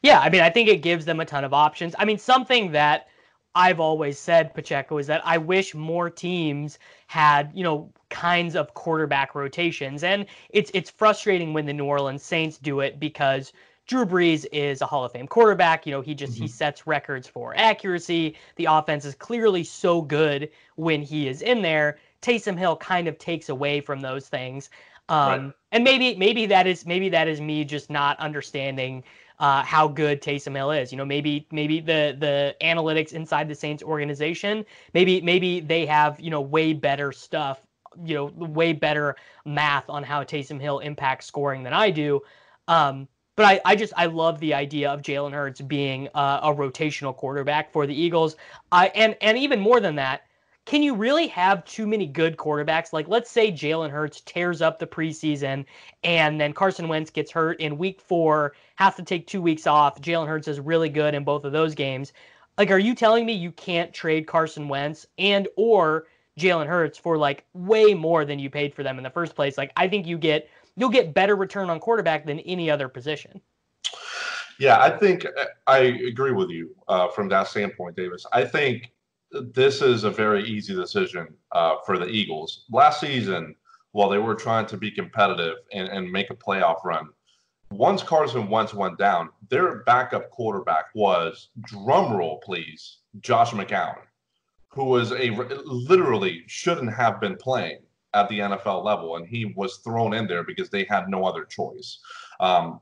Yeah, 0.01 0.19
I 0.19 0.29
mean, 0.29 0.41
I 0.41 0.49
think 0.49 0.67
it 0.69 0.81
gives 0.81 1.05
them 1.05 1.19
a 1.19 1.25
ton 1.25 1.43
of 1.43 1.53
options. 1.53 1.95
I 1.97 2.05
mean, 2.05 2.17
something 2.17 2.73
that 2.73 3.07
I've 3.55 3.79
always 3.79 4.17
said, 4.17 4.53
Pacheco, 4.53 4.97
is 4.97 5.07
that 5.07 5.21
I 5.25 5.37
wish 5.37 5.75
more 5.75 6.09
teams 6.09 6.79
had, 7.07 7.51
you 7.53 7.63
know, 7.63 7.91
kinds 8.09 8.55
of 8.55 8.73
quarterback 8.73 9.35
rotations. 9.35 10.03
And 10.03 10.25
it's 10.49 10.71
it's 10.73 10.89
frustrating 10.89 11.53
when 11.53 11.65
the 11.65 11.73
New 11.73 11.85
Orleans 11.85 12.23
Saints 12.23 12.57
do 12.57 12.79
it 12.79 12.99
because 12.99 13.53
Drew 13.85 14.05
Brees 14.05 14.45
is 14.51 14.81
a 14.81 14.85
Hall 14.85 15.03
of 15.03 15.11
Fame 15.11 15.27
quarterback. 15.27 15.85
You 15.85 15.91
know, 15.91 16.01
he 16.01 16.15
just 16.15 16.33
mm-hmm. 16.33 16.43
he 16.43 16.47
sets 16.47 16.87
records 16.87 17.27
for 17.27 17.53
accuracy. 17.57 18.35
The 18.55 18.65
offense 18.65 19.05
is 19.05 19.15
clearly 19.15 19.63
so 19.63 20.01
good 20.01 20.49
when 20.75 21.01
he 21.01 21.27
is 21.27 21.41
in 21.41 21.61
there. 21.61 21.99
Taysom 22.21 22.57
Hill 22.57 22.77
kind 22.77 23.07
of 23.07 23.17
takes 23.17 23.49
away 23.49 23.81
from 23.81 23.99
those 23.99 24.29
things. 24.29 24.69
Um, 25.09 25.45
right. 25.45 25.53
and 25.73 25.83
maybe 25.83 26.15
maybe 26.15 26.45
that 26.45 26.65
is 26.65 26.85
maybe 26.85 27.09
that 27.09 27.27
is 27.27 27.41
me 27.41 27.65
just 27.65 27.89
not 27.89 28.17
understanding 28.19 29.03
uh, 29.43 29.61
how 29.61 29.89
good 29.89 30.21
Taysom 30.21 30.55
Hill 30.55 30.71
is. 30.71 30.89
You 30.89 30.97
know, 30.97 31.03
maybe 31.03 31.45
maybe 31.51 31.81
the 31.81 32.15
the 32.17 32.55
analytics 32.61 33.11
inside 33.11 33.49
the 33.49 33.55
Saints 33.55 33.83
organization, 33.83 34.65
maybe 34.93 35.19
maybe 35.19 35.59
they 35.59 35.85
have 35.85 36.17
you 36.17 36.29
know 36.29 36.39
way 36.39 36.71
better 36.71 37.11
stuff, 37.11 37.59
you 38.05 38.15
know, 38.15 38.25
way 38.37 38.71
better 38.71 39.17
math 39.43 39.89
on 39.89 40.01
how 40.01 40.23
Taysom 40.23 40.61
Hill 40.61 40.79
impacts 40.79 41.25
scoring 41.25 41.61
than 41.61 41.73
I 41.73 41.89
do. 41.89 42.21
Um, 42.69 43.09
but 43.35 43.45
I, 43.45 43.61
I 43.65 43.75
just 43.75 43.91
I 43.97 44.05
love 44.05 44.39
the 44.39 44.53
idea 44.53 44.89
of 44.89 45.01
Jalen 45.01 45.33
Hurts 45.33 45.59
being 45.59 46.07
uh, 46.15 46.39
a 46.41 46.53
rotational 46.53 47.13
quarterback 47.13 47.69
for 47.73 47.85
the 47.85 47.93
Eagles. 47.93 48.37
I 48.71 48.87
and 48.95 49.17
and 49.19 49.37
even 49.37 49.59
more 49.59 49.81
than 49.81 49.95
that, 49.95 50.21
can 50.65 50.81
you 50.81 50.95
really 50.95 51.27
have 51.27 51.65
too 51.65 51.85
many 51.85 52.07
good 52.07 52.37
quarterbacks? 52.37 52.93
Like 52.93 53.07
let's 53.07 53.29
say 53.29 53.51
Jalen 53.51 53.89
Hurts 53.89 54.21
tears 54.21 54.61
up 54.61 54.79
the 54.79 54.87
preseason, 54.87 55.65
and 56.03 56.39
then 56.39 56.53
Carson 56.53 56.87
Wentz 56.87 57.09
gets 57.09 57.31
hurt 57.31 57.59
in 57.59 57.77
Week 57.77 57.99
Four, 57.99 58.53
has 58.75 58.95
to 58.95 59.03
take 59.03 59.27
two 59.27 59.41
weeks 59.41 59.67
off. 59.67 59.99
Jalen 60.01 60.27
Hurts 60.27 60.47
is 60.47 60.59
really 60.59 60.89
good 60.89 61.13
in 61.13 61.23
both 61.23 61.43
of 61.43 61.51
those 61.51 61.75
games. 61.75 62.13
Like, 62.57 62.71
are 62.71 62.79
you 62.79 62.95
telling 62.95 63.25
me 63.25 63.33
you 63.33 63.51
can't 63.51 63.93
trade 63.93 64.27
Carson 64.27 64.67
Wentz 64.67 65.05
and 65.17 65.47
or 65.57 66.07
Jalen 66.39 66.67
Hurts 66.67 66.97
for 66.97 67.17
like 67.17 67.45
way 67.53 67.93
more 67.93 68.25
than 68.25 68.39
you 68.39 68.49
paid 68.49 68.73
for 68.73 68.83
them 68.83 68.97
in 68.97 69.03
the 69.03 69.09
first 69.09 69.35
place? 69.35 69.57
Like, 69.57 69.73
I 69.75 69.87
think 69.87 70.07
you 70.07 70.17
get 70.17 70.49
you'll 70.75 70.89
get 70.89 71.13
better 71.13 71.35
return 71.35 71.69
on 71.69 71.79
quarterback 71.79 72.25
than 72.25 72.39
any 72.41 72.69
other 72.71 72.87
position. 72.87 73.41
Yeah, 74.59 74.79
I 74.79 74.91
think 74.91 75.25
I 75.67 75.77
agree 75.79 76.31
with 76.31 76.49
you 76.49 76.75
uh, 76.87 77.09
from 77.09 77.27
that 77.29 77.47
standpoint, 77.47 77.97
Davis. 77.97 78.25
I 78.31 78.45
think 78.45 78.91
this 79.53 79.81
is 79.81 80.03
a 80.03 80.11
very 80.11 80.43
easy 80.43 80.75
decision 80.75 81.27
uh, 81.51 81.75
for 81.85 81.97
the 81.97 82.07
Eagles. 82.07 82.65
Last 82.71 82.99
season, 82.99 83.55
while 83.91 84.09
they 84.09 84.17
were 84.17 84.35
trying 84.35 84.65
to 84.67 84.77
be 84.77 84.91
competitive 84.91 85.57
and, 85.71 85.87
and 85.89 86.11
make 86.11 86.29
a 86.29 86.35
playoff 86.35 86.83
run, 86.83 87.09
once 87.71 88.03
Carson 88.03 88.49
Wentz 88.49 88.73
went 88.73 88.97
down, 88.97 89.29
their 89.49 89.83
backup 89.83 90.29
quarterback 90.29 90.85
was, 90.93 91.49
drumroll 91.61 92.41
please, 92.43 92.99
Josh 93.21 93.51
McCown, 93.51 93.95
who 94.69 94.85
was 94.85 95.11
a 95.11 95.31
literally 95.65 96.43
shouldn't 96.47 96.93
have 96.93 97.19
been 97.19 97.35
playing 97.35 97.79
at 98.13 98.29
the 98.29 98.39
NFL 98.39 98.83
level, 98.83 99.15
and 99.15 99.27
he 99.27 99.45
was 99.45 99.77
thrown 99.77 100.13
in 100.13 100.27
there 100.27 100.43
because 100.43 100.69
they 100.69 100.83
had 100.83 101.09
no 101.09 101.25
other 101.25 101.45
choice. 101.45 101.99
Um, 102.39 102.79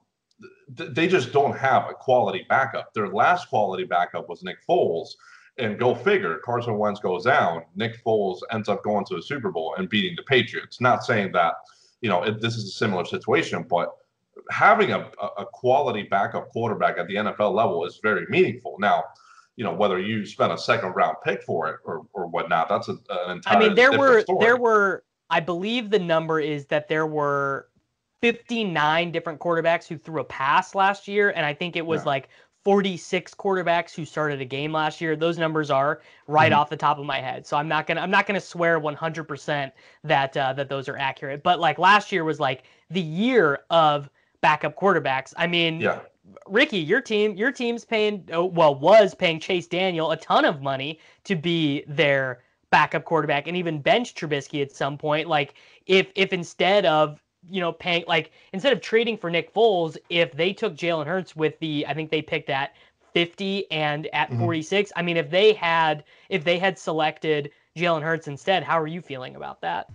th- 0.75 0.91
they 0.93 1.07
just 1.07 1.31
don't 1.31 1.57
have 1.57 1.89
a 1.89 1.93
quality 1.93 2.45
backup. 2.49 2.93
Their 2.93 3.07
last 3.07 3.47
quality 3.47 3.85
backup 3.85 4.27
was 4.27 4.43
Nick 4.43 4.57
Foles, 4.67 5.11
and 5.57 5.77
go 5.77 5.93
figure, 5.93 6.39
Carson 6.43 6.77
Wentz 6.77 6.99
goes 6.99 7.25
down. 7.25 7.63
Nick 7.75 8.03
Foles 8.03 8.39
ends 8.51 8.69
up 8.69 8.83
going 8.83 9.05
to 9.05 9.15
the 9.15 9.21
Super 9.21 9.51
Bowl 9.51 9.75
and 9.77 9.89
beating 9.89 10.15
the 10.15 10.23
Patriots. 10.23 10.81
Not 10.81 11.03
saying 11.03 11.31
that 11.33 11.55
you 12.01 12.09
know 12.09 12.23
it, 12.23 12.41
this 12.41 12.55
is 12.55 12.65
a 12.65 12.71
similar 12.71 13.05
situation, 13.05 13.65
but 13.69 13.95
having 14.49 14.91
a, 14.91 15.11
a 15.37 15.45
quality 15.45 16.03
backup 16.03 16.49
quarterback 16.49 16.97
at 16.97 17.07
the 17.07 17.15
NFL 17.15 17.53
level 17.53 17.85
is 17.85 17.99
very 18.01 18.25
meaningful. 18.29 18.77
Now, 18.79 19.03
you 19.55 19.63
know 19.63 19.73
whether 19.73 19.99
you 19.99 20.25
spent 20.25 20.51
a 20.51 20.57
second 20.57 20.91
round 20.91 21.17
pick 21.23 21.43
for 21.43 21.69
it 21.69 21.79
or, 21.83 22.07
or 22.13 22.25
whatnot 22.27 22.69
that's 22.69 22.87
a, 22.87 22.93
an 23.09 23.31
entire 23.31 23.57
i 23.57 23.59
mean 23.59 23.75
there 23.75 23.95
were 23.95 24.21
story. 24.21 24.39
there 24.39 24.55
were 24.55 25.03
I 25.31 25.39
believe 25.39 25.89
the 25.89 25.97
number 25.97 26.41
is 26.41 26.65
that 26.67 26.89
there 26.89 27.07
were 27.07 27.69
59 28.21 29.11
different 29.11 29.39
quarterbacks 29.39 29.87
who 29.87 29.97
threw 29.97 30.21
a 30.21 30.25
pass 30.25 30.75
last 30.75 31.07
year, 31.07 31.31
and 31.31 31.45
I 31.45 31.53
think 31.53 31.77
it 31.77 31.85
was 31.85 32.01
yeah. 32.01 32.09
like 32.09 32.29
46 32.63 33.33
quarterbacks 33.33 33.95
who 33.95 34.05
started 34.05 34.41
a 34.41 34.45
game 34.45 34.71
last 34.71 35.01
year. 35.01 35.15
Those 35.15 35.37
numbers 35.37 35.71
are 35.71 36.01
right 36.27 36.51
mm-hmm. 36.51 36.59
off 36.59 36.69
the 36.69 36.77
top 36.77 36.99
of 36.99 37.05
my 37.05 37.19
head, 37.19 37.47
so 37.47 37.57
I'm 37.57 37.67
not 37.67 37.87
gonna 37.87 38.01
I'm 38.01 38.11
not 38.11 38.25
gonna 38.25 38.41
swear 38.41 38.79
100% 38.79 39.71
that 40.03 40.37
uh, 40.37 40.53
that 40.53 40.69
those 40.69 40.87
are 40.87 40.97
accurate. 40.97 41.43
But 41.43 41.59
like 41.59 41.79
last 41.79 42.11
year 42.11 42.23
was 42.23 42.39
like 42.39 42.63
the 42.89 43.01
year 43.01 43.59
of 43.69 44.09
backup 44.41 44.75
quarterbacks. 44.75 45.33
I 45.37 45.47
mean, 45.47 45.81
yeah. 45.81 45.99
Ricky, 46.47 46.77
your 46.77 47.01
team, 47.01 47.35
your 47.35 47.51
team's 47.51 47.83
paying, 47.83 48.27
oh, 48.31 48.45
well, 48.45 48.75
was 48.75 49.15
paying 49.15 49.39
Chase 49.39 49.67
Daniel 49.67 50.11
a 50.11 50.17
ton 50.17 50.45
of 50.45 50.61
money 50.61 50.99
to 51.23 51.35
be 51.35 51.83
their 51.87 52.41
backup 52.69 53.05
quarterback 53.05 53.47
and 53.47 53.57
even 53.57 53.81
bench 53.81 54.15
Trubisky 54.15 54.61
at 54.61 54.71
some 54.71 54.97
point. 54.97 55.27
Like 55.27 55.55
if 55.85 56.07
if 56.15 56.33
instead 56.33 56.85
of 56.85 57.21
you 57.49 57.59
know 57.59 57.71
paying 57.71 58.03
like 58.07 58.31
instead 58.53 58.73
of 58.73 58.81
trading 58.81 59.17
for 59.17 59.29
Nick 59.29 59.53
Foles, 59.53 59.97
if 60.09 60.31
they 60.33 60.53
took 60.53 60.75
Jalen 60.75 61.05
Hurts 61.05 61.35
with 61.35 61.57
the 61.59 61.85
I 61.87 61.93
think 61.93 62.11
they 62.11 62.21
picked 62.21 62.49
at 62.49 62.73
50 63.13 63.69
and 63.71 64.07
at 64.13 64.29
mm-hmm. 64.29 64.39
46. 64.39 64.91
I 64.95 65.01
mean, 65.01 65.17
if 65.17 65.29
they 65.29 65.53
had 65.53 66.03
if 66.29 66.43
they 66.43 66.57
had 66.57 66.77
selected 66.77 67.51
Jalen 67.75 68.01
Hurts 68.01 68.27
instead. 68.27 68.63
How 68.63 68.79
are 68.79 68.87
you 68.87 69.01
feeling 69.01 69.35
about 69.35 69.61
that? 69.61 69.89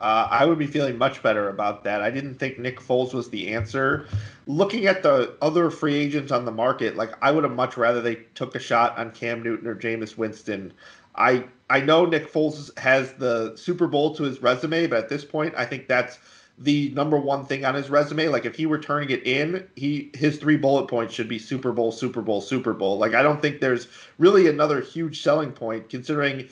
Uh, 0.00 0.28
I 0.30 0.44
would 0.44 0.58
be 0.58 0.66
feeling 0.66 0.96
much 0.96 1.22
better 1.24 1.48
about 1.48 1.82
that. 1.82 2.02
I 2.02 2.10
didn't 2.10 2.34
think 2.34 2.58
Nick 2.58 2.78
Foles 2.80 3.12
was 3.12 3.30
the 3.30 3.52
answer. 3.52 4.06
Looking 4.46 4.86
at 4.86 5.02
the 5.02 5.36
other 5.42 5.70
free 5.70 5.96
agents 5.96 6.30
on 6.30 6.44
the 6.44 6.52
market, 6.52 6.96
like 6.96 7.14
I 7.20 7.32
would 7.32 7.42
have 7.42 7.54
much 7.54 7.76
rather 7.76 8.00
they 8.00 8.16
took 8.34 8.54
a 8.54 8.60
shot 8.60 8.96
on 8.96 9.10
Cam 9.10 9.42
Newton 9.42 9.66
or 9.66 9.74
Jameis 9.74 10.16
Winston. 10.16 10.72
I 11.16 11.44
I 11.68 11.80
know 11.80 12.06
Nick 12.06 12.32
Foles 12.32 12.76
has 12.78 13.12
the 13.14 13.56
Super 13.56 13.88
Bowl 13.88 14.14
to 14.14 14.22
his 14.22 14.40
resume, 14.40 14.86
but 14.86 14.98
at 14.98 15.08
this 15.08 15.24
point, 15.24 15.52
I 15.56 15.64
think 15.64 15.88
that's 15.88 16.20
the 16.60 16.90
number 16.90 17.18
one 17.18 17.44
thing 17.44 17.64
on 17.64 17.74
his 17.74 17.90
resume. 17.90 18.28
Like 18.28 18.44
if 18.44 18.56
he 18.56 18.66
were 18.66 18.78
turning 18.78 19.10
it 19.10 19.26
in, 19.26 19.66
he 19.76 20.10
his 20.14 20.38
three 20.38 20.56
bullet 20.56 20.88
points 20.88 21.14
should 21.14 21.28
be 21.28 21.38
Super 21.38 21.72
Bowl, 21.72 21.92
Super 21.92 22.22
Bowl, 22.22 22.40
Super 22.40 22.72
Bowl. 22.72 22.98
Like 22.98 23.14
I 23.14 23.22
don't 23.22 23.40
think 23.40 23.60
there's 23.60 23.88
really 24.18 24.48
another 24.48 24.80
huge 24.80 25.22
selling 25.22 25.52
point 25.52 25.88
considering 25.88 26.48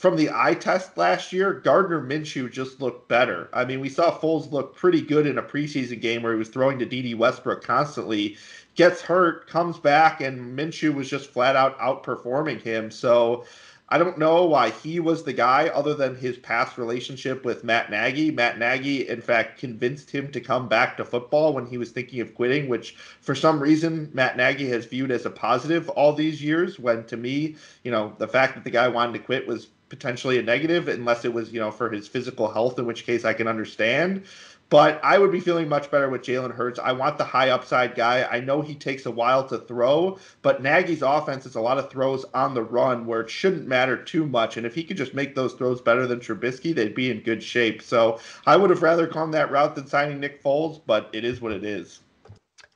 from 0.00 0.16
the 0.16 0.30
eye 0.32 0.54
test 0.54 0.96
last 0.96 1.30
year, 1.30 1.52
Gardner 1.52 2.00
Minshew 2.00 2.50
just 2.50 2.80
looked 2.80 3.06
better. 3.06 3.50
I 3.52 3.66
mean, 3.66 3.80
we 3.80 3.90
saw 3.90 4.18
Foles 4.18 4.50
look 4.50 4.74
pretty 4.74 5.02
good 5.02 5.26
in 5.26 5.36
a 5.36 5.42
preseason 5.42 6.00
game 6.00 6.22
where 6.22 6.32
he 6.32 6.38
was 6.38 6.48
throwing 6.48 6.78
to 6.78 6.86
Dede 6.86 7.18
Westbrook 7.18 7.62
constantly. 7.62 8.38
Gets 8.76 9.02
hurt, 9.02 9.46
comes 9.46 9.78
back, 9.78 10.22
and 10.22 10.58
Minshew 10.58 10.94
was 10.94 11.10
just 11.10 11.28
flat 11.28 11.54
out 11.54 11.78
outperforming 11.78 12.62
him. 12.62 12.90
So 12.90 13.44
I 13.92 13.98
don't 13.98 14.18
know 14.18 14.44
why 14.44 14.70
he 14.70 15.00
was 15.00 15.24
the 15.24 15.32
guy 15.32 15.66
other 15.68 15.94
than 15.94 16.14
his 16.14 16.38
past 16.38 16.78
relationship 16.78 17.44
with 17.44 17.64
Matt 17.64 17.90
Nagy. 17.90 18.30
Matt 18.30 18.56
Nagy, 18.56 19.08
in 19.08 19.20
fact, 19.20 19.58
convinced 19.58 20.10
him 20.12 20.30
to 20.30 20.40
come 20.40 20.68
back 20.68 20.96
to 20.96 21.04
football 21.04 21.52
when 21.52 21.66
he 21.66 21.76
was 21.76 21.90
thinking 21.90 22.20
of 22.20 22.34
quitting, 22.34 22.68
which 22.68 22.94
for 23.20 23.34
some 23.34 23.58
reason 23.58 24.08
Matt 24.14 24.36
Nagy 24.36 24.68
has 24.68 24.86
viewed 24.86 25.10
as 25.10 25.26
a 25.26 25.30
positive 25.30 25.88
all 25.88 26.12
these 26.12 26.40
years. 26.40 26.78
When 26.78 27.04
to 27.06 27.16
me, 27.16 27.56
you 27.82 27.90
know, 27.90 28.14
the 28.18 28.28
fact 28.28 28.54
that 28.54 28.62
the 28.62 28.70
guy 28.70 28.86
wanted 28.86 29.14
to 29.14 29.24
quit 29.24 29.48
was 29.48 29.66
potentially 29.88 30.38
a 30.38 30.42
negative 30.42 30.86
unless 30.86 31.24
it 31.24 31.34
was, 31.34 31.52
you 31.52 31.58
know, 31.58 31.72
for 31.72 31.90
his 31.90 32.06
physical 32.06 32.50
health, 32.50 32.78
in 32.78 32.86
which 32.86 33.04
case 33.04 33.24
I 33.24 33.34
can 33.34 33.48
understand. 33.48 34.24
But 34.70 35.00
I 35.02 35.18
would 35.18 35.32
be 35.32 35.40
feeling 35.40 35.68
much 35.68 35.90
better 35.90 36.08
with 36.08 36.22
Jalen 36.22 36.54
Hurts. 36.54 36.78
I 36.78 36.92
want 36.92 37.18
the 37.18 37.24
high 37.24 37.50
upside 37.50 37.96
guy. 37.96 38.22
I 38.30 38.38
know 38.38 38.62
he 38.62 38.76
takes 38.76 39.04
a 39.04 39.10
while 39.10 39.46
to 39.48 39.58
throw, 39.58 40.18
but 40.42 40.62
Nagy's 40.62 41.02
offense 41.02 41.44
is 41.44 41.56
a 41.56 41.60
lot 41.60 41.78
of 41.78 41.90
throws 41.90 42.24
on 42.34 42.54
the 42.54 42.62
run 42.62 43.04
where 43.04 43.20
it 43.20 43.30
shouldn't 43.30 43.66
matter 43.66 43.96
too 43.96 44.24
much. 44.24 44.56
And 44.56 44.64
if 44.64 44.74
he 44.74 44.84
could 44.84 44.96
just 44.96 45.12
make 45.12 45.34
those 45.34 45.54
throws 45.54 45.80
better 45.80 46.06
than 46.06 46.20
Trubisky, 46.20 46.72
they'd 46.72 46.94
be 46.94 47.10
in 47.10 47.20
good 47.20 47.42
shape. 47.42 47.82
So 47.82 48.20
I 48.46 48.56
would 48.56 48.70
have 48.70 48.82
rather 48.82 49.08
gone 49.08 49.32
that 49.32 49.50
route 49.50 49.74
than 49.74 49.88
signing 49.88 50.20
Nick 50.20 50.40
Foles, 50.40 50.80
but 50.86 51.10
it 51.12 51.24
is 51.24 51.40
what 51.40 51.50
it 51.50 51.64
is. 51.64 52.00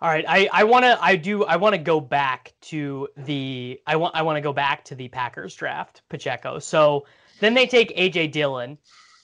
All 0.01 0.11
right, 0.11 0.25
I, 0.29 0.49
I 0.53 0.65
want 0.65 0.85
to 0.85 0.99
I 1.01 1.17
do 1.17 1.45
I 1.45 1.57
want 1.57 1.75
to 1.75 1.81
go 1.81 2.01
back 2.01 2.53
to 2.63 3.09
the 3.17 3.81
I 3.87 3.97
want 3.97 4.17
I 4.17 4.23
want 4.23 4.37
to 4.37 4.43
go 4.43 4.53
back 4.53 4.85
to 4.87 4.97
the 4.97 5.09
Packers 5.09 5.55
draft 5.55 6.03
Pacheco. 6.11 6.59
So 6.59 7.07
then 7.41 7.55
they 7.55 7.67
take 7.67 7.97
AJ 7.97 8.33
Dillon, 8.33 8.77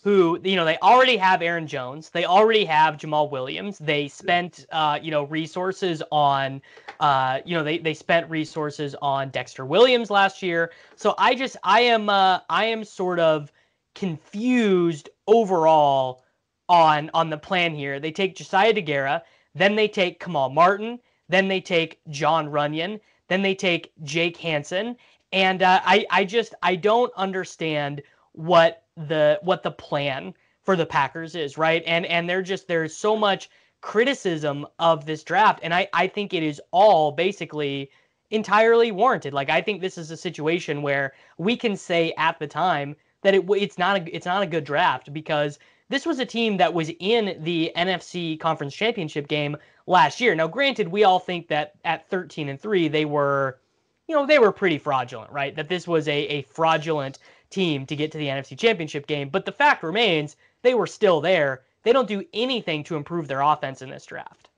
who 0.03 0.39
you 0.45 0.57
know 0.57 0.65
they 0.65 0.79
already 0.79 1.17
have 1.17 1.43
Aaron 1.43 1.67
Jones, 1.67 2.11
they 2.11 2.25
already 2.25 2.65
have 2.65 2.97
Jamaal 2.97 3.31
Williams. 3.31 3.79
They 3.79 4.09
spent 4.09 4.67
uh, 4.73 4.99
you 5.03 5.11
know 5.11 5.25
resources 5.25 6.03
on 6.11 6.63
uh, 7.01 7.41
you 7.45 7.57
know 7.57 7.65
they 7.65 7.79
they 7.79 7.95
spent 7.95 8.31
resources 8.31 8.95
on 9.03 9.31
Dexter 9.31 9.65
Williams 9.65 10.11
last 10.11 10.43
year. 10.43 10.73
So 10.97 11.15
I 11.19 11.35
just 11.35 11.57
I 11.65 11.81
am 11.83 12.09
uh, 12.09 12.41
I 12.49 12.65
am 12.67 12.85
sort 12.85 13.19
of 13.19 13.53
confused 13.95 15.09
overall 15.27 16.25
on 16.69 17.11
on 17.15 17.31
the 17.31 17.39
plan 17.39 17.75
here. 17.75 18.01
They 18.01 18.13
take 18.13 18.37
Josiah 18.37 18.73
Deguara 18.73 19.23
then 19.55 19.75
they 19.75 19.89
take 19.89 20.21
Kamal 20.21 20.51
Martin. 20.51 21.01
Then 21.29 21.49
they 21.49 21.61
take 21.61 22.01
Jon 22.09 22.49
Runyan, 22.49 23.01
Then 23.29 23.43
they 23.43 23.55
take 23.55 23.93
Jake 24.03 24.37
Hanson. 24.37 24.97
And 25.33 25.63
uh, 25.63 25.81
I, 25.85 26.07
I 26.11 26.25
just 26.25 26.55
I 26.63 26.75
don't 26.77 27.13
understand 27.17 28.03
what 28.33 28.85
the 28.97 29.39
what 29.43 29.63
the 29.63 29.71
plan 29.71 30.35
for 30.63 30.77
the 30.77 30.87
Packers 30.87 31.35
is, 31.35 31.59
right? 31.59 31.83
And 31.87 32.07
and 32.07 32.29
they're 32.29 32.43
just 32.43 32.69
there's 32.69 32.95
so 32.95 33.17
much 33.17 33.51
criticism 33.81 34.67
of 34.79 35.07
this 35.07 35.23
draft, 35.23 35.61
and 35.63 35.75
I 35.75 35.89
I 35.93 36.07
think 36.07 36.35
it 36.35 36.43
is 36.43 36.61
all 36.71 37.13
basically 37.13 37.91
entirely 38.31 38.93
warranted. 38.93 39.35
Like 39.35 39.51
I 39.51 39.61
think 39.61 39.81
this 39.81 39.99
is 39.99 40.11
a 40.11 40.17
situation 40.17 40.83
where 40.83 41.15
we 41.39 41.57
can 41.57 41.77
say 41.77 42.13
at 42.17 42.39
the 42.39 42.47
time 42.47 42.97
that 43.23 43.35
it 43.35 43.45
it's 43.51 43.79
not 43.79 44.01
a 44.01 44.15
it's 44.15 44.27
not 44.27 44.43
a 44.43 44.47
good 44.47 44.65
draft 44.65 45.13
because 45.13 45.59
this 45.91 46.07
was 46.07 46.21
a 46.21 46.25
team 46.25 46.57
that 46.57 46.73
was 46.73 46.91
in 47.01 47.37
the 47.43 47.73
NFC 47.77 48.39
Conference 48.39 48.75
Championship 48.75 49.27
game 49.27 49.57
last 49.87 50.21
year. 50.21 50.37
Now, 50.37 50.47
granted, 50.47 50.89
we 50.89 51.03
all 51.03 51.19
think 51.19 51.49
that 51.49 51.73
at 51.85 52.09
13 52.09 52.49
and 52.49 52.61
3, 52.61 52.87
they 52.87 53.05
were, 53.05 53.59
you 54.07 54.15
know, 54.15 54.25
they 54.25 54.39
were 54.39 54.53
pretty 54.53 54.79
fraudulent, 54.79 55.33
right? 55.33 55.55
That 55.55 55.69
this 55.69 55.89
was 55.89 56.07
a, 56.07 56.27
a 56.29 56.43
fraudulent 56.43 57.19
team 57.51 57.87
to 57.87 57.97
get 57.97 58.13
to 58.13 58.19
the 58.19 58.27
NFC 58.27 58.59
Championship 58.59 59.07
game. 59.07 59.29
But 59.29 59.45
the 59.45 59.53
fact 59.53 59.83
remains, 59.83 60.37
they 60.63 60.75
were 60.75 60.87
still 60.87 61.21
there. 61.21 61.63
They 61.83 61.93
don't 61.93 62.09
do 62.09 62.25
anything 62.33 62.85
to 62.85 62.97
improve 62.97 63.29
their 63.29 63.41
offense 63.41 63.83
in 63.83 63.91
this 63.91 64.07
draft. 64.07 64.49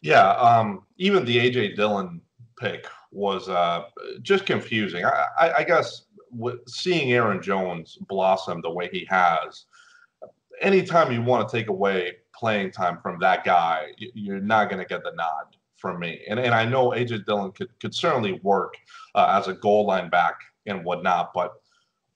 Yeah, 0.00 0.30
um, 0.32 0.82
even 0.98 1.24
the 1.24 1.36
AJ 1.36 1.76
Dillon 1.76 2.20
pick 2.58 2.86
was 3.12 3.48
uh, 3.48 3.84
just 4.22 4.46
confusing. 4.46 5.04
I, 5.04 5.26
I, 5.38 5.52
I 5.58 5.64
guess 5.64 6.02
seeing 6.66 7.12
Aaron 7.12 7.40
Jones 7.40 7.98
blossom 8.08 8.60
the 8.62 8.70
way 8.70 8.88
he 8.90 9.06
has, 9.08 9.66
anytime 10.60 11.12
you 11.12 11.22
want 11.22 11.48
to 11.48 11.56
take 11.56 11.68
away 11.68 12.16
playing 12.34 12.72
time 12.72 12.98
from 13.00 13.18
that 13.20 13.44
guy, 13.44 13.92
you're 13.96 14.40
not 14.40 14.68
going 14.68 14.80
to 14.82 14.88
get 14.88 15.04
the 15.04 15.12
nod 15.12 15.56
from 15.76 16.00
me. 16.00 16.22
And 16.28 16.40
and 16.40 16.54
I 16.54 16.64
know 16.64 16.90
AJ 16.90 17.26
Dillon 17.26 17.52
could 17.52 17.68
could 17.80 17.94
certainly 17.94 18.40
work 18.42 18.74
uh, 19.14 19.38
as 19.38 19.48
a 19.48 19.54
goal 19.54 19.86
line 19.86 20.08
back 20.08 20.36
and 20.66 20.84
whatnot, 20.84 21.32
but 21.34 21.54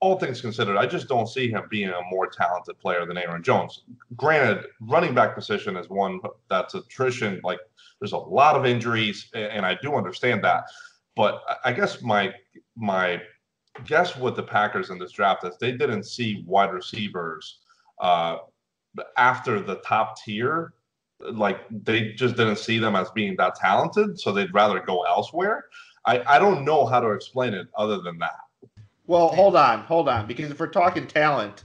all 0.00 0.18
things 0.18 0.40
considered, 0.40 0.76
I 0.76 0.86
just 0.86 1.08
don't 1.08 1.28
see 1.28 1.50
him 1.50 1.62
being 1.70 1.88
a 1.88 2.00
more 2.10 2.26
talented 2.26 2.78
player 2.78 3.06
than 3.06 3.16
Aaron 3.16 3.42
Jones. 3.42 3.84
Granted, 4.14 4.66
running 4.80 5.14
back 5.14 5.34
position 5.34 5.76
is 5.76 5.88
one 5.88 6.20
that's 6.50 6.74
attrition. 6.74 7.40
Like 7.42 7.60
there's 8.00 8.12
a 8.12 8.18
lot 8.18 8.56
of 8.56 8.66
injuries, 8.66 9.30
and 9.34 9.64
I 9.64 9.76
do 9.80 9.94
understand 9.94 10.44
that. 10.44 10.64
But 11.14 11.42
I 11.64 11.72
guess 11.72 12.02
my 12.02 12.34
my 12.76 13.22
guess 13.84 14.16
what 14.16 14.36
the 14.36 14.42
Packers 14.42 14.90
in 14.90 14.98
this 14.98 15.12
draft 15.12 15.44
is 15.44 15.56
they 15.58 15.72
didn't 15.72 16.04
see 16.04 16.44
wide 16.46 16.72
receivers 16.72 17.60
uh, 18.00 18.38
after 19.16 19.60
the 19.60 19.76
top 19.76 20.22
tier. 20.22 20.74
Like 21.20 21.60
they 21.70 22.12
just 22.12 22.36
didn't 22.36 22.58
see 22.58 22.78
them 22.78 22.94
as 22.94 23.10
being 23.12 23.36
that 23.36 23.54
talented, 23.54 24.20
so 24.20 24.30
they'd 24.32 24.52
rather 24.52 24.80
go 24.80 25.04
elsewhere. 25.04 25.64
I, 26.06 26.22
I 26.26 26.38
don't 26.38 26.64
know 26.64 26.86
how 26.86 27.00
to 27.00 27.10
explain 27.10 27.52
it 27.52 27.66
other 27.76 27.98
than 27.98 28.18
that. 28.18 28.40
Well, 29.06 29.28
hold 29.28 29.56
on, 29.56 29.80
hold 29.80 30.08
on, 30.08 30.26
because 30.26 30.50
if 30.50 30.58
we're 30.58 30.68
talking 30.68 31.06
talent, 31.06 31.64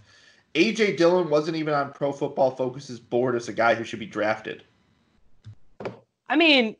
AJ 0.53 0.97
Dillon 0.97 1.29
wasn't 1.29 1.57
even 1.57 1.73
on 1.73 1.93
Pro 1.93 2.11
Football 2.11 2.51
Focus's 2.51 2.99
board 2.99 3.35
as 3.35 3.47
a 3.47 3.53
guy 3.53 3.73
who 3.73 3.83
should 3.83 3.99
be 3.99 4.05
drafted. 4.05 4.63
I 6.29 6.35
mean, 6.35 6.75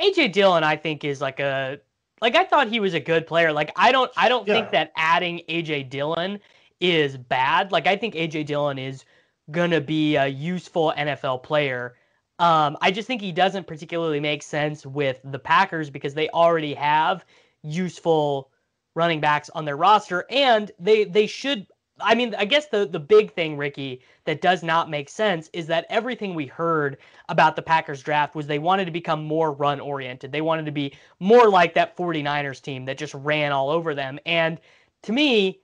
AJ 0.00 0.32
Dillon, 0.32 0.64
I 0.64 0.76
think, 0.76 1.04
is 1.04 1.20
like 1.20 1.40
a 1.40 1.78
like 2.20 2.36
I 2.36 2.44
thought 2.44 2.68
he 2.68 2.80
was 2.80 2.94
a 2.94 3.00
good 3.00 3.26
player. 3.26 3.52
Like 3.52 3.72
I 3.76 3.92
don't 3.92 4.10
I 4.16 4.28
don't 4.28 4.46
yeah. 4.46 4.54
think 4.54 4.70
that 4.70 4.92
adding 4.96 5.42
AJ 5.48 5.90
Dillon 5.90 6.40
is 6.80 7.16
bad. 7.16 7.72
Like 7.72 7.86
I 7.86 7.96
think 7.96 8.14
AJ 8.14 8.46
Dillon 8.46 8.78
is 8.78 9.04
gonna 9.50 9.80
be 9.80 10.16
a 10.16 10.26
useful 10.26 10.92
NFL 10.96 11.42
player. 11.42 11.96
Um, 12.42 12.76
I 12.82 12.90
just 12.90 13.06
think 13.08 13.22
he 13.22 13.32
doesn't 13.32 13.68
particularly 13.68 14.20
make 14.20 14.42
sense 14.42 14.84
with 14.86 15.20
the 15.24 15.38
Packers 15.40 15.90
because 15.90 16.14
they 16.14 16.28
already 16.30 16.74
have 16.74 17.24
useful 17.62 18.50
running 18.96 19.20
backs 19.20 19.50
on 19.50 19.64
their 19.64 19.78
roster, 19.78 20.26
and 20.30 20.70
they 20.80 21.04
they 21.04 21.26
should 21.28 21.68
I 22.00 22.16
mean, 22.16 22.34
I 22.36 22.44
guess 22.46 22.66
the 22.68 22.86
the 22.86 23.00
big 23.00 23.32
thing, 23.34 23.56
Ricky, 23.56 24.02
that 24.24 24.40
does 24.42 24.62
not 24.64 24.90
make 24.90 25.08
sense 25.08 25.50
is 25.54 25.68
that 25.68 25.86
everything 25.90 26.34
we 26.34 26.46
heard 26.46 26.98
about 27.30 27.56
the 27.56 27.62
Packers 27.62 28.02
draft 28.02 28.34
was 28.34 28.46
they 28.48 28.58
wanted 28.58 28.86
to 28.86 28.90
become 28.92 29.24
more 29.24 29.52
run 29.52 29.80
oriented. 29.80 30.32
They 30.32 30.42
wanted 30.42 30.66
to 30.66 30.72
be 30.72 30.94
more 31.20 31.48
like 31.48 31.74
that 31.74 31.96
49ers 31.96 32.60
team 32.62 32.86
that 32.86 32.98
just 32.98 33.14
ran 33.14 33.52
all 33.52 33.70
over 33.70 33.94
them. 33.94 34.18
And 34.26 34.60
to 35.04 35.12
me, 35.12 35.60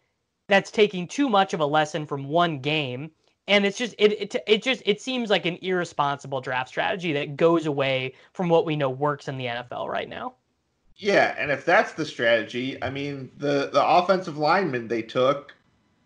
that's 0.48 0.70
taking 0.70 1.08
too 1.08 1.28
much 1.28 1.54
of 1.54 1.60
a 1.60 1.66
lesson 1.66 2.06
from 2.06 2.28
one 2.28 2.60
game. 2.60 3.10
And 3.48 3.66
it's 3.66 3.78
just 3.78 3.94
it, 3.98 4.12
it 4.12 4.36
it 4.46 4.62
just 4.62 4.82
it 4.86 5.00
seems 5.00 5.30
like 5.30 5.46
an 5.46 5.58
irresponsible 5.62 6.40
draft 6.40 6.68
strategy 6.68 7.12
that 7.14 7.36
goes 7.36 7.66
away 7.66 8.14
from 8.32 8.48
what 8.48 8.64
we 8.64 8.76
know 8.76 8.90
works 8.90 9.26
in 9.26 9.38
the 9.38 9.46
NFL 9.46 9.88
right 9.88 10.08
now. 10.08 10.34
Yeah, 10.96 11.34
and 11.38 11.50
if 11.50 11.64
that's 11.64 11.92
the 11.94 12.04
strategy, 12.04 12.80
I 12.82 12.90
mean, 12.90 13.30
the 13.38 13.70
the 13.72 13.84
offensive 13.84 14.36
lineman 14.36 14.88
they 14.88 15.02
took 15.02 15.54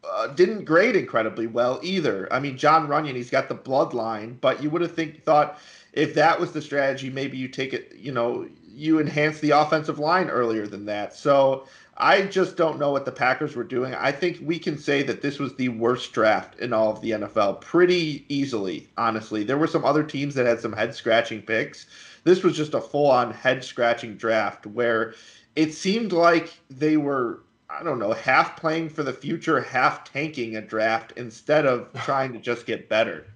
uh, 0.04 0.28
didn't 0.28 0.64
grade 0.64 0.96
incredibly 0.96 1.46
well 1.46 1.80
either. 1.82 2.32
I 2.32 2.40
mean, 2.40 2.56
Jon 2.56 2.88
Runyan, 2.88 3.14
he's 3.14 3.30
got 3.30 3.48
the 3.48 3.54
bloodline, 3.54 4.40
but 4.40 4.62
you 4.62 4.70
would 4.70 4.82
have 4.82 4.94
think 4.94 5.24
thought 5.24 5.58
if 5.92 6.14
that 6.14 6.38
was 6.38 6.52
the 6.52 6.62
strategy, 6.62 7.10
maybe 7.10 7.36
you 7.36 7.48
take 7.48 7.72
it, 7.72 7.94
you 7.96 8.12
know, 8.12 8.48
you 8.68 9.00
enhance 9.00 9.38
the 9.40 9.50
offensive 9.50 9.98
line 9.98 10.28
earlier 10.28 10.66
than 10.66 10.86
that. 10.86 11.14
So 11.14 11.66
I 12.02 12.22
just 12.22 12.56
don't 12.56 12.80
know 12.80 12.90
what 12.90 13.04
the 13.04 13.12
Packers 13.12 13.54
were 13.54 13.62
doing. 13.62 13.94
I 13.94 14.10
think 14.10 14.38
we 14.42 14.58
can 14.58 14.76
say 14.76 15.04
that 15.04 15.22
this 15.22 15.38
was 15.38 15.54
the 15.54 15.68
worst 15.68 16.12
draft 16.12 16.58
in 16.58 16.72
all 16.72 16.90
of 16.90 17.00
the 17.00 17.12
NFL 17.12 17.60
pretty 17.60 18.24
easily, 18.28 18.88
honestly. 18.98 19.44
There 19.44 19.56
were 19.56 19.68
some 19.68 19.84
other 19.84 20.02
teams 20.02 20.34
that 20.34 20.44
had 20.44 20.58
some 20.58 20.72
head 20.72 20.96
scratching 20.96 21.42
picks. 21.42 21.86
This 22.24 22.42
was 22.42 22.56
just 22.56 22.74
a 22.74 22.80
full 22.80 23.08
on 23.08 23.32
head 23.32 23.62
scratching 23.62 24.16
draft 24.16 24.66
where 24.66 25.14
it 25.54 25.74
seemed 25.74 26.10
like 26.10 26.52
they 26.68 26.96
were 26.96 27.44
I 27.70 27.84
don't 27.84 28.00
know, 28.00 28.12
half 28.12 28.60
playing 28.60 28.90
for 28.90 29.04
the 29.04 29.12
future, 29.12 29.60
half 29.60 30.04
tanking 30.04 30.56
a 30.56 30.60
draft 30.60 31.12
instead 31.16 31.66
of 31.66 31.88
trying 32.04 32.32
to 32.32 32.40
just 32.40 32.66
get 32.66 32.88
better. 32.88 33.28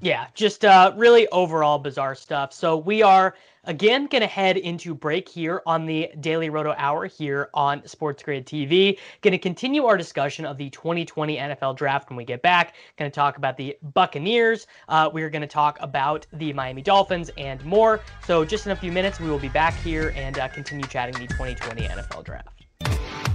Yeah, 0.00 0.28
just 0.34 0.64
uh, 0.64 0.92
really 0.96 1.26
overall 1.28 1.80
bizarre 1.80 2.14
stuff. 2.14 2.52
So 2.52 2.76
we 2.76 3.02
are 3.02 3.34
again 3.68 4.06
going 4.06 4.22
to 4.22 4.26
head 4.26 4.56
into 4.56 4.94
break 4.94 5.28
here 5.28 5.62
on 5.66 5.86
the 5.86 6.10
Daily 6.20 6.50
Roto 6.50 6.74
Hour 6.76 7.06
here 7.06 7.50
on 7.54 7.86
Sports 7.86 8.22
Grid 8.22 8.46
TV. 8.46 8.98
Going 9.20 9.32
to 9.32 9.38
continue 9.38 9.84
our 9.84 9.96
discussion 9.96 10.44
of 10.44 10.56
the 10.56 10.70
2020 10.70 11.36
NFL 11.36 11.76
Draft 11.76 12.08
when 12.08 12.16
we 12.16 12.24
get 12.24 12.42
back. 12.42 12.74
Going 12.96 13.10
to 13.10 13.14
talk 13.14 13.36
about 13.36 13.56
the 13.56 13.76
Buccaneers. 13.94 14.66
Uh, 14.88 15.10
we're 15.12 15.30
going 15.30 15.42
to 15.42 15.46
talk 15.46 15.78
about 15.80 16.26
the 16.32 16.52
Miami 16.52 16.82
Dolphins 16.82 17.30
and 17.36 17.64
more. 17.64 18.00
So 18.26 18.44
just 18.44 18.66
in 18.66 18.72
a 18.72 18.76
few 18.76 18.90
minutes, 18.90 19.20
we 19.20 19.28
will 19.28 19.38
be 19.38 19.50
back 19.50 19.74
here 19.74 20.12
and 20.16 20.38
uh, 20.38 20.48
continue 20.48 20.86
chatting 20.86 21.14
the 21.14 21.28
2020 21.28 21.82
NFL 21.82 22.24
Draft. 22.24 22.57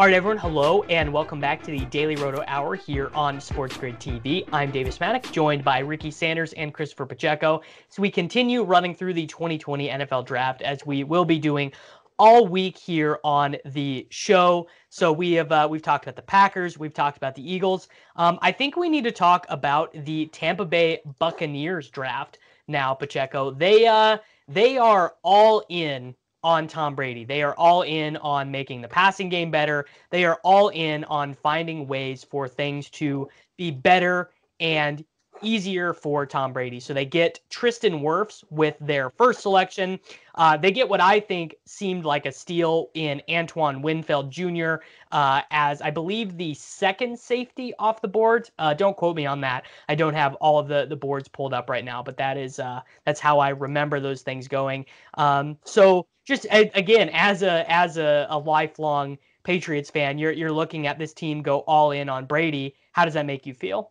All 0.00 0.06
right, 0.06 0.14
everyone, 0.14 0.38
hello, 0.38 0.82
and 0.84 1.12
welcome 1.12 1.40
back 1.40 1.62
to 1.62 1.70
the 1.70 1.84
Daily 1.84 2.16
Roto 2.16 2.42
Hour 2.46 2.74
here 2.74 3.10
on 3.14 3.38
Sports 3.38 3.76
Grid 3.76 4.00
TV. 4.00 4.48
I'm 4.50 4.70
Davis 4.70 4.96
Mattek, 4.96 5.30
joined 5.30 5.62
by 5.62 5.80
Ricky 5.80 6.10
Sanders 6.10 6.54
and 6.54 6.72
Christopher 6.72 7.04
Pacheco. 7.04 7.60
So 7.90 8.00
we 8.00 8.10
continue 8.10 8.62
running 8.62 8.94
through 8.94 9.12
the 9.12 9.26
2020 9.26 9.90
NFL 9.90 10.24
Draft 10.24 10.62
as 10.62 10.86
we 10.86 11.04
will 11.04 11.26
be 11.26 11.38
doing 11.38 11.70
all 12.18 12.48
week 12.48 12.78
here 12.78 13.20
on 13.24 13.58
the 13.66 14.06
show. 14.08 14.68
So 14.88 15.12
we 15.12 15.32
have 15.32 15.52
uh, 15.52 15.68
we've 15.70 15.82
talked 15.82 16.06
about 16.06 16.16
the 16.16 16.22
Packers, 16.22 16.78
we've 16.78 16.94
talked 16.94 17.18
about 17.18 17.34
the 17.34 17.52
Eagles. 17.52 17.88
Um, 18.16 18.38
I 18.40 18.52
think 18.52 18.76
we 18.76 18.88
need 18.88 19.04
to 19.04 19.12
talk 19.12 19.44
about 19.50 19.92
the 20.06 20.28
Tampa 20.28 20.64
Bay 20.64 21.02
Buccaneers 21.18 21.90
draft 21.90 22.38
now, 22.68 22.94
Pacheco. 22.94 23.50
They 23.50 23.86
uh 23.86 24.16
they 24.48 24.78
are 24.78 25.16
all 25.22 25.62
in 25.68 26.14
on 26.42 26.66
Tom 26.66 26.94
Brady. 26.94 27.24
They 27.24 27.42
are 27.42 27.54
all 27.54 27.82
in 27.82 28.16
on 28.18 28.50
making 28.50 28.80
the 28.80 28.88
passing 28.88 29.28
game 29.28 29.50
better. 29.50 29.86
They 30.10 30.24
are 30.24 30.40
all 30.42 30.68
in 30.68 31.04
on 31.04 31.34
finding 31.34 31.86
ways 31.86 32.24
for 32.24 32.48
things 32.48 32.90
to 32.90 33.28
be 33.56 33.70
better 33.70 34.30
and 34.58 35.04
easier 35.42 35.92
for 35.92 36.26
Tom 36.26 36.52
Brady. 36.52 36.80
So 36.80 36.92
they 36.92 37.04
get 37.04 37.40
Tristan 37.50 38.00
Wirfs 38.00 38.44
with 38.50 38.76
their 38.80 39.10
first 39.10 39.40
selection. 39.40 39.98
Uh, 40.34 40.56
they 40.56 40.70
get 40.70 40.88
what 40.88 41.00
I 41.00 41.20
think 41.20 41.54
seemed 41.64 42.04
like 42.04 42.26
a 42.26 42.32
steal 42.32 42.90
in 42.94 43.22
Antoine 43.30 43.82
Winfield 43.82 44.30
Jr. 44.30 44.76
Uh, 45.12 45.42
as 45.50 45.82
I 45.82 45.90
believe 45.90 46.36
the 46.36 46.54
second 46.54 47.18
safety 47.18 47.72
off 47.78 48.00
the 48.00 48.08
board. 48.08 48.50
Uh, 48.58 48.74
don't 48.74 48.96
quote 48.96 49.16
me 49.16 49.26
on 49.26 49.40
that. 49.42 49.64
I 49.88 49.94
don't 49.94 50.14
have 50.14 50.34
all 50.36 50.58
of 50.58 50.68
the 50.68 50.86
the 50.86 50.96
boards 50.96 51.28
pulled 51.28 51.54
up 51.54 51.68
right 51.68 51.84
now, 51.84 52.02
but 52.02 52.16
that 52.18 52.36
is 52.36 52.58
uh, 52.58 52.80
that's 53.04 53.20
how 53.20 53.38
I 53.38 53.50
remember 53.50 54.00
those 54.00 54.22
things 54.22 54.48
going. 54.48 54.86
Um, 55.14 55.58
so 55.64 56.06
just 56.30 56.46
again, 56.50 57.10
as 57.12 57.42
a 57.42 57.70
as 57.70 57.98
a, 57.98 58.26
a 58.30 58.38
lifelong 58.38 59.18
Patriots 59.42 59.90
fan, 59.90 60.16
you're 60.16 60.30
you're 60.30 60.52
looking 60.52 60.86
at 60.86 60.98
this 60.98 61.12
team 61.12 61.42
go 61.42 61.60
all 61.60 61.90
in 61.90 62.08
on 62.08 62.24
Brady. 62.24 62.76
How 62.92 63.04
does 63.04 63.14
that 63.14 63.26
make 63.26 63.46
you 63.46 63.52
feel? 63.52 63.90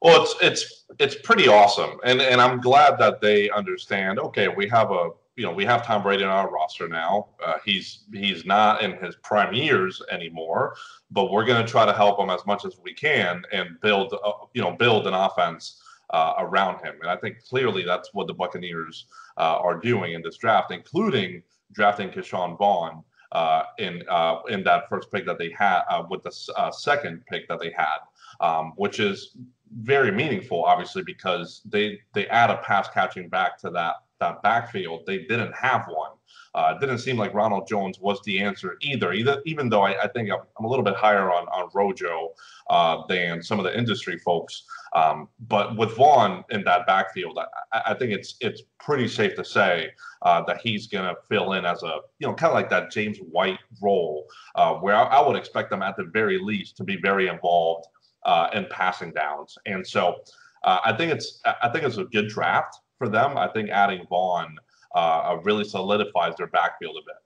Well, 0.00 0.22
it's 0.22 0.34
it's 0.40 0.84
it's 1.00 1.16
pretty 1.16 1.48
awesome, 1.48 1.98
and 2.04 2.22
and 2.22 2.40
I'm 2.40 2.60
glad 2.60 2.98
that 2.98 3.20
they 3.20 3.50
understand. 3.50 4.20
Okay, 4.20 4.46
we 4.48 4.68
have 4.68 4.92
a 4.92 5.10
you 5.36 5.44
know, 5.44 5.52
we 5.52 5.64
have 5.64 5.84
Tom 5.84 6.04
Brady 6.04 6.22
on 6.22 6.30
our 6.30 6.48
roster 6.48 6.88
now. 6.88 7.26
Uh, 7.44 7.54
he's 7.64 8.04
he's 8.12 8.44
not 8.44 8.82
in 8.82 8.92
his 8.98 9.16
prime 9.16 9.52
years 9.52 10.00
anymore, 10.12 10.76
but 11.10 11.32
we're 11.32 11.44
going 11.44 11.64
to 11.64 11.68
try 11.68 11.84
to 11.84 11.92
help 11.92 12.20
him 12.20 12.30
as 12.30 12.46
much 12.46 12.64
as 12.64 12.78
we 12.80 12.94
can 12.94 13.42
and 13.50 13.80
build, 13.80 14.14
uh, 14.24 14.32
you 14.52 14.62
know, 14.62 14.70
build 14.70 15.08
an 15.08 15.14
offense 15.14 15.82
uh, 16.10 16.34
around 16.38 16.84
him. 16.84 16.94
And 17.00 17.10
I 17.10 17.16
think 17.16 17.38
clearly 17.48 17.84
that's 17.84 18.10
what 18.12 18.26
the 18.26 18.34
Buccaneers 18.34 19.06
uh, 19.36 19.58
are 19.58 19.78
doing 19.78 20.14
in 20.14 20.22
this 20.22 20.36
draft, 20.36 20.72
including 20.72 21.42
drafting 21.72 22.10
Ke'Shawn 22.10 22.56
Vaughn 22.58 23.02
uh, 23.32 23.64
in 23.78 24.02
uh, 24.08 24.40
in 24.48 24.62
that 24.64 24.88
first 24.88 25.10
pick 25.10 25.26
that 25.26 25.38
they 25.38 25.50
had 25.50 25.82
with 26.08 26.22
the 26.22 26.70
second 26.72 27.24
pick 27.26 27.48
that 27.48 27.60
they 27.60 27.72
had, 27.76 27.98
um, 28.40 28.72
which 28.76 29.00
is 29.00 29.36
very 29.80 30.12
meaningful, 30.12 30.64
obviously, 30.64 31.02
because 31.02 31.62
they 31.64 31.98
they 32.12 32.28
add 32.28 32.50
a 32.50 32.58
pass 32.58 32.88
catching 32.88 33.28
back 33.28 33.58
to 33.58 33.70
that 33.70 33.96
that 34.20 34.42
backfield. 34.42 35.02
They 35.06 35.18
didn't 35.18 35.54
have 35.54 35.86
one. 35.88 36.12
Uh, 36.54 36.74
it 36.74 36.80
didn't 36.80 36.98
seem 36.98 37.16
like 37.16 37.34
Ronald 37.34 37.66
Jones 37.66 37.98
was 37.98 38.20
the 38.24 38.40
answer 38.40 38.76
either. 38.80 39.12
Either 39.12 39.42
even 39.44 39.68
though 39.68 39.82
I, 39.82 40.04
I 40.04 40.08
think 40.08 40.30
I'm, 40.30 40.40
I'm, 40.58 40.64
a 40.64 40.68
little 40.68 40.84
bit 40.84 40.94
higher 40.94 41.32
on 41.32 41.46
on 41.48 41.68
Rojo 41.74 42.30
uh, 42.70 43.02
than 43.08 43.42
some 43.42 43.58
of 43.58 43.64
the 43.64 43.76
industry 43.76 44.18
folks. 44.18 44.64
Um, 44.94 45.28
but 45.48 45.76
with 45.76 45.96
Vaughn 45.96 46.44
in 46.50 46.62
that 46.64 46.86
backfield, 46.86 47.38
I, 47.72 47.82
I, 47.86 47.94
think 47.94 48.12
it's 48.12 48.36
it's 48.40 48.62
pretty 48.78 49.08
safe 49.08 49.34
to 49.34 49.44
say 49.44 49.90
uh, 50.22 50.42
that 50.44 50.60
he's 50.60 50.86
going 50.86 51.12
to 51.12 51.20
fill 51.28 51.54
in 51.54 51.64
as 51.64 51.82
a 51.82 51.98
you 52.20 52.28
know 52.28 52.34
kind 52.34 52.50
of 52.50 52.54
like 52.54 52.70
that 52.70 52.92
James 52.92 53.18
White 53.18 53.58
role, 53.82 54.26
uh, 54.54 54.74
where 54.74 54.94
I, 54.94 55.02
I, 55.04 55.26
would 55.26 55.36
expect 55.36 55.70
them 55.70 55.82
at 55.82 55.96
the 55.96 56.04
very 56.04 56.38
least 56.38 56.76
to 56.76 56.84
be 56.84 56.96
very 56.96 57.26
involved 57.26 57.88
uh, 58.24 58.48
in 58.54 58.66
passing 58.70 59.12
downs. 59.12 59.58
And 59.66 59.84
so 59.84 60.20
uh, 60.62 60.78
I 60.84 60.96
think 60.96 61.10
it's 61.10 61.40
I 61.62 61.68
think 61.70 61.84
it's 61.84 61.98
a 61.98 62.04
good 62.04 62.28
draft 62.28 62.78
for 62.98 63.08
them. 63.08 63.36
I 63.36 63.48
think 63.48 63.70
adding 63.70 64.06
Vaughn 64.08 64.56
uh, 64.94 65.38
really 65.42 65.64
solidifies 65.64 66.36
their 66.36 66.46
backfield 66.48 66.96
a 66.96 67.04
bit. 67.04 67.16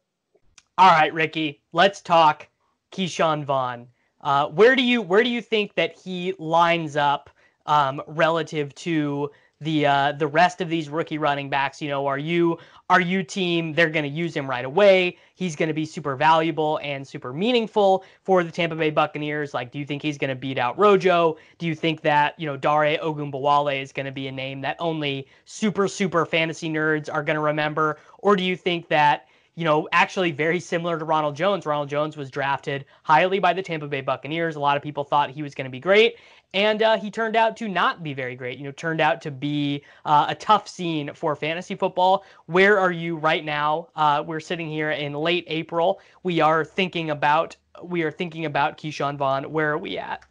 All 0.79 0.91
right, 0.91 1.13
Ricky, 1.13 1.61
let's 1.73 2.01
talk 2.01 2.49
Ke'Shawn 2.93 3.45
Vaughn. 3.45 3.89
Uh, 4.21 4.49
where 4.49 4.75
do 4.75 4.83
you 4.83 5.03
where 5.03 5.23
do 5.23 5.31
you 5.31 5.41
think 5.43 5.75
that 5.75 5.97
he 5.97 6.35
lines 6.39 6.97
up 6.97 7.31
um, 7.67 8.03
relative 8.07 8.75
to 8.75 9.31
the 9.61 9.87
uh, 9.87 10.13
the 10.13 10.27
rest 10.27 10.61
of 10.61 10.69
these 10.69 10.89
rookie 10.89 11.19
running 11.19 11.51
backs? 11.51 11.81
You 11.81 11.89
know, 11.89 12.07
are 12.07 12.19
you 12.19 12.59
are 12.91 13.01
you 13.01 13.23
team 13.23 13.73
they're 13.73 13.91
going 13.91 14.05
to 14.05 14.11
use 14.11 14.35
him 14.35 14.49
right 14.49 14.65
away? 14.65 15.19
He's 15.35 15.55
going 15.57 15.69
to 15.69 15.75
be 15.75 15.85
super 15.85 16.17
valuable 16.17 16.81
and 16.83 17.07
super 17.07 17.33
meaningful 17.33 18.05
for 18.23 18.43
the 18.43 18.51
Tampa 18.51 18.77
Bay 18.77 18.91
Buccaneers. 18.91 19.55
Like, 19.55 19.71
do 19.71 19.79
you 19.79 19.85
think 19.85 20.03
he's 20.03 20.19
going 20.19 20.31
to 20.31 20.37
beat 20.37 20.59
out 20.59 20.79
Rojo? 20.79 21.37
Do 21.59 21.67
you 21.67 21.75
think 21.75 22.01
that 22.03 22.39
you 22.39 22.47
know 22.47 22.57
Dare 22.57 22.99
Ogunbowale 22.99 23.81
is 23.81 23.93
going 23.93 24.07
to 24.07 24.13
be 24.13 24.29
a 24.29 24.33
name 24.33 24.61
that 24.63 24.77
only 24.81 25.27
super 25.45 25.89
super 25.89 26.27
fantasy 26.27 26.69
nerds 26.69 27.13
are 27.13 27.23
going 27.23 27.37
to 27.37 27.43
remember, 27.43 27.99
or 28.19 28.37
do 28.37 28.43
you 28.43 28.57
think 28.57 28.89
that 28.89 29.28
you 29.59 29.65
know, 29.65 29.89
actually 29.91 30.31
very 30.31 30.61
similar 30.61 31.01
to 31.01 31.05
Ronald 31.05 31.35
Jones. 31.35 31.67
Ronald 31.67 31.89
Jones 31.89 32.17
was 32.17 32.31
drafted 32.31 32.85
highly 33.03 33.41
by 33.41 33.53
the 33.53 33.61
Tampa 33.61 33.89
Bay 33.89 34.01
Buccaneers. 34.01 34.55
A 34.55 34.61
lot 34.61 34.77
of 34.77 34.85
people 34.85 35.03
thought 35.03 35.31
he 35.31 35.43
was 35.43 35.53
going 35.53 35.65
to 35.65 35.71
be 35.71 35.81
great 35.81 36.15
and 36.55 36.81
uh, 36.81 36.97
he 36.97 37.11
turned 37.11 37.35
out 37.35 37.57
to 37.57 37.67
not 37.67 38.05
be 38.05 38.15
very 38.15 38.37
great. 38.37 38.59
You 38.59 38.65
know, 38.65 38.71
turned 38.71 39.01
out 39.01 39.21
to 39.23 39.33
be 39.33 39.85
uh, 40.05 40.27
a 40.29 40.35
tough 40.37 40.69
scene 40.69 41.13
for 41.13 41.35
fantasy 41.35 41.75
football. 41.75 42.25
Where 42.47 42.79
are 42.79 42.93
you 42.93 43.17
right 43.17 43.45
now? 43.45 43.89
Uh, 43.97 44.23
we're 44.25 44.39
sitting 44.39 44.69
here 44.69 44.93
in 44.93 45.13
late 45.13 45.45
April. 45.49 46.01
We 46.23 46.41
are 46.41 46.65
thinking 46.65 47.11
about 47.11 47.57
we 47.83 48.03
are 48.03 48.13
thinking 48.13 48.45
about 48.45 48.79
Ke'Shawn 48.79 49.17
Vaughn. 49.17 49.51
Where 49.51 49.73
are 49.73 49.79
we 49.79 49.99
at? 49.99 50.25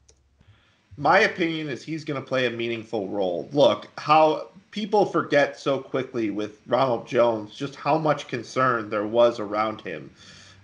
My 0.98 1.20
opinion 1.20 1.70
is 1.70 1.84
he's 1.84 2.04
going 2.04 2.20
to 2.20 2.28
play 2.28 2.48
a 2.48 2.52
meaningful 2.52 3.08
role. 3.08 3.48
Look, 3.54 3.88
how 4.00 4.48
people 4.72 5.06
forget 5.06 5.60
so 5.60 5.80
quickly 5.80 6.32
with 6.32 6.60
Ronald 6.68 7.08
Jones 7.08 7.56
just 7.56 7.76
how 7.76 7.98
much 7.98 8.28
concern 8.28 8.90
there 8.90 9.06
was 9.06 9.40
around 9.40 9.82
him. 9.82 10.10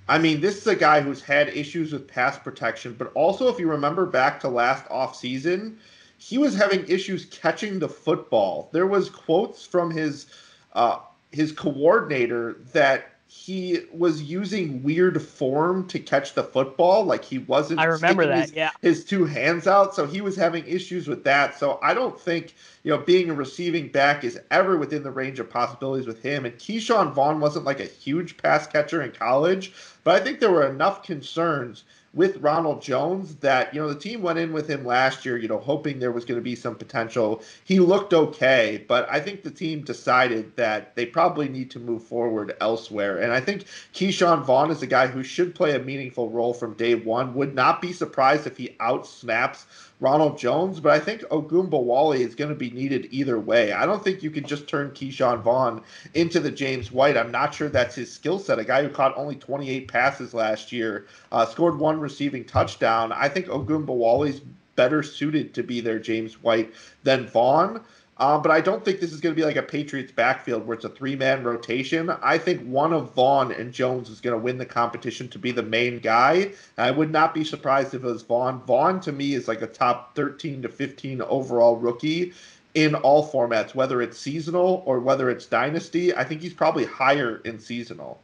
I 0.10 0.18
mean, 0.18 0.42
this 0.42 0.58
is 0.58 0.68
a 0.68 0.76
guy 0.76 1.02
who's 1.02 1.22
had 1.22 1.50
issues 1.50 1.94
with 1.94 2.08
pass 2.08 2.38
protection, 2.38 2.96
but 2.98 3.12
also 3.14 3.48
if 3.48 3.60
you 3.60 3.70
remember 3.70 4.06
back 4.06 4.40
to 4.42 4.50
last 4.50 4.86
offseason, 4.90 5.76
he 6.18 6.38
was 6.38 6.56
having 6.56 6.86
issues 6.88 7.26
catching 7.26 7.80
the 7.80 7.88
football. 7.88 8.70
There 8.72 8.88
was 8.88 9.10
quotes 9.10 9.66
from 9.66 9.92
his 9.92 10.26
uh, 10.74 11.00
his 11.32 11.52
coordinator 11.52 12.58
that 12.74 13.13
he 13.36 13.80
was 13.92 14.22
using 14.22 14.84
weird 14.84 15.20
form 15.20 15.88
to 15.88 15.98
catch 15.98 16.36
the 16.36 16.44
football. 16.44 17.04
Like 17.04 17.26
he 17.26 17.40
wasn't. 17.40 17.80
I 17.80 17.86
remember 17.86 18.28
that. 18.28 18.42
His, 18.42 18.54
yeah. 18.54 18.70
His 18.82 19.04
two 19.04 19.26
hands 19.26 19.66
out, 19.66 19.96
so 19.96 20.06
he 20.06 20.22
was 20.22 20.36
having 20.36 20.64
issues 20.68 21.08
with 21.08 21.24
that. 21.24 21.58
So 21.58 21.80
I 21.82 21.96
don't 21.96 22.18
think 22.18 22.54
you 22.84 22.92
know 22.92 23.00
being 23.00 23.32
a 23.32 23.34
receiving 23.34 23.88
back 23.88 24.24
is 24.24 24.40
ever 24.52 24.78
within 24.78 25.02
the 25.02 25.10
range 25.10 25.40
of 25.40 25.50
possibilities 25.50 26.06
with 26.06 26.22
him. 26.22 26.46
And 26.46 26.56
Ke'Shawn 26.60 27.12
Vaughn 27.12 27.40
wasn't 27.40 27.66
like 27.66 27.80
a 27.80 27.86
huge 27.86 28.38
pass 28.38 28.68
catcher 28.68 29.02
in 29.02 29.12
college, 29.12 29.74
but 30.04 30.22
I 30.22 30.24
think 30.24 30.40
there 30.40 30.52
were 30.52 30.68
enough 30.68 31.02
concerns 31.02 31.86
with 32.14 32.38
Ronald 32.38 32.82
Jones 32.82 33.36
that, 33.38 33.74
you 33.74 33.82
know, 33.82 33.90
the 33.90 34.00
team 34.00 34.22
went 34.22 34.38
in 34.38 34.54
with 34.54 34.70
him 34.70 34.86
last 34.86 35.26
year, 35.26 35.38
you 35.38 35.48
know, 35.48 35.58
hoping 35.58 35.98
there 35.98 36.12
was 36.12 36.26
going 36.26 36.40
to 36.40 36.44
be 36.44 36.56
some 36.56 36.76
potential. 36.76 37.42
He 37.64 37.80
looked 37.80 38.14
okay, 38.14 38.86
but 38.88 39.08
I 39.10 39.20
think 39.20 39.42
the 39.42 39.50
team 39.50 39.82
decided 39.82 40.56
that 40.56 40.96
they 40.96 41.08
probably 41.08 41.50
need 41.50 41.72
to 41.72 41.80
move 41.80 42.04
forward 42.04 42.56
elsewhere. 42.62 43.18
And 43.18 43.34
I 43.34 43.40
think 43.40 43.66
Ke'Shawn 43.94 44.46
Vaughn 44.46 44.70
is 44.70 44.84
a 44.84 44.88
guy 44.88 45.08
who 45.08 45.24
should 45.24 45.56
play 45.56 45.76
a 45.76 45.80
meaningful 45.80 46.30
role 46.30 46.54
from 46.54 46.76
day 46.76 46.94
one. 46.94 47.34
Would 47.34 47.56
not 47.56 47.82
be 47.82 47.92
surprised 47.92 48.46
if 48.46 48.58
he 48.58 48.76
outsnaps 48.80 49.66
Ronald 50.00 50.38
Jones, 50.38 50.80
but 50.80 50.92
I 50.92 51.00
think 51.00 51.22
Ogunbowale 51.24 52.20
is 52.20 52.36
going 52.36 52.50
to 52.50 52.56
be 52.56 52.70
needed 52.72 53.08
either 53.12 53.40
way. 53.40 53.72
I 53.72 53.86
don't 53.86 54.04
think 54.04 54.22
you 54.22 54.32
can 54.32 54.46
just 54.46 54.68
turn 54.68 54.92
Ke'Shawn 54.92 55.42
Vaughn 55.42 55.82
into 56.14 56.40
the 56.40 56.52
James 56.52 56.92
White. 56.92 57.16
I'm 57.16 57.32
not 57.32 57.54
sure 57.54 57.70
that's 57.70 57.96
his 57.96 58.12
skill 58.12 58.40
set. 58.40 58.60
A 58.60 58.66
guy 58.66 58.84
who 58.84 58.90
caught 58.90 59.18
only 59.18 59.36
28 59.36 59.88
passes 59.88 60.34
last 60.34 60.72
year, 60.72 61.08
uh, 61.32 61.46
scored 61.46 61.78
one 61.78 62.00
receiving 62.00 62.44
touchdown. 62.44 63.12
I 63.12 63.30
think 63.30 63.48
Ogunbowale 63.48 64.28
is 64.28 64.42
better 64.76 65.04
suited 65.04 65.54
to 65.54 65.64
be 65.64 65.82
their 65.82 66.00
James 66.00 66.42
White 66.42 66.74
than 67.04 67.28
Vaughn. 67.28 67.82
Um, 68.24 68.42
but 68.42 68.52
I 68.52 68.62
don't 68.62 68.86
think 68.86 69.02
this 69.02 69.12
is 69.12 69.20
going 69.20 69.36
to 69.36 69.40
be 69.40 69.44
like 69.44 69.58
a 69.58 69.62
Patriots 69.62 70.14
backfield 70.14 70.66
where 70.66 70.76
it's 70.76 70.86
a 70.86 70.90
three 70.90 71.14
man 71.14 71.44
rotation. 71.44 72.10
I 72.22 72.38
think 72.38 72.62
one 72.62 72.94
of 72.94 73.14
Vaughn 73.14 73.52
and 73.52 73.74
Jones 73.74 74.10
is 74.10 74.22
going 74.22 74.34
to 74.34 74.42
win 74.42 74.58
the 74.58 74.66
competition 74.66 75.28
to 75.28 75.38
be 75.38 75.52
the 75.52 75.62
main 75.62 76.00
guy. 76.00 76.54
I 76.78 76.92
would 76.92 77.12
not 77.12 77.34
be 77.34 77.44
surprised 77.44 77.94
if 77.94 78.02
it 78.02 78.08
was 78.08 78.22
Vaughn. 78.22 78.62
Vaughn 78.62 79.02
to 79.02 79.12
me 79.12 79.34
is 79.34 79.50
like 79.50 79.62
a 79.62 79.68
top 79.68 80.16
13 80.16 80.62
to 80.62 80.70
15 80.70 81.22
overall 81.24 81.76
rookie 81.76 82.32
in 82.76 82.96
all 82.96 83.30
formats, 83.30 83.76
whether 83.76 84.02
it's 84.02 84.18
seasonal 84.18 84.84
or 84.86 85.02
whether 85.02 85.30
it's 85.30 85.46
dynasty. 85.46 86.16
I 86.16 86.24
think 86.24 86.40
he's 86.40 86.54
probably 86.54 86.86
higher 86.86 87.42
in 87.44 87.60
seasonal. 87.60 88.22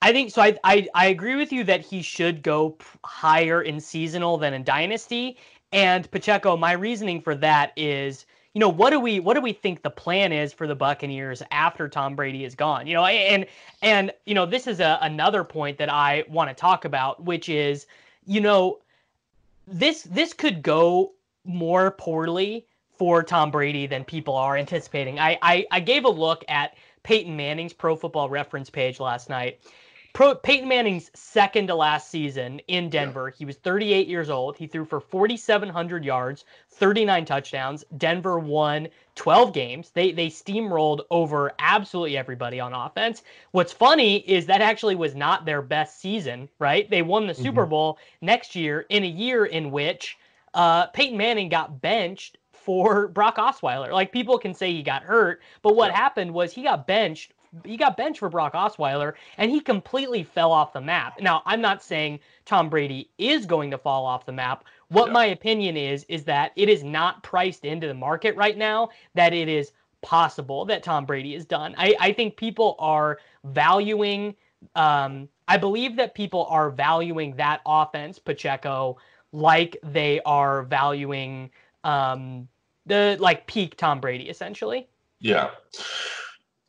I 0.00 0.10
think 0.10 0.30
so. 0.30 0.40
I, 0.40 0.56
I, 0.64 0.88
I 0.94 1.06
agree 1.08 1.36
with 1.36 1.52
you 1.52 1.64
that 1.64 1.82
he 1.82 2.00
should 2.00 2.42
go 2.42 2.78
higher 3.04 3.60
in 3.60 3.78
seasonal 3.78 4.38
than 4.38 4.54
in 4.54 4.64
dynasty. 4.64 5.36
And 5.70 6.10
Pacheco, 6.10 6.56
my 6.56 6.72
reasoning 6.72 7.20
for 7.20 7.34
that 7.34 7.74
is 7.76 8.24
you 8.56 8.60
know 8.60 8.70
what 8.70 8.88
do 8.88 8.98
we 8.98 9.20
what 9.20 9.34
do 9.34 9.42
we 9.42 9.52
think 9.52 9.82
the 9.82 9.90
plan 9.90 10.32
is 10.32 10.50
for 10.50 10.66
the 10.66 10.74
Buccaneers 10.74 11.42
after 11.50 11.90
Tom 11.90 12.16
Brady 12.16 12.42
is 12.42 12.54
gone? 12.54 12.86
You 12.86 12.94
know, 12.94 13.04
and 13.04 13.44
and 13.82 14.10
you 14.24 14.34
know 14.34 14.46
this 14.46 14.66
is 14.66 14.80
a, 14.80 14.98
another 15.02 15.44
point 15.44 15.76
that 15.76 15.92
I 15.92 16.24
want 16.26 16.48
to 16.48 16.54
talk 16.54 16.86
about, 16.86 17.22
which 17.22 17.50
is 17.50 17.86
you 18.24 18.40
know 18.40 18.78
this 19.66 20.04
this 20.04 20.32
could 20.32 20.62
go 20.62 21.12
more 21.44 21.90
poorly 21.90 22.64
for 22.96 23.22
Tom 23.22 23.50
Brady 23.50 23.86
than 23.86 24.04
people 24.04 24.34
are 24.34 24.56
anticipating. 24.56 25.18
I 25.18 25.38
I, 25.42 25.66
I 25.70 25.80
gave 25.80 26.06
a 26.06 26.10
look 26.10 26.42
at 26.48 26.78
Peyton 27.02 27.36
Manning's 27.36 27.74
Pro 27.74 27.94
Football 27.94 28.30
Reference 28.30 28.70
page 28.70 29.00
last 29.00 29.28
night. 29.28 29.60
Pro, 30.16 30.34
Peyton 30.34 30.66
Manning's 30.66 31.10
second 31.12 31.66
to 31.66 31.74
last 31.74 32.10
season 32.10 32.58
in 32.68 32.88
Denver, 32.88 33.28
yeah. 33.28 33.38
he 33.38 33.44
was 33.44 33.56
38 33.56 34.08
years 34.08 34.30
old. 34.30 34.56
He 34.56 34.66
threw 34.66 34.86
for 34.86 34.98
4,700 34.98 36.06
yards, 36.06 36.46
39 36.70 37.26
touchdowns. 37.26 37.84
Denver 37.98 38.38
won 38.38 38.88
12 39.16 39.52
games. 39.52 39.90
They 39.90 40.12
they 40.12 40.28
steamrolled 40.28 41.00
over 41.10 41.52
absolutely 41.58 42.16
everybody 42.16 42.58
on 42.58 42.72
offense. 42.72 43.24
What's 43.50 43.74
funny 43.74 44.20
is 44.20 44.46
that 44.46 44.62
actually 44.62 44.94
was 44.94 45.14
not 45.14 45.44
their 45.44 45.60
best 45.60 46.00
season, 46.00 46.48
right? 46.58 46.88
They 46.88 47.02
won 47.02 47.26
the 47.26 47.34
mm-hmm. 47.34 47.42
Super 47.42 47.66
Bowl 47.66 47.98
next 48.22 48.56
year 48.56 48.86
in 48.88 49.04
a 49.04 49.06
year 49.06 49.44
in 49.44 49.70
which 49.70 50.16
uh, 50.54 50.86
Peyton 50.86 51.18
Manning 51.18 51.50
got 51.50 51.82
benched 51.82 52.38
for 52.52 53.08
Brock 53.08 53.36
Osweiler. 53.36 53.92
Like 53.92 54.12
people 54.12 54.38
can 54.38 54.54
say 54.54 54.72
he 54.72 54.82
got 54.82 55.02
hurt, 55.02 55.42
but 55.60 55.76
what 55.76 55.90
yeah. 55.90 55.98
happened 55.98 56.32
was 56.32 56.54
he 56.54 56.62
got 56.62 56.86
benched 56.86 57.34
he 57.64 57.76
got 57.76 57.96
benched 57.96 58.18
for 58.18 58.28
Brock 58.28 58.54
Osweiler 58.54 59.14
and 59.38 59.50
he 59.50 59.60
completely 59.60 60.22
fell 60.22 60.52
off 60.52 60.72
the 60.72 60.80
map. 60.80 61.20
Now, 61.20 61.42
I'm 61.46 61.60
not 61.60 61.82
saying 61.82 62.20
Tom 62.44 62.68
Brady 62.68 63.10
is 63.18 63.46
going 63.46 63.70
to 63.70 63.78
fall 63.78 64.06
off 64.06 64.26
the 64.26 64.32
map. 64.32 64.64
What 64.88 65.10
my 65.10 65.26
opinion 65.26 65.76
is 65.76 66.04
is 66.08 66.24
that 66.24 66.52
it 66.56 66.68
is 66.68 66.84
not 66.84 67.22
priced 67.22 67.64
into 67.64 67.86
the 67.86 67.94
market 67.94 68.36
right 68.36 68.56
now 68.56 68.90
that 69.14 69.32
it 69.32 69.48
is 69.48 69.72
possible 70.02 70.64
that 70.66 70.82
Tom 70.82 71.04
Brady 71.04 71.34
is 71.34 71.44
done. 71.44 71.74
I, 71.76 71.94
I 71.98 72.12
think 72.12 72.36
people 72.36 72.76
are 72.78 73.18
valuing 73.44 74.36
um, 74.74 75.28
I 75.48 75.56
believe 75.56 75.96
that 75.96 76.14
people 76.14 76.46
are 76.50 76.70
valuing 76.70 77.36
that 77.36 77.60
offense, 77.66 78.18
Pacheco, 78.18 78.96
like 79.32 79.76
they 79.82 80.20
are 80.24 80.62
valuing 80.64 81.50
um, 81.84 82.48
the 82.86 83.16
like 83.20 83.46
peak 83.46 83.76
Tom 83.76 84.00
Brady 84.00 84.28
essentially. 84.28 84.88
Yeah. 85.20 85.50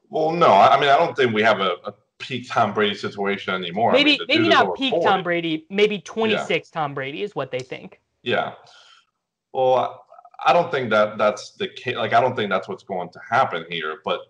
Well, 0.10 0.32
no, 0.32 0.52
I 0.52 0.80
mean 0.80 0.90
I 0.90 0.98
don't 0.98 1.16
think 1.16 1.34
we 1.34 1.42
have 1.44 1.60
a, 1.60 1.76
a 1.86 1.94
peak 2.20 2.48
Tom 2.50 2.74
Brady 2.74 2.96
situation 2.96 3.54
anymore. 3.54 3.92
Maybe 3.92 4.16
I 4.16 4.18
mean, 4.18 4.28
maybe 4.28 4.50
not 4.50 4.76
peak 4.76 4.92
40. 4.92 5.06
Tom 5.06 5.24
Brady. 5.24 5.66
Maybe 5.70 6.00
26 6.00 6.50
yeah. 6.50 6.60
Tom 6.74 6.94
Brady 6.94 7.24
is 7.24 7.36
what 7.36 7.52
they 7.52 7.60
think. 7.60 8.00
Yeah. 8.24 8.54
Well, 9.54 10.06
I 10.46 10.54
don't 10.54 10.72
think 10.72 10.90
that 10.92 11.18
that's 11.18 11.52
the 11.52 11.68
case. 11.68 11.96
Like 11.96 12.14
I 12.14 12.22
don't 12.22 12.36
think 12.36 12.50
that's 12.50 12.68
what's 12.68 12.84
going 12.84 13.10
to 13.10 13.20
happen 13.30 13.66
here. 13.70 13.98
But 14.04 14.22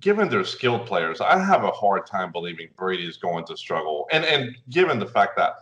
given 0.00 0.28
their 0.28 0.44
skilled 0.44 0.86
players, 0.86 1.20
I 1.20 1.38
have 1.38 1.64
a 1.64 1.70
hard 1.70 2.06
time 2.06 2.32
believing 2.32 2.68
Brady 2.76 3.06
is 3.06 3.16
going 3.16 3.44
to 3.46 3.56
struggle. 3.56 4.06
And 4.12 4.24
and 4.24 4.56
given 4.70 4.98
the 4.98 5.06
fact 5.06 5.36
that 5.36 5.54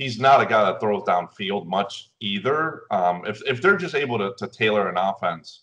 he's 0.00 0.18
not 0.18 0.40
a 0.40 0.46
guy 0.46 0.64
that 0.64 0.80
throws 0.80 1.02
downfield 1.02 1.66
much 1.66 2.10
either. 2.20 2.82
Um, 2.90 3.22
if 3.26 3.40
if 3.46 3.62
they're 3.62 3.76
just 3.76 3.94
able 3.94 4.18
to, 4.18 4.34
to 4.38 4.48
tailor 4.48 4.88
an 4.88 4.96
offense 4.96 5.60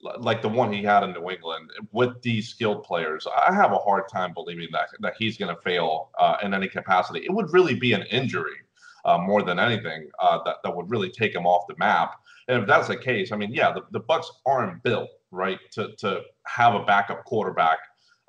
like 0.00 0.42
the 0.42 0.48
one 0.48 0.72
he 0.72 0.82
had 0.82 1.02
in 1.02 1.12
New 1.12 1.30
England 1.30 1.70
with 1.92 2.20
these 2.22 2.48
skilled 2.48 2.84
players, 2.84 3.26
I 3.26 3.52
have 3.54 3.72
a 3.72 3.78
hard 3.78 4.04
time 4.08 4.32
believing 4.32 4.68
that 4.72 4.88
that 5.00 5.14
he's 5.18 5.36
going 5.36 5.54
to 5.54 5.60
fail 5.62 6.10
uh, 6.18 6.36
in 6.42 6.54
any 6.54 6.68
capacity. 6.68 7.20
It 7.20 7.32
would 7.32 7.52
really 7.52 7.74
be 7.74 7.92
an 7.92 8.02
injury 8.02 8.56
uh, 9.04 9.18
more 9.18 9.42
than 9.42 9.58
anything 9.58 10.08
uh, 10.20 10.38
that 10.44 10.56
that 10.62 10.74
would 10.74 10.90
really 10.90 11.10
take 11.10 11.34
him 11.34 11.46
off 11.46 11.66
the 11.68 11.74
map. 11.78 12.14
And 12.48 12.62
if 12.62 12.66
that's 12.66 12.88
the 12.88 12.96
case, 12.96 13.32
I 13.32 13.36
mean, 13.36 13.52
yeah, 13.52 13.72
the, 13.72 13.82
the 13.90 14.00
Bucs 14.00 14.26
aren't 14.46 14.82
built 14.82 15.10
right 15.30 15.58
to 15.72 15.94
to 15.96 16.22
have 16.46 16.74
a 16.74 16.84
backup 16.84 17.24
quarterback 17.24 17.78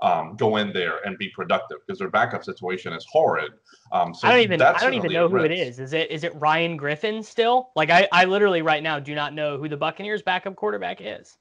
um, 0.01 0.35
go 0.37 0.57
in 0.57 0.71
there 0.71 1.05
and 1.05 1.17
be 1.17 1.29
productive 1.29 1.77
because 1.85 1.99
their 1.99 2.09
backup 2.09 2.43
situation 2.43 2.93
is 2.93 3.05
horrid. 3.11 3.51
Um, 3.91 4.13
so 4.13 4.27
I 4.27 4.31
don't 4.31 4.41
even 4.41 4.61
I 4.61 4.79
don't 4.79 4.93
even 4.93 5.11
know 5.11 5.27
who 5.27 5.37
it 5.37 5.51
is. 5.51 5.79
Is 5.79 5.93
it 5.93 6.09
is 6.09 6.23
it 6.23 6.33
Ryan 6.35 6.77
Griffin 6.77 7.21
still? 7.21 7.71
Like 7.75 7.89
I, 7.89 8.07
I 8.11 8.25
literally 8.25 8.61
right 8.61 8.81
now 8.81 8.99
do 8.99 9.13
not 9.13 9.33
know 9.33 9.57
who 9.57 9.67
the 9.67 9.77
Buccaneers 9.77 10.21
backup 10.21 10.55
quarterback 10.55 10.99
is. 11.01 11.37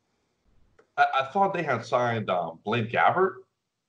I, 0.98 1.06
I 1.20 1.24
thought 1.32 1.54
they 1.54 1.62
had 1.62 1.84
signed 1.84 2.28
um, 2.28 2.58
Blaine 2.64 2.88
Gabbert, 2.88 3.36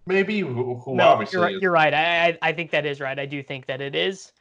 maybe 0.06 0.40
who, 0.40 0.76
who 0.76 0.96
no, 0.96 1.10
obviously 1.10 1.40
you're, 1.40 1.50
is... 1.50 1.62
you're 1.62 1.72
right. 1.72 1.94
I, 1.94 2.38
I 2.42 2.54
think 2.54 2.72
that 2.72 2.86
is 2.86 3.02
right. 3.02 3.18
I 3.18 3.26
do 3.26 3.44
think 3.44 3.66
that 3.66 3.82
it 3.82 3.96
is. 3.96 4.32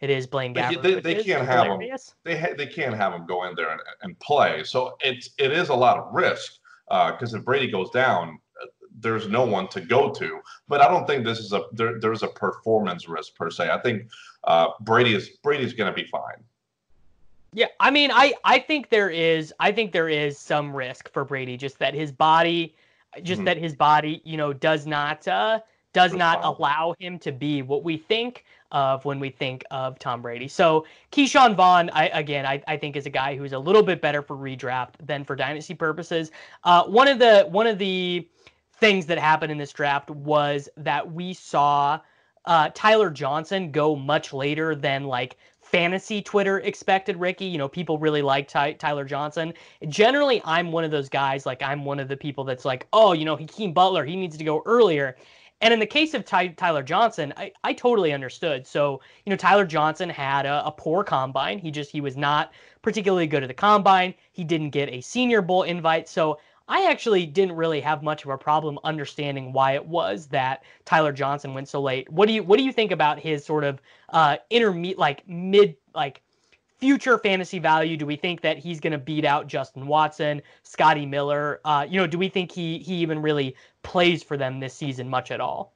It 0.00 0.10
is 0.10 0.28
Blaine 0.28 0.54
Gabbert. 0.54 0.82
They, 0.82 0.94
they, 0.94 1.14
they 1.14 1.24
can't 1.24 1.46
have 1.46 1.66
him. 1.66 1.80
They 2.24 2.38
ha- 2.38 2.54
they 2.56 2.66
can't 2.66 2.94
have 2.94 3.12
him 3.12 3.26
go 3.26 3.48
in 3.48 3.56
there 3.56 3.70
and, 3.70 3.80
and 4.02 4.18
play. 4.20 4.62
So 4.62 4.96
it's 5.00 5.30
it 5.38 5.50
is 5.50 5.70
a 5.70 5.74
lot 5.74 5.98
of 5.98 6.14
risk 6.14 6.52
because 6.88 7.34
uh, 7.34 7.38
if 7.38 7.44
Brady 7.44 7.68
goes 7.70 7.90
down, 7.90 8.38
there's 9.00 9.28
no 9.28 9.44
one 9.44 9.68
to 9.68 9.80
go 9.80 10.10
to. 10.10 10.40
But 10.68 10.80
I 10.80 10.88
don't 10.88 11.06
think 11.06 11.24
this 11.24 11.38
is 11.38 11.52
a 11.52 11.62
there, 11.72 11.98
there's 12.00 12.22
a 12.22 12.28
performance 12.28 13.08
risk 13.08 13.34
per 13.34 13.50
se. 13.50 13.70
I 13.70 13.78
think 13.78 14.08
uh, 14.44 14.68
Brady 14.82 15.14
is 15.14 15.30
Brady's 15.42 15.72
going 15.72 15.92
to 15.92 15.94
be 15.94 16.08
fine. 16.08 16.44
Yeah, 17.52 17.66
I 17.80 17.90
mean, 17.90 18.10
I 18.12 18.34
I 18.44 18.58
think 18.58 18.90
there 18.90 19.10
is 19.10 19.54
I 19.58 19.72
think 19.72 19.92
there 19.92 20.08
is 20.08 20.38
some 20.38 20.74
risk 20.74 21.12
for 21.12 21.24
Brady, 21.24 21.56
just 21.56 21.78
that 21.78 21.94
his 21.94 22.12
body, 22.12 22.74
just 23.22 23.38
mm-hmm. 23.38 23.46
that 23.46 23.56
his 23.56 23.74
body, 23.74 24.20
you 24.24 24.36
know, 24.36 24.52
does 24.52 24.86
not 24.86 25.26
uh, 25.26 25.60
does 25.92 26.12
not 26.12 26.44
allow 26.44 26.94
him 26.98 27.18
to 27.20 27.32
be 27.32 27.62
what 27.62 27.82
we 27.82 27.96
think 27.96 28.44
of 28.70 29.04
when 29.06 29.18
we 29.18 29.30
think 29.30 29.64
of 29.70 29.98
Tom 29.98 30.20
Brady. 30.20 30.46
So 30.46 30.84
Ke'Shawn 31.10 31.56
Vaughn, 31.56 31.88
I 31.90 32.08
again, 32.08 32.44
I, 32.44 32.62
I 32.68 32.76
think 32.76 32.96
is 32.96 33.06
a 33.06 33.10
guy 33.10 33.34
who's 33.34 33.54
a 33.54 33.58
little 33.58 33.82
bit 33.82 34.02
better 34.02 34.20
for 34.20 34.36
redraft 34.36 34.94
than 35.02 35.24
for 35.24 35.34
dynasty 35.34 35.74
purposes. 35.74 36.30
Uh, 36.64 36.84
one 36.84 37.08
of 37.08 37.18
the 37.18 37.46
one 37.50 37.66
of 37.66 37.78
the 37.78 38.28
things 38.74 39.06
that 39.06 39.18
happened 39.18 39.50
in 39.50 39.58
this 39.58 39.72
draft 39.72 40.10
was 40.10 40.68
that 40.76 41.10
we 41.12 41.32
saw 41.32 41.98
uh, 42.44 42.70
Tyler 42.74 43.10
Johnson 43.10 43.72
go 43.72 43.96
much 43.96 44.32
later 44.32 44.74
than 44.74 45.04
like 45.04 45.36
fantasy 45.70 46.22
Twitter 46.22 46.60
expected, 46.60 47.16
Ricky. 47.16 47.44
You 47.44 47.58
know, 47.58 47.68
people 47.68 47.98
really 47.98 48.22
like 48.22 48.48
Ty- 48.48 48.74
Tyler 48.74 49.04
Johnson. 49.04 49.52
Generally, 49.88 50.42
I'm 50.44 50.72
one 50.72 50.84
of 50.84 50.90
those 50.90 51.08
guys, 51.08 51.46
like, 51.46 51.62
I'm 51.62 51.84
one 51.84 52.00
of 52.00 52.08
the 52.08 52.16
people 52.16 52.44
that's 52.44 52.64
like, 52.64 52.86
oh, 52.92 53.12
you 53.12 53.24
know, 53.24 53.36
Hakeem 53.36 53.72
Butler, 53.72 54.04
he 54.04 54.16
needs 54.16 54.36
to 54.36 54.44
go 54.44 54.62
earlier. 54.66 55.16
And 55.60 55.74
in 55.74 55.80
the 55.80 55.86
case 55.86 56.14
of 56.14 56.24
Ty- 56.24 56.48
Tyler 56.48 56.82
Johnson, 56.82 57.34
I, 57.36 57.52
I 57.64 57.72
totally 57.72 58.12
understood. 58.12 58.66
So, 58.66 59.00
you 59.26 59.30
know, 59.30 59.36
Tyler 59.36 59.64
Johnson 59.66 60.08
had 60.08 60.46
a, 60.46 60.64
a 60.66 60.70
poor 60.70 61.02
combine. 61.02 61.58
He 61.58 61.70
just, 61.70 61.90
he 61.90 62.00
was 62.00 62.16
not 62.16 62.52
particularly 62.80 63.26
good 63.26 63.42
at 63.42 63.48
the 63.48 63.54
combine. 63.54 64.14
He 64.32 64.44
didn't 64.44 64.70
get 64.70 64.88
a 64.88 65.00
Senior 65.00 65.42
Bowl 65.42 65.64
invite. 65.64 66.08
So 66.08 66.38
I 66.68 66.84
actually 66.84 67.26
didn't 67.26 67.56
really 67.56 67.80
have 67.80 68.02
much 68.02 68.24
of 68.24 68.30
a 68.30 68.38
problem 68.38 68.78
understanding 68.84 69.52
why 69.52 69.72
it 69.72 69.84
was 69.84 70.26
that 70.28 70.64
Tyler 70.84 71.12
Johnson 71.12 71.54
went 71.54 71.68
so 71.68 71.80
late. 71.80 72.10
What 72.12 72.28
do 72.28 72.34
you 72.34 72.42
what 72.42 72.58
do 72.58 72.62
you 72.62 72.72
think 72.72 72.92
about 72.92 73.18
his 73.18 73.44
sort 73.44 73.64
of 73.64 73.80
uh 74.10 74.36
intermediate 74.50 74.98
like 74.98 75.28
mid 75.28 75.76
like 75.94 76.22
future 76.78 77.18
fantasy 77.18 77.58
value? 77.58 77.96
Do 77.96 78.06
we 78.06 78.16
think 78.16 78.40
that 78.42 78.58
he's 78.58 78.80
going 78.80 78.92
to 78.92 78.98
beat 78.98 79.24
out 79.24 79.46
Justin 79.46 79.86
Watson, 79.86 80.42
Scotty 80.62 81.06
Miller? 81.06 81.60
Uh, 81.64 81.86
you 81.88 81.98
know, 81.98 82.06
do 82.06 82.18
we 82.18 82.28
think 82.28 82.52
he 82.52 82.78
he 82.78 82.96
even 82.96 83.20
really 83.20 83.54
plays 83.82 84.22
for 84.22 84.36
them 84.36 84.60
this 84.60 84.74
season 84.74 85.08
much 85.08 85.30
at 85.30 85.40
all? 85.40 85.74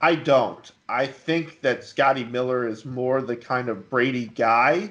I 0.00 0.14
don't. 0.14 0.70
I 0.88 1.06
think 1.06 1.60
that 1.62 1.82
Scotty 1.82 2.24
Miller 2.24 2.68
is 2.68 2.84
more 2.84 3.20
the 3.20 3.36
kind 3.36 3.68
of 3.68 3.90
Brady 3.90 4.26
guy 4.26 4.90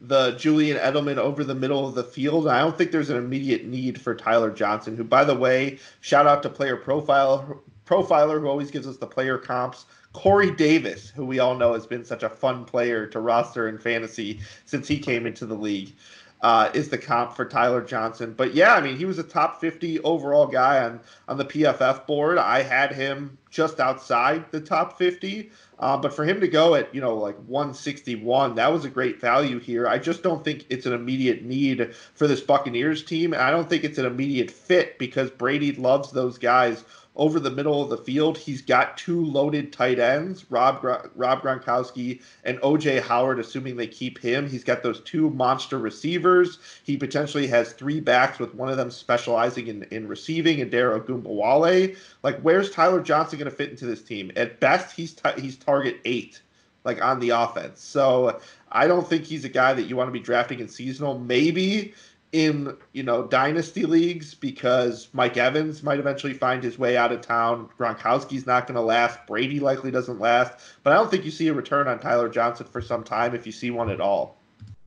the 0.00 0.32
Julian 0.32 0.76
Edelman 0.76 1.16
over 1.16 1.42
the 1.42 1.54
middle 1.54 1.86
of 1.88 1.94
the 1.94 2.04
field. 2.04 2.48
I 2.48 2.60
don't 2.60 2.76
think 2.76 2.90
there's 2.90 3.10
an 3.10 3.16
immediate 3.16 3.64
need 3.64 4.00
for 4.00 4.14
Tyler 4.14 4.50
Johnson, 4.50 4.96
who, 4.96 5.04
by 5.04 5.24
the 5.24 5.34
way, 5.34 5.78
shout 6.00 6.26
out 6.26 6.42
to 6.42 6.50
Player 6.50 6.76
Profile 6.76 7.62
Profiler, 7.86 8.40
who 8.40 8.48
always 8.48 8.70
gives 8.70 8.86
us 8.86 8.96
the 8.96 9.06
player 9.06 9.38
comps. 9.38 9.86
Corey 10.16 10.50
Davis, 10.50 11.10
who 11.10 11.26
we 11.26 11.40
all 11.40 11.54
know 11.54 11.74
has 11.74 11.86
been 11.86 12.02
such 12.02 12.22
a 12.22 12.30
fun 12.30 12.64
player 12.64 13.06
to 13.06 13.20
roster 13.20 13.68
in 13.68 13.76
fantasy 13.76 14.40
since 14.64 14.88
he 14.88 14.98
came 14.98 15.26
into 15.26 15.44
the 15.44 15.54
league, 15.54 15.94
uh, 16.40 16.70
is 16.72 16.88
the 16.88 16.96
comp 16.96 17.36
for 17.36 17.44
Tyler 17.44 17.82
Johnson. 17.82 18.32
But 18.32 18.54
yeah, 18.54 18.74
I 18.74 18.80
mean, 18.80 18.96
he 18.96 19.04
was 19.04 19.18
a 19.18 19.22
top 19.22 19.60
50 19.60 20.00
overall 20.00 20.46
guy 20.46 20.82
on, 20.82 21.00
on 21.28 21.36
the 21.36 21.44
PFF 21.44 22.06
board. 22.06 22.38
I 22.38 22.62
had 22.62 22.94
him 22.94 23.36
just 23.50 23.78
outside 23.78 24.50
the 24.52 24.60
top 24.60 24.96
50. 24.96 25.50
Uh, 25.78 25.98
but 25.98 26.14
for 26.14 26.24
him 26.24 26.40
to 26.40 26.48
go 26.48 26.74
at 26.74 26.94
you 26.94 27.02
know 27.02 27.14
like 27.14 27.36
161, 27.46 28.54
that 28.54 28.72
was 28.72 28.86
a 28.86 28.88
great 28.88 29.20
value 29.20 29.58
here. 29.58 29.86
I 29.86 29.98
just 29.98 30.22
don't 30.22 30.42
think 30.42 30.64
it's 30.70 30.86
an 30.86 30.94
immediate 30.94 31.44
need 31.44 31.94
for 32.14 32.26
this 32.26 32.40
Buccaneers 32.40 33.04
team, 33.04 33.34
and 33.34 33.42
I 33.42 33.50
don't 33.50 33.68
think 33.68 33.84
it's 33.84 33.98
an 33.98 34.06
immediate 34.06 34.50
fit 34.50 34.98
because 34.98 35.30
Brady 35.30 35.72
loves 35.72 36.10
those 36.10 36.38
guys 36.38 36.84
over 37.16 37.40
the 37.40 37.50
middle 37.50 37.82
of 37.82 37.88
the 37.88 37.96
field. 37.96 38.36
He's 38.38 38.62
got 38.62 38.96
two 38.96 39.24
loaded 39.24 39.72
tight 39.72 39.98
ends, 39.98 40.44
Rob 40.50 40.82
Rob 40.82 41.42
Gronkowski 41.42 42.22
and 42.44 42.58
OJ 42.60 43.00
Howard, 43.02 43.38
assuming 43.38 43.76
they 43.76 43.86
keep 43.86 44.18
him. 44.18 44.48
He's 44.48 44.64
got 44.64 44.82
those 44.82 45.00
two 45.00 45.30
monster 45.30 45.78
receivers. 45.78 46.58
He 46.84 46.96
potentially 46.96 47.46
has 47.48 47.72
three 47.72 48.00
backs 48.00 48.38
with 48.38 48.54
one 48.54 48.68
of 48.68 48.76
them 48.76 48.90
specializing 48.90 49.66
in, 49.68 49.82
in 49.84 50.06
receiving 50.06 50.60
and 50.60 50.70
Dare 50.70 50.98
Ogunbowale. 50.98 51.96
Like, 52.22 52.40
where's 52.40 52.70
Tyler 52.70 53.02
Johnson 53.02 53.38
going 53.38 53.50
to 53.50 53.56
fit 53.56 53.70
into 53.70 53.86
this 53.86 54.02
team? 54.02 54.30
At 54.36 54.60
best, 54.60 54.94
he's 54.94 55.14
t- 55.14 55.40
he's 55.40 55.56
target 55.56 56.00
eight, 56.04 56.42
like 56.84 57.02
on 57.02 57.20
the 57.20 57.30
offense. 57.30 57.80
So 57.80 58.40
I 58.70 58.86
don't 58.86 59.08
think 59.08 59.24
he's 59.24 59.44
a 59.44 59.48
guy 59.50 59.72
that 59.72 59.84
you 59.84 59.96
want 59.96 60.08
to 60.08 60.12
be 60.12 60.20
drafting 60.20 60.60
in 60.60 60.68
seasonal. 60.68 61.18
Maybe 61.18 61.94
in 62.32 62.76
you 62.92 63.02
know 63.02 63.26
dynasty 63.26 63.84
leagues 63.86 64.34
because 64.34 65.08
Mike 65.12 65.36
Evans 65.36 65.82
might 65.82 65.98
eventually 65.98 66.34
find 66.34 66.62
his 66.62 66.78
way 66.78 66.96
out 66.96 67.12
of 67.12 67.20
town. 67.20 67.68
Gronkowski's 67.78 68.46
not 68.46 68.66
going 68.66 68.74
to 68.74 68.80
last. 68.80 69.18
Brady 69.26 69.60
likely 69.60 69.90
doesn't 69.90 70.20
last. 70.20 70.58
But 70.82 70.92
I 70.92 70.96
don't 70.96 71.10
think 71.10 71.24
you 71.24 71.30
see 71.30 71.48
a 71.48 71.54
return 71.54 71.88
on 71.88 71.98
Tyler 71.98 72.28
Johnson 72.28 72.66
for 72.66 72.80
some 72.80 73.04
time 73.04 73.34
if 73.34 73.46
you 73.46 73.52
see 73.52 73.70
one 73.70 73.90
at 73.90 74.00
all. 74.00 74.38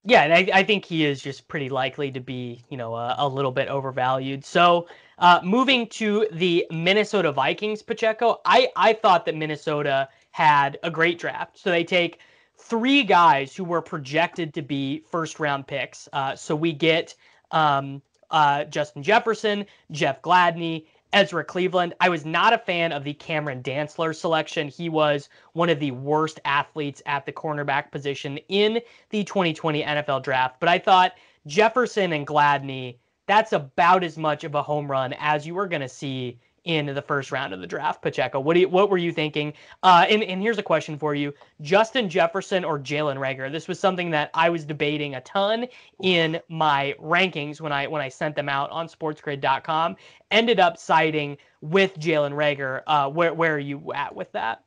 Yeah, 0.05 0.23
and 0.23 0.33
I, 0.33 0.59
I 0.59 0.63
think 0.63 0.85
he 0.85 1.05
is 1.05 1.21
just 1.21 1.47
pretty 1.47 1.69
likely 1.69 2.11
to 2.11 2.19
be 2.19 2.63
you 2.69 2.77
know 2.77 2.95
a, 2.95 3.15
a 3.17 3.27
little 3.27 3.51
bit 3.51 3.67
overvalued. 3.67 4.45
So. 4.45 4.87
Uh, 5.21 5.37
moving 5.43 5.85
to 5.85 6.25
the 6.31 6.65
Minnesota 6.71 7.29
Vikings, 7.29 7.81
Pacheco, 7.81 8.39
I, 8.45 8.69
I 8.77 8.93
thought 8.93 9.25
that 9.25 9.35
Minnesota 9.35 10.07
had 10.31 10.79
a 10.81 10.89
great 10.89 11.19
draft. 11.19 11.59
So 11.59 11.69
they 11.69 11.83
take 11.83 12.19
three 12.59 13.03
guys 13.03 13.55
who 13.55 13.63
were 13.63 13.81
projected 13.81 14.53
to 14.53 14.61
be 14.61 15.03
first 15.09 15.39
round 15.39 15.67
picks. 15.67 16.07
Uh, 16.13 16.35
so 16.35 16.55
we 16.55 16.71
get 16.71 17.15
um, 17.51 18.01
uh, 18.31 18.65
Justin 18.65 19.03
Jefferson, 19.03 19.65
Jeff 19.91 20.21
Gladney, 20.21 20.85
Ezra 21.11 21.43
Cleveland. 21.43 21.95
I 21.99 22.09
was 22.09 22.25
not 22.25 22.53
a 22.53 22.57
fan 22.57 22.91
of 22.91 23.03
the 23.03 23.13
Cameron 23.13 23.63
Dantzler 23.63 24.15
selection. 24.15 24.67
He 24.67 24.89
was 24.89 25.29
one 25.53 25.69
of 25.69 25.79
the 25.79 25.91
worst 25.91 26.39
athletes 26.45 27.01
at 27.05 27.25
the 27.25 27.31
cornerback 27.31 27.91
position 27.91 28.37
in 28.49 28.79
the 29.09 29.23
2020 29.23 29.83
NFL 29.83 30.23
draft. 30.23 30.59
But 30.59 30.69
I 30.69 30.77
thought 30.77 31.13
Jefferson 31.47 32.13
and 32.13 32.27
Gladney, 32.27 32.97
that's 33.25 33.53
about 33.53 34.03
as 34.03 34.17
much 34.17 34.43
of 34.43 34.55
a 34.55 34.61
home 34.61 34.89
run 34.89 35.13
as 35.19 35.47
you 35.47 35.55
were 35.55 35.67
going 35.67 35.81
to 35.81 35.89
see 35.89 36.39
in 36.69 36.85
the 36.85 37.01
first 37.01 37.31
round 37.31 37.51
of 37.51 37.61
the 37.61 37.65
draft. 37.65 37.99
Pacheco, 37.99 38.39
what 38.39 38.53
do 38.53 38.59
you, 38.59 38.69
what 38.69 38.91
were 38.91 38.99
you 38.99 39.11
thinking? 39.11 39.51
Uh, 39.81 40.05
and, 40.07 40.21
and 40.21 40.39
here's 40.39 40.59
a 40.59 40.63
question 40.63 40.99
for 40.99 41.15
you: 41.15 41.33
Justin 41.61 42.07
Jefferson 42.07 42.63
or 42.63 42.77
Jalen 42.77 43.17
Reagor? 43.17 43.51
This 43.51 43.67
was 43.67 43.79
something 43.79 44.11
that 44.11 44.29
I 44.35 44.49
was 44.49 44.65
debating 44.65 45.15
a 45.15 45.21
ton 45.21 45.65
in 46.03 46.39
my 46.47 46.93
rankings 47.01 47.59
when 47.59 47.71
I 47.71 47.87
when 47.87 48.03
I 48.03 48.09
sent 48.09 48.35
them 48.35 48.47
out 48.47 48.69
on 48.69 48.87
SportsGrid.com. 48.87 49.95
Ended 50.29 50.59
up 50.59 50.77
siding 50.77 51.37
with 51.61 51.97
Jalen 51.97 52.33
Reagor. 52.33 52.83
Uh, 52.85 53.09
where 53.09 53.33
where 53.33 53.55
are 53.55 53.59
you 53.59 53.91
at 53.93 54.15
with 54.15 54.31
that? 54.33 54.63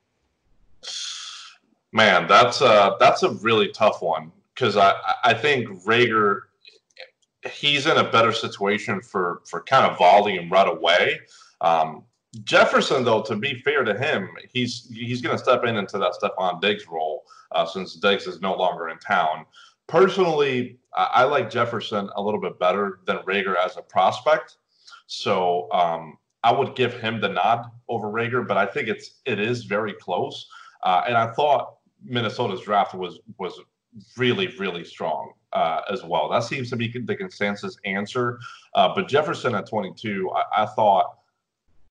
Man, 1.93 2.27
that's 2.27 2.63
a 2.63 2.97
that's 2.99 3.23
a 3.23 3.31
really 3.31 3.69
tough 3.69 4.03
one 4.03 4.33
because 4.57 4.77
I 4.77 4.95
I 5.23 5.35
think 5.35 5.69
Reagor 5.85 6.41
he's 7.49 7.87
in 7.87 7.97
a 7.97 8.11
better 8.11 8.33
situation 8.33 9.01
for 9.01 9.43
for 9.45 9.61
kind 9.61 9.87
of 9.87 9.97
volume 9.97 10.51
right 10.51 10.67
away. 10.67 11.21
Um, 11.63 12.05
Jefferson, 12.45 13.05
though, 13.05 13.23
to 13.23 13.37
be 13.37 13.61
fair 13.61 13.85
to 13.85 13.97
him, 13.97 14.29
he's 14.51 14.91
he's 14.93 15.21
going 15.21 15.37
to 15.37 15.43
step 15.43 15.65
in 15.65 15.77
into 15.77 15.99
that 15.99 16.15
Stefon 16.21 16.61
Diggs 16.61 16.87
role 16.89 17.25
uh, 17.53 17.67
since 17.67 17.95
Diggs 17.97 18.27
is 18.27 18.41
no 18.41 18.55
longer 18.55 18.89
in 18.89 18.99
town. 18.99 19.45
Personally, 19.87 20.79
I, 20.97 21.11
I, 21.15 21.25
like 21.25 21.51
Jefferson 21.51 22.09
a 22.17 22.23
little 22.23 22.41
bit 22.41 22.59
better 22.59 23.01
than 23.07 23.19
Reagor 23.19 23.57
as 23.63 23.77
a 23.77 23.83
prospect, 23.83 24.57
so 25.07 25.71
um, 25.73 26.17
I 26.43 26.53
would 26.53 26.75
give 26.75 26.99
him 26.99 27.21
the 27.21 27.29
nod 27.29 27.67
over 27.89 28.09
Reagor. 28.09 28.49
But 28.49 28.57
I 28.57 28.65
think 28.65 28.89
it's 28.89 29.21
it 29.27 29.39
is 29.39 29.65
very 29.65 29.93
close, 29.93 30.49
uh, 30.85 31.03
and 31.07 31.17
I 31.17 31.33
thought 31.33 31.77
Minnesota's 32.03 32.63
draft 32.63 32.95
was 32.95 33.21
was 33.39 33.61
really 34.17 34.47
really 34.57 34.85
strong 34.85 35.33
uh, 35.53 35.83
as 35.91 36.03
well. 36.03 36.31
That 36.31 36.45
seems 36.45 36.71
to 36.71 36.77
be 36.77 36.89
the 36.89 37.15
consensus 37.15 37.77
answer. 37.85 38.39
Uh, 38.75 38.95
but 38.95 39.07
Jefferson 39.07 39.55
at 39.55 39.69
22, 39.69 40.31
I, 40.35 40.63
I 40.63 40.67
thought 40.67 41.19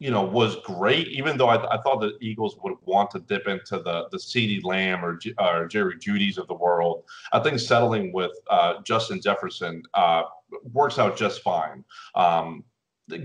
you 0.01 0.09
know, 0.09 0.23
was 0.23 0.55
great. 0.65 1.07
Even 1.09 1.37
though 1.37 1.49
I, 1.49 1.75
I, 1.75 1.79
thought 1.83 2.01
the 2.01 2.17
Eagles 2.21 2.57
would 2.63 2.73
want 2.85 3.11
to 3.11 3.19
dip 3.19 3.47
into 3.47 3.77
the 3.77 4.07
the 4.09 4.17
CeeDee 4.17 4.63
Lamb 4.63 5.05
or, 5.05 5.19
or 5.37 5.67
Jerry 5.67 5.95
Jeudy's 5.95 6.39
of 6.39 6.47
the 6.47 6.55
world, 6.55 7.03
I 7.31 7.39
think 7.39 7.59
settling 7.59 8.11
with 8.11 8.31
uh, 8.49 8.81
Justin 8.81 9.21
Jefferson 9.21 9.83
uh, 9.93 10.23
works 10.73 10.97
out 10.97 11.15
just 11.15 11.43
fine. 11.43 11.85
Um, 12.15 12.63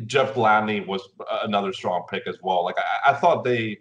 Jeff 0.05 0.35
Gladney 0.35 0.87
was 0.87 1.01
another 1.45 1.72
strong 1.72 2.05
pick 2.11 2.27
as 2.27 2.37
well. 2.43 2.62
Like 2.62 2.77
I, 2.79 3.12
I, 3.12 3.14
thought 3.14 3.43
they, 3.43 3.79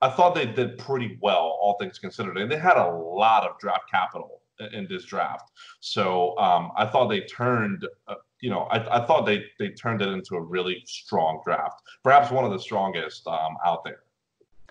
I 0.00 0.08
thought 0.08 0.34
they 0.34 0.46
did 0.46 0.78
pretty 0.78 1.18
well, 1.20 1.58
all 1.60 1.76
things 1.78 1.98
considered, 1.98 2.38
and 2.38 2.50
they 2.50 2.56
had 2.56 2.78
a 2.78 2.90
lot 2.90 3.44
of 3.44 3.58
draft 3.58 3.90
capital 3.90 4.40
in 4.72 4.86
this 4.88 5.04
draft. 5.04 5.50
So 5.80 6.34
um, 6.38 6.72
I 6.78 6.86
thought 6.86 7.08
they 7.08 7.20
turned 7.20 7.86
uh, 8.06 8.14
you 8.40 8.50
know, 8.50 8.62
I, 8.70 9.02
I 9.02 9.06
thought 9.06 9.26
they 9.26 9.44
they 9.58 9.70
turned 9.70 10.02
it 10.02 10.08
into 10.08 10.36
a 10.36 10.40
really 10.40 10.82
strong 10.86 11.40
draft, 11.44 11.82
perhaps 12.02 12.30
one 12.30 12.44
of 12.44 12.52
the 12.52 12.58
strongest 12.58 13.26
um, 13.26 13.56
out 13.64 13.84
there. 13.84 14.00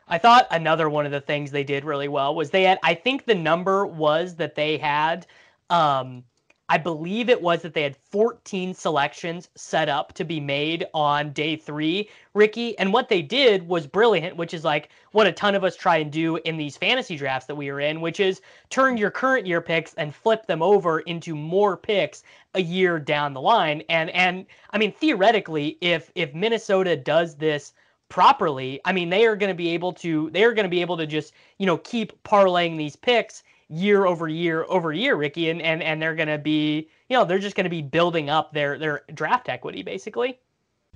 I 0.07 0.17
thought 0.17 0.47
another 0.51 0.89
one 0.89 1.05
of 1.05 1.11
the 1.11 1.19
things 1.19 1.51
they 1.51 1.65
did 1.65 1.83
really 1.83 2.07
well 2.07 2.33
was 2.33 2.49
they 2.49 2.63
had. 2.63 2.79
I 2.83 2.93
think 2.93 3.25
the 3.25 3.35
number 3.35 3.85
was 3.85 4.35
that 4.35 4.55
they 4.55 4.77
had. 4.77 5.27
Um, 5.69 6.23
I 6.69 6.77
believe 6.77 7.29
it 7.29 7.41
was 7.41 7.61
that 7.61 7.73
they 7.73 7.83
had 7.83 7.95
14 7.95 8.73
selections 8.73 9.47
set 9.55 9.87
up 9.87 10.11
to 10.13 10.25
be 10.25 10.41
made 10.41 10.85
on 10.93 11.31
day 11.31 11.55
three, 11.55 12.09
Ricky. 12.33 12.77
And 12.77 12.91
what 12.91 13.07
they 13.07 13.21
did 13.21 13.65
was 13.69 13.87
brilliant, 13.87 14.35
which 14.35 14.53
is 14.53 14.65
like 14.65 14.89
what 15.13 15.27
a 15.27 15.31
ton 15.31 15.55
of 15.55 15.63
us 15.63 15.77
try 15.77 15.97
and 15.97 16.11
do 16.11 16.35
in 16.37 16.57
these 16.57 16.75
fantasy 16.75 17.15
drafts 17.15 17.47
that 17.47 17.55
we 17.55 17.69
are 17.69 17.79
in, 17.79 18.01
which 18.01 18.19
is 18.19 18.41
turn 18.69 18.97
your 18.97 19.11
current 19.11 19.47
year 19.47 19.61
picks 19.61 19.93
and 19.93 20.13
flip 20.13 20.45
them 20.45 20.61
over 20.61 20.99
into 21.01 21.35
more 21.35 21.77
picks 21.77 22.23
a 22.53 22.61
year 22.61 22.99
down 22.99 23.33
the 23.33 23.41
line. 23.41 23.81
And 23.87 24.09
and 24.09 24.45
I 24.71 24.77
mean 24.77 24.91
theoretically, 24.91 25.77
if 25.79 26.11
if 26.15 26.33
Minnesota 26.33 26.97
does 26.97 27.35
this 27.35 27.71
properly, 28.09 28.81
I 28.83 28.91
mean 28.91 29.09
they 29.09 29.25
are 29.25 29.37
going 29.37 29.51
to 29.51 29.57
be 29.57 29.69
able 29.69 29.93
to 29.93 30.29
they 30.31 30.43
are 30.43 30.53
going 30.53 30.65
to 30.65 30.69
be 30.69 30.81
able 30.81 30.97
to 30.97 31.07
just 31.07 31.33
you 31.59 31.65
know 31.65 31.77
keep 31.77 32.21
parlaying 32.23 32.77
these 32.77 32.97
picks 32.97 33.43
year 33.69 34.05
over 34.05 34.27
year 34.27 34.65
over 34.69 34.93
year, 34.93 35.15
Ricky, 35.15 35.49
and 35.49 35.61
and 35.61 35.83
and 35.83 36.01
they're 36.01 36.15
going 36.15 36.27
to 36.27 36.37
be, 36.37 36.89
you 37.09 37.17
know, 37.17 37.25
they're 37.25 37.39
just 37.39 37.55
going 37.55 37.65
to 37.65 37.69
be 37.69 37.81
building 37.81 38.29
up 38.29 38.53
their 38.53 38.77
their 38.77 39.03
draft 39.13 39.49
equity 39.49 39.83
basically. 39.83 40.39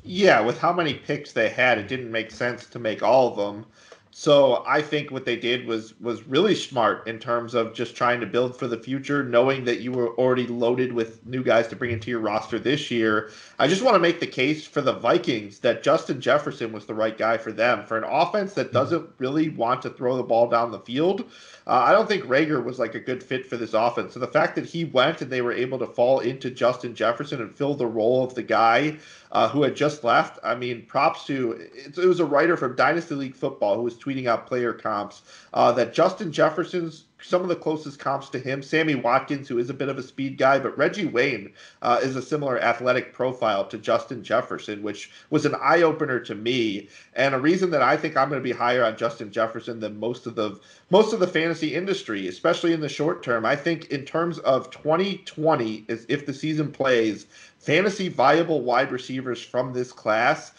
Yeah, 0.03 0.41
with 0.41 0.57
how 0.57 0.73
many 0.73 0.95
picks 0.95 1.31
they 1.31 1.49
had, 1.49 1.77
it 1.77 1.87
didn't 1.87 2.11
make 2.11 2.31
sense 2.31 2.65
to 2.67 2.79
make 2.79 3.03
all 3.03 3.27
of 3.27 3.37
them. 3.37 3.65
So 4.13 4.65
I 4.67 4.81
think 4.81 5.09
what 5.09 5.23
they 5.23 5.37
did 5.37 5.65
was 5.65 5.97
was 6.01 6.27
really 6.27 6.53
smart 6.53 7.07
in 7.07 7.17
terms 7.17 7.53
of 7.53 7.73
just 7.73 7.95
trying 7.95 8.19
to 8.19 8.25
build 8.25 8.59
for 8.59 8.67
the 8.67 8.77
future, 8.77 9.23
knowing 9.23 9.63
that 9.63 9.79
you 9.79 9.93
were 9.93 10.09
already 10.15 10.47
loaded 10.47 10.91
with 10.91 11.25
new 11.25 11.41
guys 11.41 11.69
to 11.69 11.77
bring 11.77 11.91
into 11.91 12.11
your 12.11 12.19
roster 12.19 12.59
this 12.59 12.91
year. 12.91 13.31
I 13.57 13.67
just 13.67 13.81
want 13.81 13.95
to 13.95 13.99
make 13.99 14.19
the 14.19 14.27
case 14.27 14.67
for 14.67 14.81
the 14.81 14.91
Vikings 14.91 15.59
that 15.59 15.81
Justin 15.81 16.19
Jefferson 16.19 16.73
was 16.73 16.85
the 16.85 16.93
right 16.93 17.17
guy 17.17 17.37
for 17.37 17.53
them 17.53 17.85
for 17.85 17.97
an 17.97 18.03
offense 18.03 18.53
that 18.55 18.73
doesn't 18.73 19.09
really 19.17 19.47
want 19.47 19.81
to 19.83 19.89
throw 19.89 20.17
the 20.17 20.23
ball 20.23 20.49
down 20.49 20.71
the 20.71 20.79
field. 20.79 21.21
Uh, 21.65 21.85
I 21.85 21.93
don't 21.93 22.07
think 22.07 22.25
Reagor 22.25 22.61
was 22.63 22.79
like 22.79 22.95
a 22.95 22.99
good 22.99 23.23
fit 23.23 23.45
for 23.45 23.55
this 23.55 23.73
offense. 23.73 24.13
So 24.13 24.19
the 24.19 24.27
fact 24.27 24.55
that 24.55 24.65
he 24.65 24.83
went 24.83 25.21
and 25.21 25.31
they 25.31 25.41
were 25.41 25.53
able 25.53 25.79
to 25.79 25.87
fall 25.87 26.19
into 26.19 26.51
Justin 26.51 26.93
Jefferson 26.95 27.41
and 27.41 27.55
fill 27.55 27.75
the 27.75 27.87
role 27.87 28.25
of 28.25 28.35
the 28.35 28.43
guy 28.43 28.97
uh, 29.31 29.47
who 29.49 29.63
had 29.63 29.75
just 29.75 30.03
left. 30.03 30.39
I 30.43 30.55
mean, 30.55 30.85
props 30.85 31.25
to 31.25 31.53
it, 31.53 31.97
it 31.97 32.05
was 32.05 32.19
a 32.19 32.25
writer 32.25 32.57
from 32.57 32.75
Dynasty 32.75 33.15
League 33.15 33.35
Football 33.35 33.75
who 33.75 33.83
was 33.83 33.95
tweeting 33.95 34.27
out 34.27 34.47
player 34.47 34.73
comps 34.73 35.21
uh, 35.53 35.71
that 35.73 35.93
Justin 35.93 36.31
Jefferson's 36.31 37.05
some 37.23 37.41
of 37.41 37.47
the 37.47 37.55
closest 37.55 37.99
comps 37.99 38.29
to 38.29 38.39
him, 38.39 38.61
Sammy 38.61 38.95
Watkins, 38.95 39.47
who 39.47 39.57
is 39.57 39.69
a 39.69 39.73
bit 39.73 39.89
of 39.89 39.97
a 39.97 40.03
speed 40.03 40.37
guy, 40.37 40.59
but 40.59 40.77
Reggie 40.77 41.05
Wayne 41.05 41.53
uh, 41.81 41.99
is 42.01 42.15
a 42.15 42.21
similar 42.21 42.59
athletic 42.59 43.13
profile 43.13 43.65
to 43.65 43.77
Justin 43.77 44.23
Jefferson, 44.23 44.83
which 44.83 45.11
was 45.29 45.45
an 45.45 45.55
eye 45.61 45.81
opener 45.81 46.19
to 46.19 46.35
me, 46.35 46.89
and 47.13 47.33
a 47.35 47.39
reason 47.39 47.71
that 47.71 47.81
I 47.81 47.97
think 47.97 48.17
I'm 48.17 48.29
going 48.29 48.41
to 48.41 48.43
be 48.43 48.51
higher 48.51 48.83
on 48.83 48.97
Justin 48.97 49.31
Jefferson 49.31 49.79
than 49.79 49.99
most 49.99 50.25
of 50.25 50.35
the 50.35 50.59
most 50.89 51.13
of 51.13 51.19
the 51.19 51.27
fantasy 51.27 51.73
industry, 51.73 52.27
especially 52.27 52.73
in 52.73 52.81
the 52.81 52.89
short 52.89 53.23
term. 53.23 53.45
I 53.45 53.55
think 53.55 53.85
in 53.85 54.03
terms 54.03 54.39
of 54.39 54.69
2020, 54.71 55.85
if 55.87 56.25
the 56.25 56.33
season 56.33 56.71
plays, 56.71 57.27
fantasy 57.59 58.09
viable 58.09 58.61
wide 58.61 58.91
receivers 58.91 59.41
from 59.41 59.73
this 59.73 59.91
class 59.91 60.51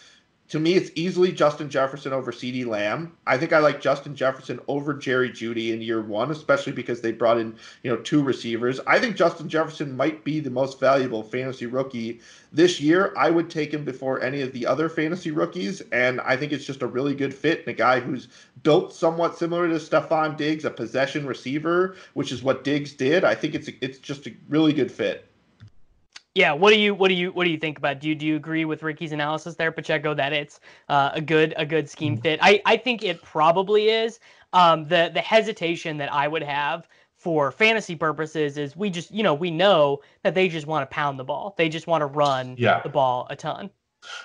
to 0.52 0.60
me, 0.60 0.74
it's 0.74 0.90
easily 0.94 1.32
Justin 1.32 1.70
Jefferson 1.70 2.12
over 2.12 2.30
CeeDee 2.30 2.66
Lamb. 2.66 3.16
I 3.26 3.38
think 3.38 3.54
I 3.54 3.58
like 3.60 3.80
Justin 3.80 4.14
Jefferson 4.14 4.60
over 4.68 4.92
Jerry 4.92 5.30
Jeudy 5.30 5.72
in 5.72 5.80
year 5.80 6.02
one, 6.02 6.30
especially 6.30 6.74
because 6.74 7.00
they 7.00 7.10
brought 7.10 7.38
in, 7.38 7.56
you 7.82 7.90
know, 7.90 7.96
two 8.02 8.22
receivers. 8.22 8.78
I 8.86 8.98
think 8.98 9.16
Justin 9.16 9.48
Jefferson 9.48 9.96
might 9.96 10.24
be 10.24 10.40
the 10.40 10.50
most 10.50 10.78
valuable 10.78 11.22
fantasy 11.22 11.64
rookie 11.64 12.20
this 12.52 12.82
year. 12.82 13.14
I 13.16 13.30
would 13.30 13.48
take 13.48 13.72
him 13.72 13.82
before 13.82 14.22
any 14.22 14.42
of 14.42 14.52
the 14.52 14.66
other 14.66 14.90
fantasy 14.90 15.30
rookies, 15.30 15.80
and 15.90 16.20
I 16.20 16.36
think 16.36 16.52
it's 16.52 16.66
just 16.66 16.82
a 16.82 16.86
really 16.86 17.14
good 17.14 17.32
fit 17.32 17.60
and 17.60 17.68
a 17.68 17.72
guy 17.72 18.00
who's 18.00 18.28
built 18.62 18.92
somewhat 18.92 19.38
similar 19.38 19.66
to 19.68 19.76
Stefon 19.76 20.36
Diggs, 20.36 20.66
a 20.66 20.70
possession 20.70 21.26
receiver, 21.26 21.96
which 22.12 22.30
is 22.30 22.42
what 22.42 22.62
Diggs 22.62 22.92
did. 22.92 23.24
I 23.24 23.34
think 23.34 23.54
it's 23.54 23.70
it's 23.80 23.98
just 23.98 24.26
a 24.26 24.34
really 24.50 24.74
good 24.74 24.92
fit. 24.92 25.31
Yeah, 26.34 26.52
what 26.52 26.70
do 26.70 26.78
you 26.78 26.94
what 26.94 27.08
do 27.08 27.14
you 27.14 27.30
what 27.32 27.44
do 27.44 27.50
you 27.50 27.58
think 27.58 27.76
about? 27.78 28.00
Do 28.00 28.08
you 28.08 28.14
do 28.14 28.24
you 28.24 28.36
agree 28.36 28.64
with 28.64 28.82
Ricky's 28.82 29.12
analysis 29.12 29.54
there, 29.56 29.70
Pacheco, 29.70 30.14
that 30.14 30.32
it's 30.32 30.60
uh, 30.88 31.10
a 31.12 31.20
good 31.20 31.52
a 31.58 31.66
good 31.66 31.90
scheme 31.90 32.16
fit? 32.16 32.38
I 32.42 32.62
I 32.64 32.76
think 32.76 33.02
it 33.02 33.22
probably 33.22 33.90
is. 33.90 34.18
Um, 34.54 34.86
the 34.88 35.10
the 35.12 35.20
hesitation 35.20 35.98
that 35.98 36.12
I 36.12 36.28
would 36.28 36.42
have 36.42 36.88
for 37.18 37.52
fantasy 37.52 37.94
purposes 37.94 38.56
is 38.56 38.74
we 38.74 38.88
just 38.88 39.10
you 39.10 39.22
know 39.22 39.34
we 39.34 39.50
know 39.50 40.00
that 40.22 40.34
they 40.34 40.48
just 40.48 40.66
want 40.66 40.88
to 40.88 40.94
pound 40.94 41.18
the 41.18 41.24
ball. 41.24 41.54
They 41.58 41.68
just 41.68 41.86
want 41.86 42.00
to 42.00 42.06
run 42.06 42.56
yeah. 42.58 42.80
the 42.82 42.88
ball 42.88 43.26
a 43.28 43.36
ton. 43.36 43.70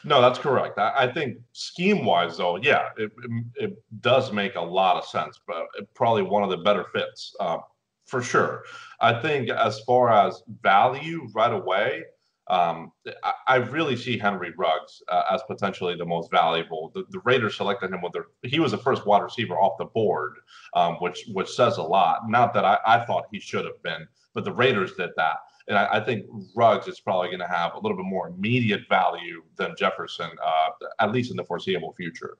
No, 0.03 0.21
that's 0.21 0.39
correct. 0.39 0.79
I, 0.79 0.93
I 0.95 1.11
think 1.11 1.37
scheme 1.51 2.03
wise, 2.03 2.37
though, 2.37 2.57
yeah, 2.57 2.89
it, 2.97 3.11
it, 3.23 3.45
it, 3.55 3.83
does 4.01 4.31
make 4.31 4.55
a 4.55 4.61
lot 4.61 4.97
of 4.97 5.05
sense, 5.05 5.39
but 5.45 5.67
probably 5.93 6.23
one 6.23 6.41
of 6.41 6.49
the 6.49 6.57
better 6.57 6.85
fits. 6.91 7.35
Uh, 7.39 7.59
for 8.07 8.21
sure. 8.21 8.63
I 8.99 9.21
think 9.21 9.49
as 9.49 9.79
far 9.81 10.11
as 10.11 10.41
value 10.61 11.27
right 11.35 11.53
away, 11.53 12.03
um, 12.49 12.93
I, 13.23 13.33
I, 13.45 13.55
really 13.57 13.97
see 13.97 14.17
Henry 14.17 14.53
Ruggs 14.57 15.03
uh, 15.09 15.23
as 15.31 15.41
potentially 15.47 15.95
the 15.95 16.05
most 16.05 16.31
valuable. 16.31 16.91
The, 16.95 17.03
the, 17.09 17.19
Raiders 17.25 17.57
selected 17.57 17.91
him 17.91 18.01
with 18.01 18.13
their 18.13 18.27
he 18.43 18.59
was 18.59 18.71
the 18.71 18.77
first 18.77 19.05
wide 19.05 19.21
receiver 19.21 19.55
off 19.55 19.77
the 19.77 19.85
board, 19.85 20.35
um, 20.73 20.95
which 21.01 21.25
which 21.33 21.49
says 21.49 21.75
a 21.75 21.83
lot. 21.83 22.29
Not 22.29 22.53
that 22.53 22.63
I, 22.63 22.79
I 22.85 23.05
thought 23.05 23.25
he 23.31 23.39
should 23.41 23.65
have 23.65 23.83
been, 23.83 24.07
but 24.33 24.45
the 24.45 24.53
Raiders 24.53 24.93
did 24.93 25.09
that. 25.17 25.37
And 25.67 25.77
I, 25.77 25.97
I 25.97 25.99
think 25.99 26.25
Ruggs 26.55 26.87
is 26.87 27.01
probably 27.01 27.27
going 27.27 27.41
to 27.41 27.47
have 27.47 27.73
a 27.73 27.79
little 27.79 27.97
bit 27.97 28.05
more 28.05 28.29
immediate 28.29 28.87
value 28.87 29.43
than 29.57 29.75
Jefferson, 29.77 30.29
uh, 30.41 30.69
at 30.99 31.11
least 31.11 31.31
in 31.31 31.37
the 31.37 31.43
foreseeable 31.43 31.93
future. 31.95 32.37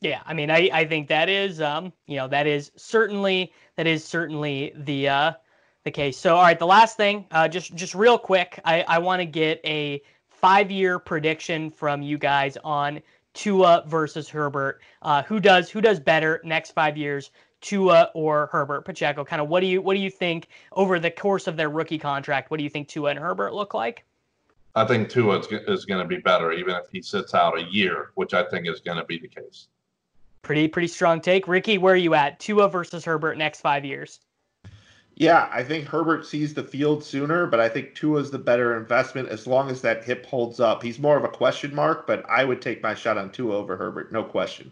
Yeah, 0.00 0.22
I 0.24 0.32
mean, 0.32 0.50
I, 0.50 0.70
I 0.72 0.84
think 0.86 1.08
that 1.08 1.28
is 1.28 1.60
um, 1.60 1.92
you 2.06 2.16
know, 2.16 2.26
that 2.28 2.46
is 2.46 2.72
certainly 2.76 3.52
that 3.76 3.86
is 3.86 4.04
certainly 4.04 4.72
the 4.76 5.08
uh 5.08 5.32
the 5.84 5.90
case. 5.90 6.16
So 6.16 6.36
all 6.36 6.42
right, 6.42 6.58
the 6.58 6.66
last 6.66 6.96
thing, 6.96 7.26
uh 7.30 7.48
just 7.48 7.74
just 7.74 7.94
real 7.94 8.18
quick, 8.18 8.60
I, 8.64 8.82
I 8.82 8.98
want 8.98 9.20
to 9.20 9.26
get 9.26 9.60
a 9.64 10.02
five 10.28 10.70
year 10.70 10.98
prediction 10.98 11.70
from 11.70 12.02
you 12.02 12.16
guys 12.16 12.56
on 12.64 13.00
Tua 13.34 13.84
versus 13.86 14.28
Herbert. 14.28 14.80
Uh 15.02 15.22
who 15.22 15.38
does 15.38 15.70
who 15.70 15.80
does 15.80 16.00
better 16.00 16.40
next 16.44 16.72
five 16.72 16.96
years? 16.96 17.30
Tua 17.60 18.10
or 18.14 18.48
Herbert 18.52 18.86
Pacheco, 18.86 19.22
kind 19.22 19.42
of 19.42 19.48
what 19.48 19.60
do 19.60 19.66
you 19.66 19.82
what 19.82 19.94
do 19.94 20.00
you 20.00 20.10
think 20.10 20.48
over 20.72 20.98
the 20.98 21.10
course 21.10 21.46
of 21.46 21.56
their 21.56 21.68
rookie 21.68 21.98
contract? 21.98 22.50
What 22.50 22.56
do 22.56 22.64
you 22.64 22.70
think 22.70 22.88
Tua 22.88 23.10
and 23.10 23.18
Herbert 23.18 23.52
look 23.52 23.74
like? 23.74 24.04
I 24.74 24.84
think 24.84 25.10
Tua 25.10 25.40
is, 25.40 25.46
is 25.66 25.84
going 25.84 26.00
to 26.00 26.08
be 26.08 26.18
better, 26.18 26.52
even 26.52 26.76
if 26.76 26.84
he 26.90 27.02
sits 27.02 27.34
out 27.34 27.58
a 27.58 27.64
year, 27.64 28.12
which 28.14 28.34
I 28.34 28.44
think 28.44 28.68
is 28.68 28.80
going 28.80 28.98
to 28.98 29.04
be 29.04 29.18
the 29.18 29.28
case. 29.28 29.68
Pretty 30.42 30.68
pretty 30.68 30.88
strong 30.88 31.20
take, 31.20 31.46
Ricky. 31.46 31.78
Where 31.78 31.94
are 31.94 31.96
you 31.96 32.14
at? 32.14 32.40
Tua 32.40 32.68
versus 32.68 33.04
Herbert 33.04 33.36
next 33.36 33.60
five 33.60 33.84
years. 33.84 34.20
Yeah, 35.14 35.50
I 35.52 35.62
think 35.62 35.86
Herbert 35.86 36.24
sees 36.24 36.54
the 36.54 36.62
field 36.62 37.04
sooner, 37.04 37.46
but 37.46 37.60
I 37.60 37.68
think 37.68 37.94
Tua 37.94 38.20
is 38.20 38.30
the 38.30 38.38
better 38.38 38.78
investment 38.78 39.28
as 39.28 39.46
long 39.46 39.68
as 39.70 39.82
that 39.82 40.04
hip 40.04 40.24
holds 40.24 40.60
up. 40.60 40.82
He's 40.82 40.98
more 40.98 41.18
of 41.18 41.24
a 41.24 41.28
question 41.28 41.74
mark, 41.74 42.06
but 42.06 42.24
I 42.28 42.44
would 42.44 42.62
take 42.62 42.82
my 42.82 42.94
shot 42.94 43.18
on 43.18 43.30
Tua 43.30 43.54
over 43.54 43.76
Herbert, 43.76 44.12
no 44.12 44.24
question. 44.24 44.70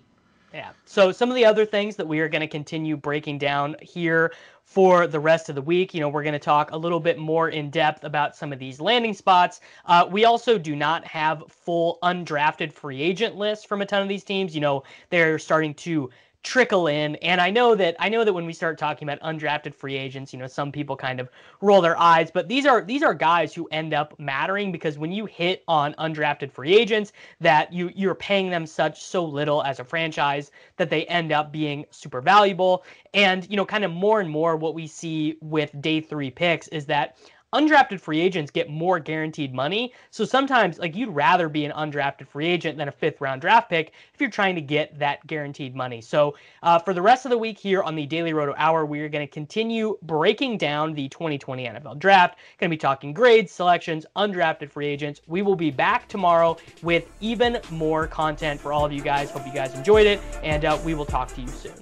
Yeah. 0.52 0.70
So 0.86 1.12
some 1.12 1.28
of 1.28 1.34
the 1.34 1.44
other 1.44 1.66
things 1.66 1.96
that 1.96 2.08
we 2.08 2.20
are 2.20 2.28
going 2.28 2.40
to 2.40 2.48
continue 2.48 2.96
breaking 2.96 3.38
down 3.38 3.76
here 3.82 4.32
for 4.64 5.06
the 5.06 5.20
rest 5.20 5.48
of 5.48 5.54
the 5.54 5.62
week. 5.62 5.94
You 5.94 6.00
know, 6.00 6.08
we're 6.08 6.22
going 6.22 6.34
to 6.34 6.38
talk 6.38 6.72
a 6.72 6.76
little 6.76 7.00
bit 7.00 7.18
more 7.18 7.48
in 7.48 7.70
depth 7.70 8.04
about 8.04 8.36
some 8.36 8.52
of 8.52 8.58
these 8.58 8.80
landing 8.80 9.14
spots. 9.14 9.60
Uh, 9.86 10.06
we 10.10 10.24
also 10.24 10.58
do 10.58 10.76
not 10.76 11.06
have 11.06 11.44
full 11.48 11.98
undrafted 12.02 12.72
free 12.72 13.00
agent 13.00 13.36
lists 13.36 13.64
from 13.64 13.82
a 13.82 13.86
ton 13.86 14.02
of 14.02 14.08
these 14.08 14.24
teams. 14.24 14.54
You 14.54 14.60
know, 14.60 14.84
they're 15.10 15.38
starting 15.38 15.74
to 15.74 16.10
trickle 16.42 16.86
in. 16.86 17.16
And 17.16 17.40
i 17.40 17.50
know 17.50 17.74
that 17.74 17.96
i 17.98 18.08
know 18.08 18.24
that 18.24 18.32
when 18.32 18.46
we 18.46 18.52
start 18.52 18.78
talking 18.78 19.08
about 19.08 19.20
undrafted 19.22 19.74
free 19.74 19.96
agents 19.96 20.32
you 20.32 20.38
know 20.38 20.46
some 20.46 20.70
people 20.72 20.96
kind 20.96 21.20
of 21.20 21.28
roll 21.60 21.80
their 21.80 21.98
eyes 21.98 22.30
but 22.30 22.48
these 22.48 22.64
are 22.64 22.82
these 22.82 23.02
are 23.02 23.14
guys 23.14 23.52
who 23.54 23.68
end 23.70 23.92
up 23.92 24.18
mattering 24.18 24.70
because 24.72 24.98
when 24.98 25.12
you 25.12 25.26
hit 25.26 25.62
on 25.68 25.94
undrafted 25.94 26.50
free 26.52 26.76
agents 26.76 27.12
that 27.40 27.72
you 27.72 27.90
you're 27.94 28.14
paying 28.14 28.50
them 28.50 28.66
such 28.66 29.02
so 29.02 29.24
little 29.24 29.62
as 29.64 29.80
a 29.80 29.84
franchise 29.84 30.50
that 30.76 30.90
they 30.90 31.04
end 31.06 31.32
up 31.32 31.52
being 31.52 31.84
super 31.90 32.20
valuable. 32.20 32.84
And 33.14 33.48
you 33.50 33.56
know 33.56 33.64
kind 33.64 33.84
of 33.84 33.90
more 33.90 34.20
and 34.20 34.30
more 34.30 34.56
what 34.56 34.74
we 34.74 34.86
see 34.86 35.36
with 35.40 35.70
day 35.80 36.00
3 36.00 36.30
picks 36.30 36.68
is 36.68 36.86
that 36.86 37.16
undrafted 37.52 38.00
free 38.00 38.20
agents 38.20 38.50
get 38.50 38.68
more 38.68 38.98
guaranteed 38.98 39.54
money. 39.54 39.92
So 40.10 40.24
sometimes, 40.24 40.78
like, 40.78 40.94
you'd 40.94 41.10
rather 41.10 41.48
be 41.48 41.64
an 41.64 41.72
undrafted 41.72 42.28
free 42.28 42.46
agent 42.46 42.76
than 42.78 42.88
a 42.88 42.92
fifth 42.92 43.20
round 43.20 43.40
draft 43.40 43.70
pick 43.70 43.92
if 44.14 44.20
you're 44.20 44.30
trying 44.30 44.54
to 44.54 44.60
get 44.60 44.98
that 44.98 45.26
guaranteed 45.26 45.74
money. 45.74 46.00
So 46.00 46.36
uh, 46.62 46.78
for 46.78 46.92
the 46.92 47.02
rest 47.02 47.24
of 47.24 47.30
the 47.30 47.38
week 47.38 47.58
here 47.58 47.82
on 47.82 47.94
the 47.94 48.06
Daily 48.06 48.32
Roto 48.32 48.54
Hour, 48.56 48.84
we 48.84 49.00
are 49.00 49.08
going 49.08 49.26
to 49.26 49.32
continue 49.32 49.96
breaking 50.02 50.58
down 50.58 50.94
the 50.94 51.08
2020 51.08 51.66
NFL 51.66 51.98
Draft. 51.98 52.38
Going 52.58 52.70
to 52.70 52.74
be 52.74 52.78
talking 52.78 53.12
grades, 53.12 53.52
selections, 53.52 54.04
undrafted 54.16 54.70
free 54.70 54.86
agents. 54.86 55.22
We 55.26 55.42
will 55.42 55.56
be 55.56 55.70
back 55.70 56.08
tomorrow 56.08 56.56
with 56.82 57.06
even 57.20 57.60
more 57.70 58.06
content 58.06 58.60
for 58.60 58.72
all 58.72 58.84
of 58.84 58.92
you 58.92 59.00
guys. 59.00 59.30
Hope 59.30 59.46
you 59.46 59.52
guys 59.52 59.74
enjoyed 59.74 60.06
it, 60.06 60.20
and 60.42 60.64
uh, 60.64 60.78
we 60.84 60.94
will 60.94 61.06
talk 61.06 61.28
to 61.34 61.40
you 61.40 61.48
soon. 61.48 61.74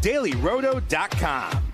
DailyRoto.com. 0.00 1.73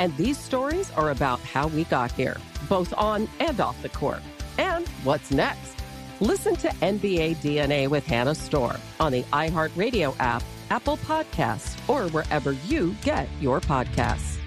And 0.00 0.16
these 0.16 0.38
stories 0.38 0.90
are 0.92 1.10
about 1.10 1.40
how 1.40 1.68
we 1.68 1.84
got 1.84 2.10
here, 2.12 2.38
both 2.70 2.94
on 2.96 3.28
and 3.38 3.60
off 3.60 3.80
the 3.82 3.90
court. 3.90 4.22
And 4.56 4.88
what's 5.04 5.30
next? 5.30 5.76
Listen 6.20 6.56
to 6.56 6.68
NBA 6.68 7.36
DNA 7.36 7.86
with 7.86 8.06
Hannah 8.06 8.34
Storm 8.34 8.78
on 8.98 9.12
the 9.12 9.22
iHeartRadio 9.24 10.16
app, 10.18 10.42
Apple 10.70 10.96
Podcasts, 10.96 11.76
or 11.86 12.08
wherever 12.12 12.52
you 12.52 12.96
get 13.02 13.28
your 13.42 13.60
podcasts. 13.60 14.38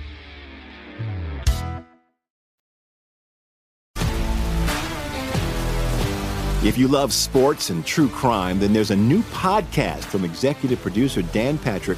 If 6.63 6.77
you 6.77 6.87
love 6.87 7.13
sports 7.13 7.69
and 7.69 7.85
true 7.85 8.07
crime, 8.07 8.57
then 8.57 8.73
there's 8.73 8.91
a 8.91 8.95
new 8.95 9.21
podcast 9.23 10.05
from 10.05 10.23
executive 10.23 10.81
producer 10.81 11.21
Dan 11.21 11.57
Patrick 11.57 11.97